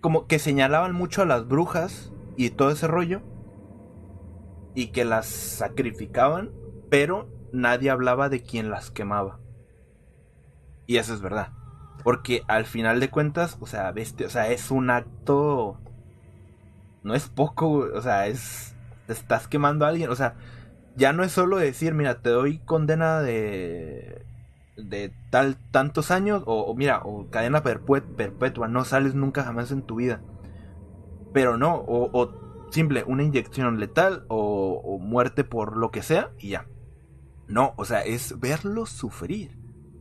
[0.00, 3.22] como que señalaban mucho a las brujas y todo ese rollo.
[4.74, 6.50] Y que las sacrificaban,
[6.90, 9.38] pero nadie hablaba de quien las quemaba.
[10.86, 11.52] Y eso es verdad.
[12.02, 15.78] Porque al final de cuentas, o sea, o sea, es un acto.
[17.02, 18.74] No es poco, o sea, es.
[19.08, 20.10] estás quemando a alguien.
[20.10, 20.34] O sea,
[20.96, 24.24] ya no es solo decir, mira, te doy condena de.
[24.76, 29.96] de tal, tantos años, o, mira, o cadena perpetua, no sales nunca jamás en tu
[29.96, 30.20] vida.
[31.32, 36.66] Pero no, o, simple, una inyección letal, o muerte por lo que sea, y ya.
[37.50, 39.58] No, o sea, es verlo sufrir.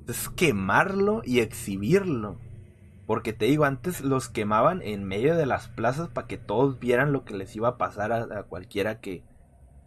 [0.08, 2.38] Es quemarlo y exhibirlo.
[3.08, 7.12] Porque te digo, antes los quemaban en medio de las plazas para que todos vieran
[7.12, 9.24] lo que les iba a pasar a, cualquiera que,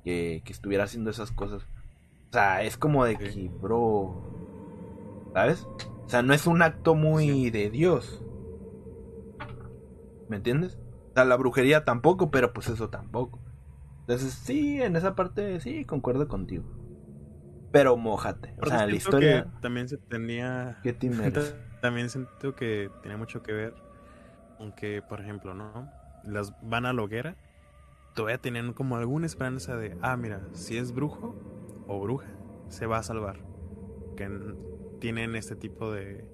[0.02, 1.62] que, que, estuviera haciendo esas cosas.
[2.30, 5.28] O sea, es como de que, bro.
[5.32, 5.64] ¿Sabes?
[6.04, 8.24] O sea, no es un acto muy de Dios.
[10.28, 10.78] ¿Me entiendes?
[11.10, 13.38] O sea, la brujería tampoco, pero pues eso tampoco.
[14.00, 16.64] Entonces, sí, en esa parte sí, concuerdo contigo
[17.72, 18.54] pero mojate.
[18.60, 19.46] O sea, la historia.
[19.60, 20.80] también se tenía.
[21.80, 23.74] también siento que tiene mucho que ver.
[24.60, 25.90] Aunque, por ejemplo, ¿no?
[26.24, 27.34] Las van a la hoguera.
[28.14, 29.96] Todavía tienen como alguna esperanza de.
[30.02, 31.34] Ah, mira, si es brujo
[31.88, 32.28] o bruja,
[32.68, 33.38] se va a salvar.
[34.16, 34.28] Que
[35.00, 36.28] tienen este tipo de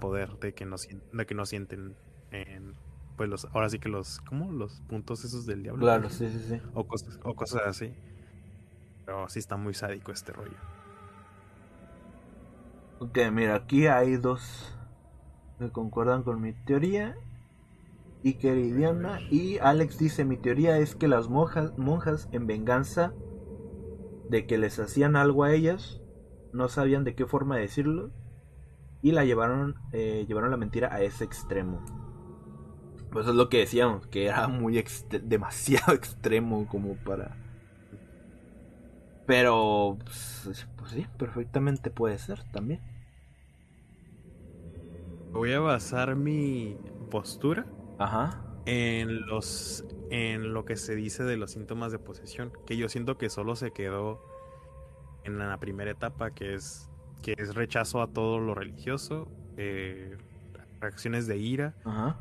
[0.00, 0.76] poder de que no,
[1.12, 1.96] de que no sienten.
[2.30, 2.74] En,
[3.18, 4.20] pues los, ahora sí que los.
[4.22, 4.50] ¿Cómo?
[4.50, 5.82] Los puntos esos del diablo.
[5.82, 6.62] Claro, sí, sí, sí.
[6.72, 7.94] O cosas, o cosas así.
[9.04, 10.56] Pero sí está muy sádico este rollo.
[13.00, 14.72] Ok, mira, aquí hay dos
[15.58, 17.16] que concuerdan con mi teoría.
[18.24, 23.12] Y Queridiana y Alex dice, mi teoría es que las monjas, monjas en venganza
[24.30, 26.00] de que les hacían algo a ellas,
[26.52, 28.12] no sabían de qué forma decirlo
[29.02, 31.82] y la llevaron eh, llevaron la mentira a ese extremo
[33.10, 34.80] pues es lo que decíamos que era muy
[35.24, 37.34] demasiado extremo como para
[39.26, 42.80] pero, pues, pues, sí, perfectamente puede ser también.
[45.32, 46.76] Voy a basar mi
[47.10, 47.66] postura
[48.66, 53.16] en los en lo que se dice de los síntomas de posesión, que yo siento
[53.16, 54.20] que solo se quedó
[55.24, 56.90] en la primera etapa, que es
[57.22, 59.26] que es rechazo a todo lo religioso,
[59.56, 60.18] eh,
[60.80, 62.18] reacciones de ira, Ajá.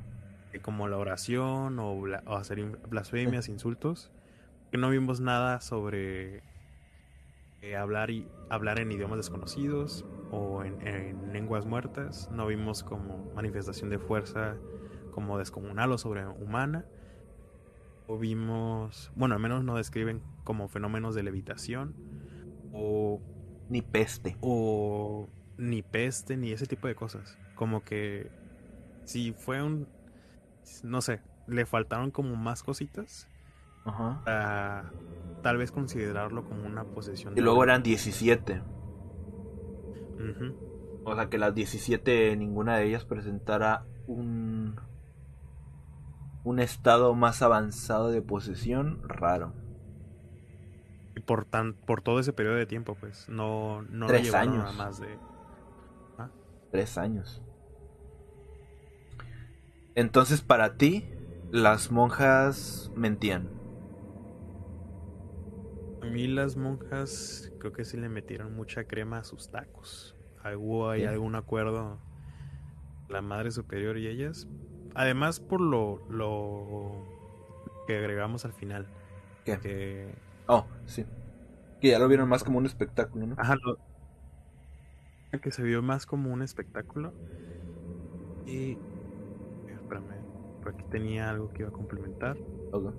[0.54, 4.10] Eh, como la oración o, hacer blasfemias, insultos.
[4.72, 6.44] Que no vimos nada sobre
[7.62, 12.30] eh, hablar, y, hablar en idiomas desconocidos o en, en, lenguas muertas.
[12.32, 14.56] No vimos como manifestación de fuerza
[15.14, 16.86] como descomunal o sobrehumana.
[18.08, 21.96] O vimos, bueno, al menos no describen como fenómenos de levitación
[22.74, 23.22] o...
[23.70, 24.36] Ni peste.
[24.42, 27.38] O ni peste, ni ese tipo de cosas.
[27.56, 28.30] Como que
[29.06, 29.88] si fue un...
[30.84, 33.28] No sé, le faltaron como más cositas
[35.42, 37.38] tal vez considerarlo como una posesión.
[37.38, 38.62] Y luego eran 17.
[41.04, 44.80] O sea que las 17, ninguna de ellas presentara un,
[46.44, 49.54] un estado más avanzado de posesión raro.
[51.16, 54.74] Y por, tan, por todo ese periodo de tiempo, pues, no, no Tres años.
[54.78, 55.18] más de...
[56.20, 56.30] ¿ah?
[56.72, 57.42] Tres años.
[59.96, 61.10] Entonces, para ti,
[61.52, 63.50] las monjas mentían.
[66.02, 70.16] A mí las monjas creo que sí le metieron mucha crema a sus tacos.
[70.44, 72.00] hay algún acuerdo
[73.08, 74.48] la madre superior y ellas.
[74.96, 77.04] Además por lo, lo
[77.86, 78.88] que agregamos al final.
[79.46, 80.12] Que...
[80.48, 81.06] Oh, sí.
[81.82, 83.36] Que ya lo vieron más como un espectáculo, ¿no?
[83.38, 83.56] Ajá,
[85.42, 87.14] que se vio más como un espectáculo.
[88.48, 88.78] Y...
[89.72, 90.16] Espérame,
[90.64, 92.38] por aquí tenía algo que iba a complementar.
[92.72, 92.92] Okay.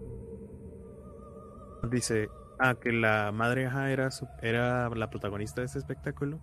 [1.91, 2.29] Dice,
[2.65, 3.63] a que la madre
[3.93, 4.09] era,
[4.41, 6.39] era la protagonista de este espectáculo.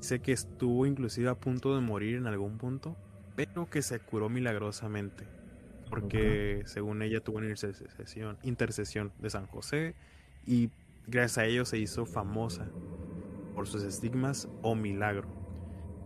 [0.00, 2.96] Sé que estuvo inclusive a punto de morir en algún punto,
[3.34, 5.26] pero que se curó milagrosamente.
[5.88, 7.46] Porque según ella tuvo una
[8.42, 9.94] intercesión, de San José
[10.46, 10.70] y
[11.06, 12.66] gracias a ello se hizo famosa
[13.54, 15.28] por sus estigmas o milagro.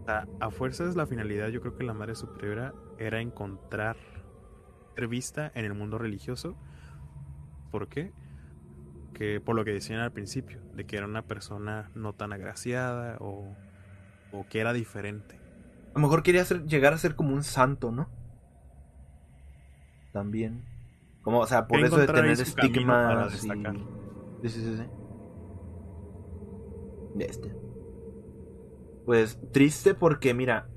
[0.07, 3.97] A, fuerzas la finalidad yo creo que la Madre Superiora era encontrar
[4.95, 6.57] ser vista en el mundo religioso
[7.71, 8.13] ¿Por qué?
[9.15, 13.17] Que por lo que decían al principio, de que era una persona no tan agraciada
[13.21, 13.55] o,
[14.49, 15.39] que era diferente.
[15.95, 18.09] A lo mejor quería llegar a ser como un santo, ¿no?
[20.13, 20.65] También.
[21.23, 23.51] Como, o sea, por eso de tener estigma Sí,
[24.49, 24.83] sí, sí.
[27.19, 27.53] Este.
[29.05, 30.69] Pues triste porque, mira,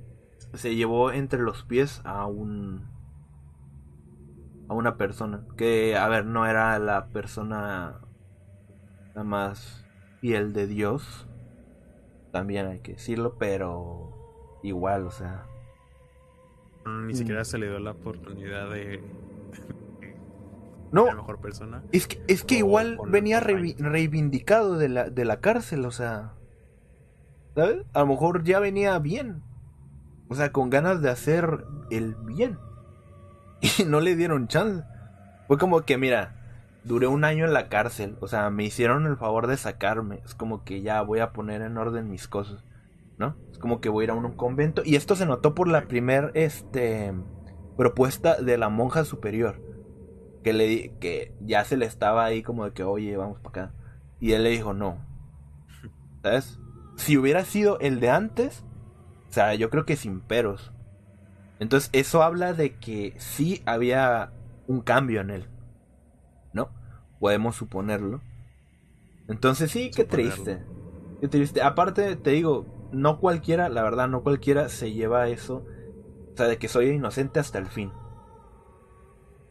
[0.53, 2.90] se llevó entre los pies a un
[4.71, 5.41] a una persona.
[5.57, 7.99] Que, a ver, no era la persona
[9.13, 9.85] la más
[10.21, 11.27] fiel de Dios.
[12.31, 15.43] También hay que decirlo, pero igual, o sea.
[16.85, 17.45] Mm, ni siquiera mm.
[17.45, 19.03] se le dio la oportunidad de.
[20.93, 21.05] no.
[21.05, 21.83] La mejor persona.
[21.91, 26.31] Es que, es que igual venía reivindicado de la, de la cárcel, o sea.
[27.55, 27.83] ¿Sabes?
[27.91, 29.43] A lo mejor ya venía bien.
[30.29, 32.57] O sea, con ganas de hacer el bien.
[33.61, 34.83] y no le dieron chance.
[35.47, 36.33] Fue como que, mira,
[36.83, 40.33] duré un año en la cárcel, o sea, me hicieron el favor de sacarme, es
[40.33, 42.63] como que ya voy a poner en orden mis cosas,
[43.17, 43.35] ¿no?
[43.51, 45.87] Es como que voy a ir a un convento y esto se notó por la
[45.87, 47.13] primer este
[47.77, 49.61] propuesta de la monja superior
[50.43, 53.73] que le que ya se le estaba ahí como de que, "Oye, vamos para acá."
[54.19, 54.97] Y él le dijo, "No."
[56.23, 56.59] ¿Sabes?
[56.97, 58.63] Si hubiera sido el de antes,
[59.29, 60.71] o sea, yo creo que sin peros,
[61.61, 64.31] entonces, eso habla de que sí había
[64.65, 65.45] un cambio en él.
[66.53, 66.71] ¿No?
[67.19, 68.19] Podemos suponerlo.
[69.27, 70.59] Entonces, sí, qué triste.
[71.21, 71.61] Qué triste.
[71.61, 75.63] Aparte, te digo, no cualquiera, la verdad, no cualquiera se lleva eso.
[76.33, 77.91] O sea, de que soy inocente hasta el fin.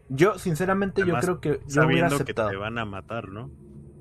[0.08, 2.48] Yo, sinceramente, yo creo que yo hubiera aceptado.
[2.48, 3.52] que te van a matar, ¿no?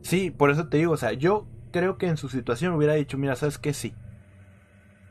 [0.02, 3.19] Sí, por eso te digo, o sea, yo creo que en su situación hubiera dicho,
[3.19, 3.72] mira, ¿sabes qué?
[3.72, 3.94] Sí.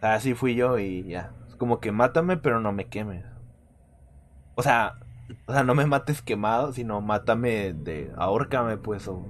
[0.01, 3.25] así fui yo y ya, como que mátame, pero no me quemes.
[4.55, 4.95] O sea,
[5.47, 9.27] o sea, no me mates quemado, sino mátame de ahorcame pues, o,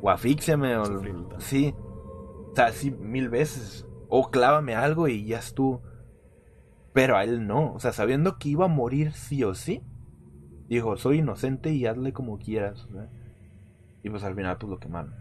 [0.00, 0.84] o afíxiame, o
[1.40, 1.74] sí.
[1.78, 3.86] O sea, sí, mil veces.
[4.08, 5.82] O clávame algo y ya estuvo.
[6.94, 7.74] Pero a él no.
[7.74, 9.82] O sea, sabiendo que iba a morir sí o sí,
[10.68, 12.88] dijo, soy inocente y hazle como quieras.
[14.02, 15.14] Y pues al final, pues lo quemaron.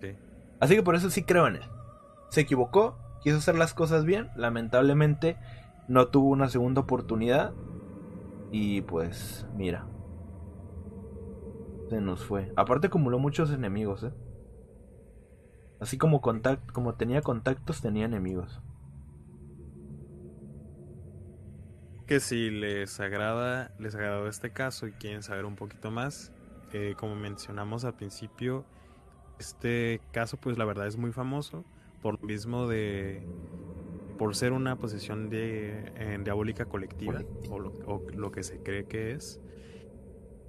[0.00, 0.14] Sí.
[0.60, 1.62] Así que por eso sí creo en él.
[2.30, 5.36] Se equivocó, quiso hacer las cosas bien, lamentablemente
[5.88, 7.52] no tuvo una segunda oportunidad
[8.52, 9.86] y pues mira,
[11.90, 12.52] se nos fue.
[12.56, 14.12] Aparte acumuló muchos enemigos, ¿eh?
[15.78, 18.62] Así como, como tenía contactos, tenía enemigos.
[22.06, 26.32] Que si les agrada, les agradó este caso y quieren saber un poquito más,
[26.72, 28.64] eh, como mencionamos al principio,
[29.38, 31.64] este caso pues la verdad es muy famoso
[32.02, 33.22] por mismo de
[34.18, 37.58] por ser una posesión de, eh, diabólica colectiva o
[38.14, 39.40] lo, que se cree que es.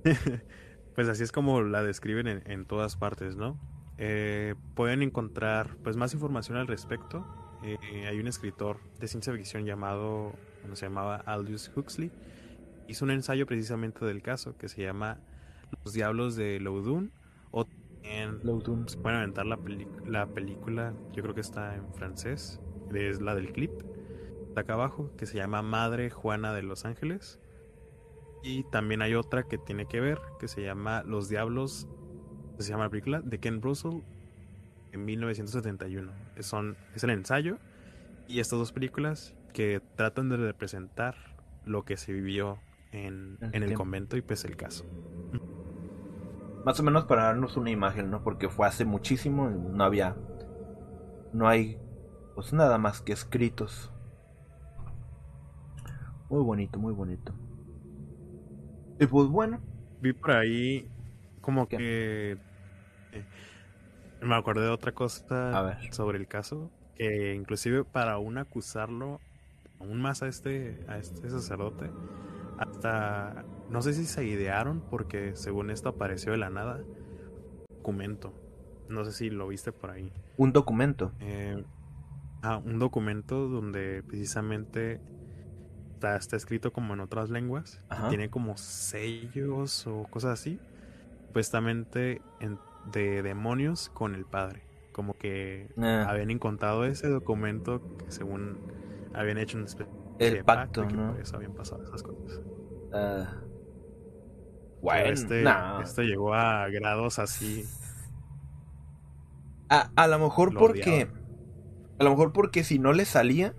[0.95, 3.60] pues así es como la describen en, todas partes, ¿no?
[3.98, 7.26] Eh, pueden encontrar pues más información al respecto.
[7.64, 10.32] Eh, hay un escritor de ciencia ficción llamado,
[10.74, 12.10] se llamaba Aldous Huxley,
[12.88, 15.19] hizo un ensayo precisamente del caso que se llama
[15.84, 17.11] Los Diablos de Loudun
[18.09, 19.57] en, pueden aventar la,
[20.27, 22.61] película, yo creo que está en francés,
[22.93, 23.71] es la del clip,
[24.47, 27.39] está acá abajo, que se llama Madre Juana de Los Ángeles.
[28.43, 31.88] Y también hay otra que tiene que ver, que se llama Los Diablos,
[32.59, 33.99] se llama la película, de Ken Russell,
[34.93, 36.11] en 1971.
[36.39, 37.57] Son, es el ensayo
[38.27, 41.15] y estas dos películas que tratan de representar
[41.65, 42.57] lo que se vivió
[42.93, 44.85] en, en el convento y pues el caso
[46.65, 48.23] más o menos para darnos una imagen, ¿no?
[48.23, 50.15] Porque fue hace muchísimo, no había,
[51.34, 51.79] no hay,
[52.35, 53.91] pues nada más que escritos.
[56.29, 57.34] Muy bonito, muy bonito.
[58.99, 59.61] Y pues bueno.
[60.01, 60.89] Vi por ahí
[61.41, 61.77] como que...
[63.13, 63.25] Eh,
[64.21, 69.19] me acordé de otra cosa sobre el caso, que inclusive para aún acusarlo
[69.79, 71.91] aún más a este, a este sacerdote,
[72.57, 76.80] hasta no sé si se idearon porque según esto apareció de la nada.
[77.69, 78.34] Documento.
[78.89, 80.11] No sé si lo viste por ahí.
[80.38, 81.11] Un documento.
[81.19, 81.61] Eh,
[82.44, 85.02] ah, un documento donde precisamente
[86.02, 87.81] está, escrito como en otras lenguas.
[88.10, 90.60] tiene como sellos o cosas así.
[91.27, 92.22] Supuestamente
[92.91, 94.64] de demonios con el padre.
[94.94, 96.06] Como que ah.
[96.10, 98.57] habían encontrado ese documento que según
[99.14, 99.65] habían hecho un
[100.19, 100.84] el pacto,
[101.22, 102.41] eso habían pasado esas cosas.
[102.94, 103.44] Ah.
[104.95, 105.43] Este,
[105.84, 107.65] este, llegó a grados así.
[109.69, 111.07] A, lo mejor porque.
[111.99, 113.55] A lo mejor porque si no le salía,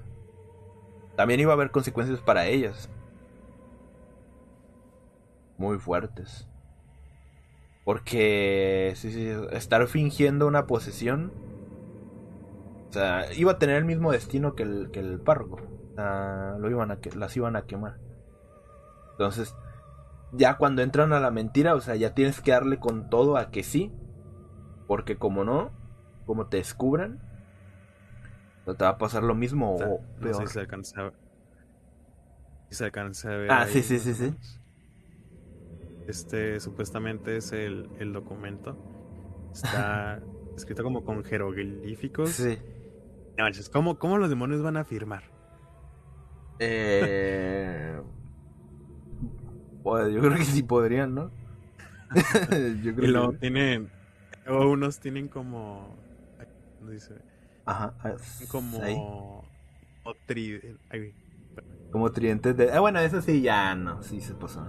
[1.16, 2.88] también iba a haber consecuencias para ellas.
[5.58, 6.46] Muy fuertes.
[7.84, 11.32] Porque sí, estar fingiendo una posesión.
[12.88, 15.60] O sea, iba a tener el mismo destino que el, que el párroco.
[15.98, 17.98] Ah, lo iban a, las iban a quemar.
[19.12, 19.54] Entonces,
[20.32, 23.50] ya cuando entran a la mentira, o sea, ya tienes que darle con todo a
[23.50, 23.92] que sí.
[24.86, 25.70] Porque como no,
[26.26, 27.20] como te descubran,
[28.66, 29.78] no te va a pasar lo mismo o,
[30.18, 30.34] peor.
[30.40, 31.12] si se alcanza a...
[32.70, 33.50] se alcanza ver.
[33.52, 34.34] Ah, sí, sí, sí, sí.
[36.06, 38.76] Este supuestamente es el, el documento.
[39.52, 40.22] Está
[40.56, 42.30] escrito como con jeroglíficos.
[42.30, 42.58] Sí.
[43.36, 45.24] No, ¿cómo, ¿cómo los demonios van a firmar?
[46.58, 47.98] Eh
[50.08, 51.30] yo creo que sí podrían, ¿no?
[52.82, 53.90] yo creo y luego tienen,
[54.48, 55.96] o unos tienen como,
[56.78, 57.14] ¿cómo dice?
[57.66, 58.14] Ajá, ah,
[58.50, 59.42] como, o
[60.06, 61.14] eh,
[61.92, 64.64] como tridentes de, ah, bueno, eso sí ya no, sí se pasó.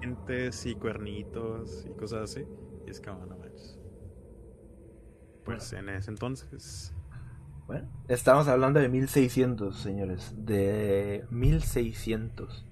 [0.00, 2.44] Tridentes y cuernitos y cosas así,
[2.86, 3.28] y es que no
[5.44, 6.94] Pues en ese entonces.
[7.66, 12.64] Bueno, estamos hablando de 1600, señores, de 1600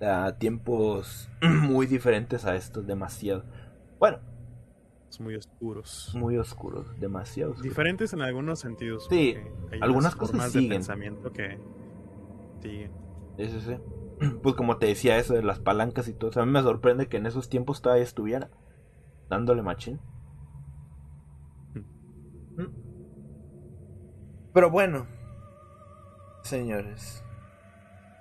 [0.00, 1.30] a tiempos
[1.62, 3.44] muy diferentes a estos, demasiado.
[3.98, 4.18] Bueno.
[5.20, 6.12] Muy oscuros.
[6.18, 9.06] Muy oscuros, demasiado Diferentes en algunos sentidos.
[9.08, 9.36] Sí,
[9.80, 10.70] algunas cosas siguen.
[10.70, 11.58] De pensamiento que
[12.60, 12.90] Sí,
[13.38, 13.76] sí.
[14.42, 17.18] Pues como te decía eso de las palancas y todo, a mí me sorprende que
[17.18, 18.50] en esos tiempos todavía estuviera
[19.28, 20.00] dándole machín.
[21.74, 22.60] Mm.
[22.60, 22.72] Mm.
[24.52, 25.06] Pero bueno,
[26.42, 27.22] señores,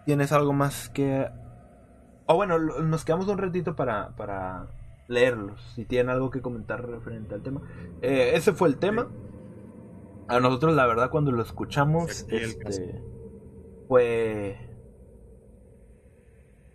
[0.05, 1.27] ¿tienes algo más que
[2.25, 4.67] oh, bueno, nos quedamos un ratito para, para
[5.07, 7.61] leerlos, si tienen algo que comentar referente al tema.
[8.01, 9.07] Eh, ese fue el tema.
[10.27, 13.03] A nosotros, la verdad, cuando lo escuchamos, este,
[13.87, 14.57] fue...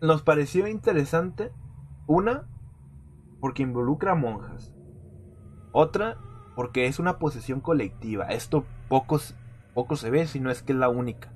[0.00, 1.50] Nos pareció interesante,
[2.06, 2.44] una,
[3.40, 4.72] porque involucra monjas.
[5.72, 6.18] Otra,
[6.54, 8.26] porque es una posesión colectiva.
[8.26, 9.34] Esto pocos,
[9.74, 11.32] poco se ve, si no es que es la única.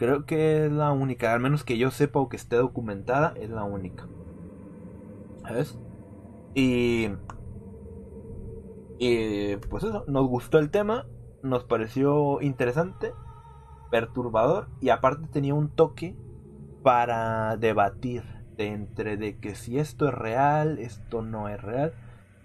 [0.00, 3.50] Creo que es la única, al menos que yo sepa o que esté documentada, es
[3.50, 4.06] la única.
[5.42, 5.78] ¿Sabes?
[6.54, 7.08] Y.
[8.98, 11.04] Y pues eso, nos gustó el tema,
[11.42, 13.12] nos pareció interesante,
[13.90, 16.16] perturbador y aparte tenía un toque
[16.82, 18.22] para debatir
[18.56, 21.92] de entre de que si esto es real, esto no es real,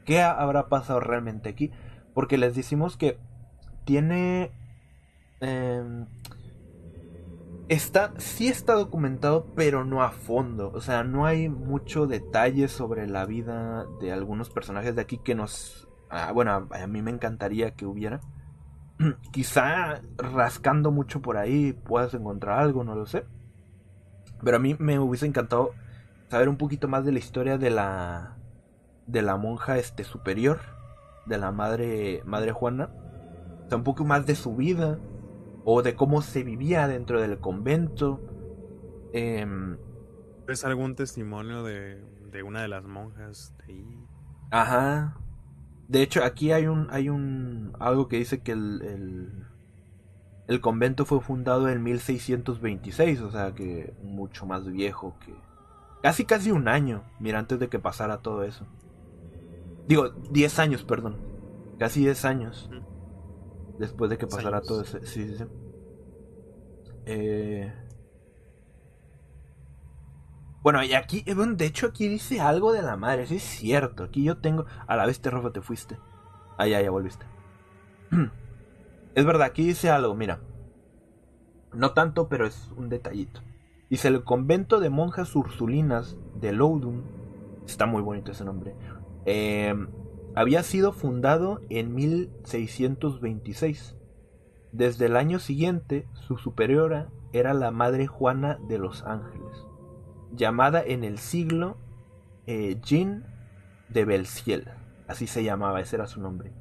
[0.03, 1.71] qué habrá pasado realmente aquí,
[2.13, 3.17] porque les decimos que
[3.85, 4.51] tiene
[5.39, 6.05] eh,
[7.69, 10.71] está, sí está documentado, pero no a fondo.
[10.73, 15.35] O sea, no hay mucho detalle sobre la vida de algunos personajes de aquí que
[15.35, 15.87] nos...
[16.09, 18.19] Ah, bueno, a, mí me encantaría que hubiera.
[19.31, 23.25] Quizá rascando mucho por ahí puedas encontrar algo, no lo sé.
[24.43, 25.71] Pero a mí me hubiese encantado
[26.29, 28.37] saber un poquito más de la historia de la
[29.07, 30.59] de la monja este superior,
[31.27, 32.89] de la madre madre Juana,
[33.65, 34.97] o sea, un poco más de su vida,
[35.65, 38.21] o de cómo se vivía dentro del convento.
[39.11, 39.77] Em,
[40.47, 44.07] ¿Es algún testimonio de, de, una de las monjas de ahí?
[44.51, 45.17] Ajá.
[45.87, 49.33] De hecho, aquí hay un hay un algo que dice que el,
[50.61, 55.33] convento fue fundado en 1626, o sea que mucho más viejo que
[56.03, 58.65] casi casi un año, mira, antes de que pasara todo eso.
[59.87, 61.17] Digo, 10 años, perdón.
[61.77, 62.69] Casi 10 años.
[63.77, 65.05] Después de que pasara todo ese.
[65.05, 65.43] Sí, sí, sí.
[67.05, 67.73] Eh...
[70.61, 74.03] Bueno, y aquí, eh, de hecho, aquí dice algo de la madre, sí es cierto.
[74.03, 74.65] Aquí yo tengo.
[74.87, 75.97] A la vez, te rojo te fuiste.
[76.57, 77.25] Ah, ya, ya volviste.
[79.15, 80.41] Es verdad, aquí dice algo, mira.
[81.73, 83.39] No tanto, pero es un detallito.
[83.89, 87.03] Dice: el convento de monjas ursulinas de Loudun.
[87.65, 88.75] Está muy bonito ese nombre.
[89.25, 89.73] Eh,
[90.37, 93.95] había sido fundado en 1626.
[94.73, 99.65] Desde el año siguiente, su superiora era la Madre Juana de los Ángeles,
[100.33, 101.77] llamada en el siglo
[102.47, 103.25] eh, Jean
[103.87, 104.65] de Belciel.
[105.07, 106.51] Así se llamaba, ese era su nombre.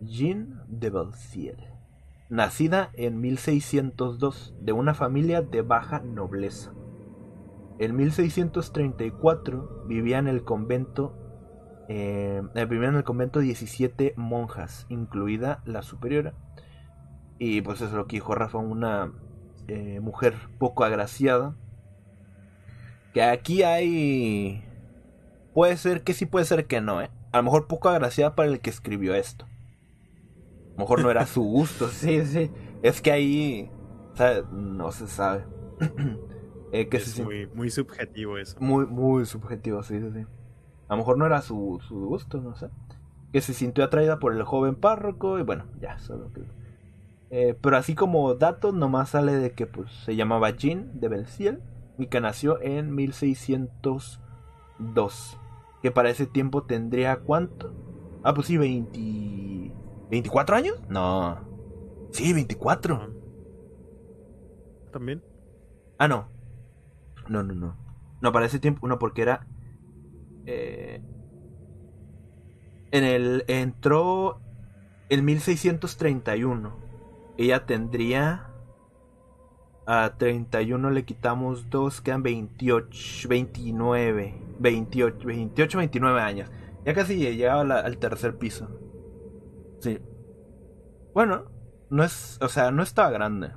[0.00, 1.68] Jean de Belciel.
[2.30, 6.72] Nacida en 1602 de una familia de baja nobleza.
[7.78, 11.14] En 1634 vivía en el convento
[11.92, 16.34] eh, el primero en el convento 17 monjas, incluida la superiora.
[17.40, 19.12] Y pues eso es lo que dijo Rafa, una
[19.66, 21.56] eh, mujer poco agraciada.
[23.12, 24.62] Que aquí hay...
[25.52, 27.10] Puede ser que sí, puede ser que no, ¿eh?
[27.32, 29.46] A lo mejor poco agraciada para el que escribió esto.
[29.46, 32.52] A lo mejor no era su gusto, sí, sí.
[32.84, 33.68] Es que ahí...
[34.52, 35.44] No se sabe.
[36.72, 37.20] Eh, es
[37.52, 38.56] muy, subjetivo eso.
[38.60, 39.98] Muy, muy subjetivo, sí.
[39.98, 40.24] sí
[40.90, 42.68] a lo mejor no era su, gusto, no sé,
[43.32, 46.42] que se sintió atraída por el joven párroco y bueno, ya, solo que...
[47.30, 51.62] Eh, pero así como datos, nomás sale de que pues, se llamaba Jean de Belciel
[51.96, 54.18] y que nació en 1602.
[55.80, 57.72] Que para ese tiempo tendría cuánto?
[58.24, 60.74] Ah, pues sí, ¿24 años?
[60.88, 61.38] No.
[62.10, 63.14] Sí, 24.
[64.90, 65.22] ¿También?
[65.98, 66.26] Ah, no.
[67.28, 67.76] No, no, no.
[68.20, 69.46] No, para ese tiempo, no, porque era
[70.46, 71.02] eh,
[72.90, 74.40] en el, entró
[75.08, 76.72] en 1631.
[77.36, 78.46] Ella tendría...
[79.86, 86.48] A 31 le quitamos Dos quedan 28, 29, 28, 28, 29 años.
[86.84, 88.68] Ya casi llegaba al tercer piso.
[89.80, 89.98] Sí.
[91.12, 91.46] Bueno,
[91.90, 93.50] no es, o sea, no estaba grande.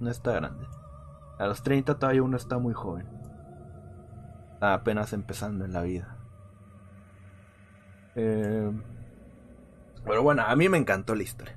[0.00, 0.66] No está grande.
[1.38, 3.06] A los 30 todavía uno está muy joven.
[4.60, 6.15] apenas empezando en la vida.
[8.16, 8.70] Eh,
[10.06, 11.54] pero bueno, a mí me encantó la historia.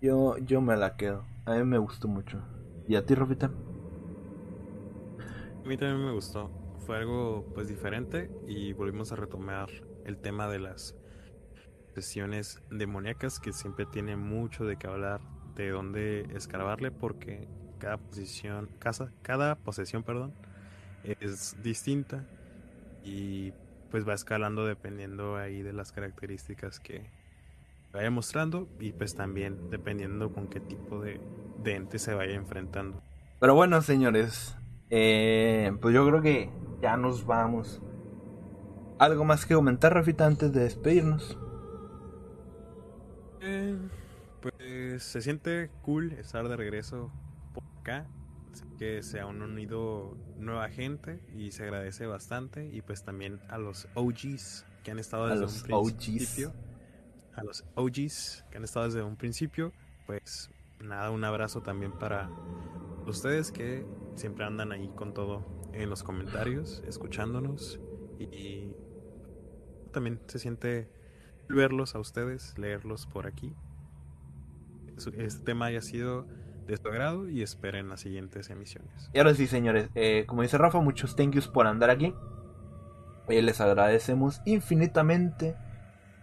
[0.00, 1.24] Yo, yo me la quedo.
[1.46, 2.42] A mí me gustó mucho.
[2.88, 3.46] ¿Y a ti, Rofita?
[3.46, 3.52] A
[5.68, 6.50] mí también me gustó.
[6.84, 9.68] Fue algo pues diferente y volvimos a retomar
[10.04, 10.96] el tema de las
[11.94, 15.20] sesiones demoníacas que siempre tiene mucho de qué hablar,
[15.54, 17.46] de dónde escarbarle porque
[17.78, 20.32] cada posición, casa, cada posesión, perdón,
[21.04, 22.24] es distinta
[23.04, 23.52] y
[23.92, 27.02] pues va escalando dependiendo ahí de las características que
[27.92, 31.20] vaya mostrando y pues también dependiendo con qué tipo de,
[31.62, 33.02] de ente se vaya enfrentando.
[33.38, 34.56] Pero bueno, señores,
[34.88, 36.48] eh, pues yo creo que
[36.80, 37.82] ya nos vamos.
[38.98, 41.36] ¿Algo más que comentar, Rafita, antes de despedirnos?
[43.42, 43.76] Eh,
[44.40, 47.10] pues se siente cool estar de regreso
[47.52, 48.06] por acá
[48.82, 52.66] que se han unido nueva gente y se agradece bastante.
[52.66, 56.52] Y pues también a los OGs que han estado desde un principio.
[57.36, 59.70] A los OGs que han estado desde un principio.
[60.04, 60.50] Pues
[60.82, 62.28] nada, un abrazo también para
[63.06, 63.86] ustedes que
[64.16, 67.78] siempre andan ahí con todo en los comentarios, escuchándonos.
[68.18, 68.76] Y, y
[69.92, 70.88] también se siente
[71.48, 73.54] verlos a ustedes, leerlos por aquí.
[75.16, 76.26] Este tema haya sido
[76.66, 79.10] de su agrado y esperen las siguientes emisiones.
[79.12, 82.14] Y ahora sí, señores, eh, como dice Rafa, muchos thank yous por andar aquí.
[83.28, 85.54] Eh, les agradecemos infinitamente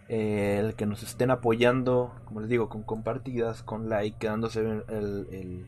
[0.08, 5.64] eh, el que nos estén apoyando, como les digo, con compartidas, con like, quedándose el,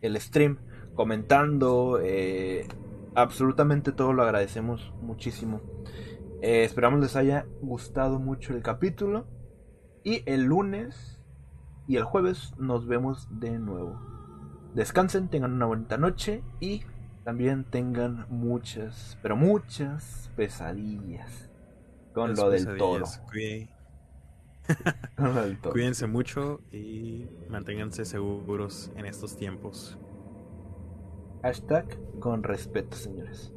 [0.00, 0.58] el stream,
[0.94, 2.00] comentando.
[3.14, 5.60] absolutamente todo lo agradecemos muchísimo.
[6.40, 9.26] esperamos les haya gustado mucho el capítulo.
[10.04, 11.17] Y el lunes
[11.88, 13.98] y el jueves nos vemos de nuevo.
[14.74, 16.82] Descansen, tengan una bonita noche y
[17.24, 21.50] también tengan muchas, pero muchas pesadillas
[22.14, 23.06] con lo del toro.
[25.72, 29.98] Cuídense mucho y manténganse seguros en estos tiempos.
[31.42, 33.54] Hashtag con respeto, señores.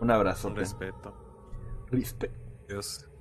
[0.00, 0.48] Un abrazo.
[0.48, 1.14] Con respeto.
[1.90, 2.34] Respeto.
[2.66, 3.13] Dios.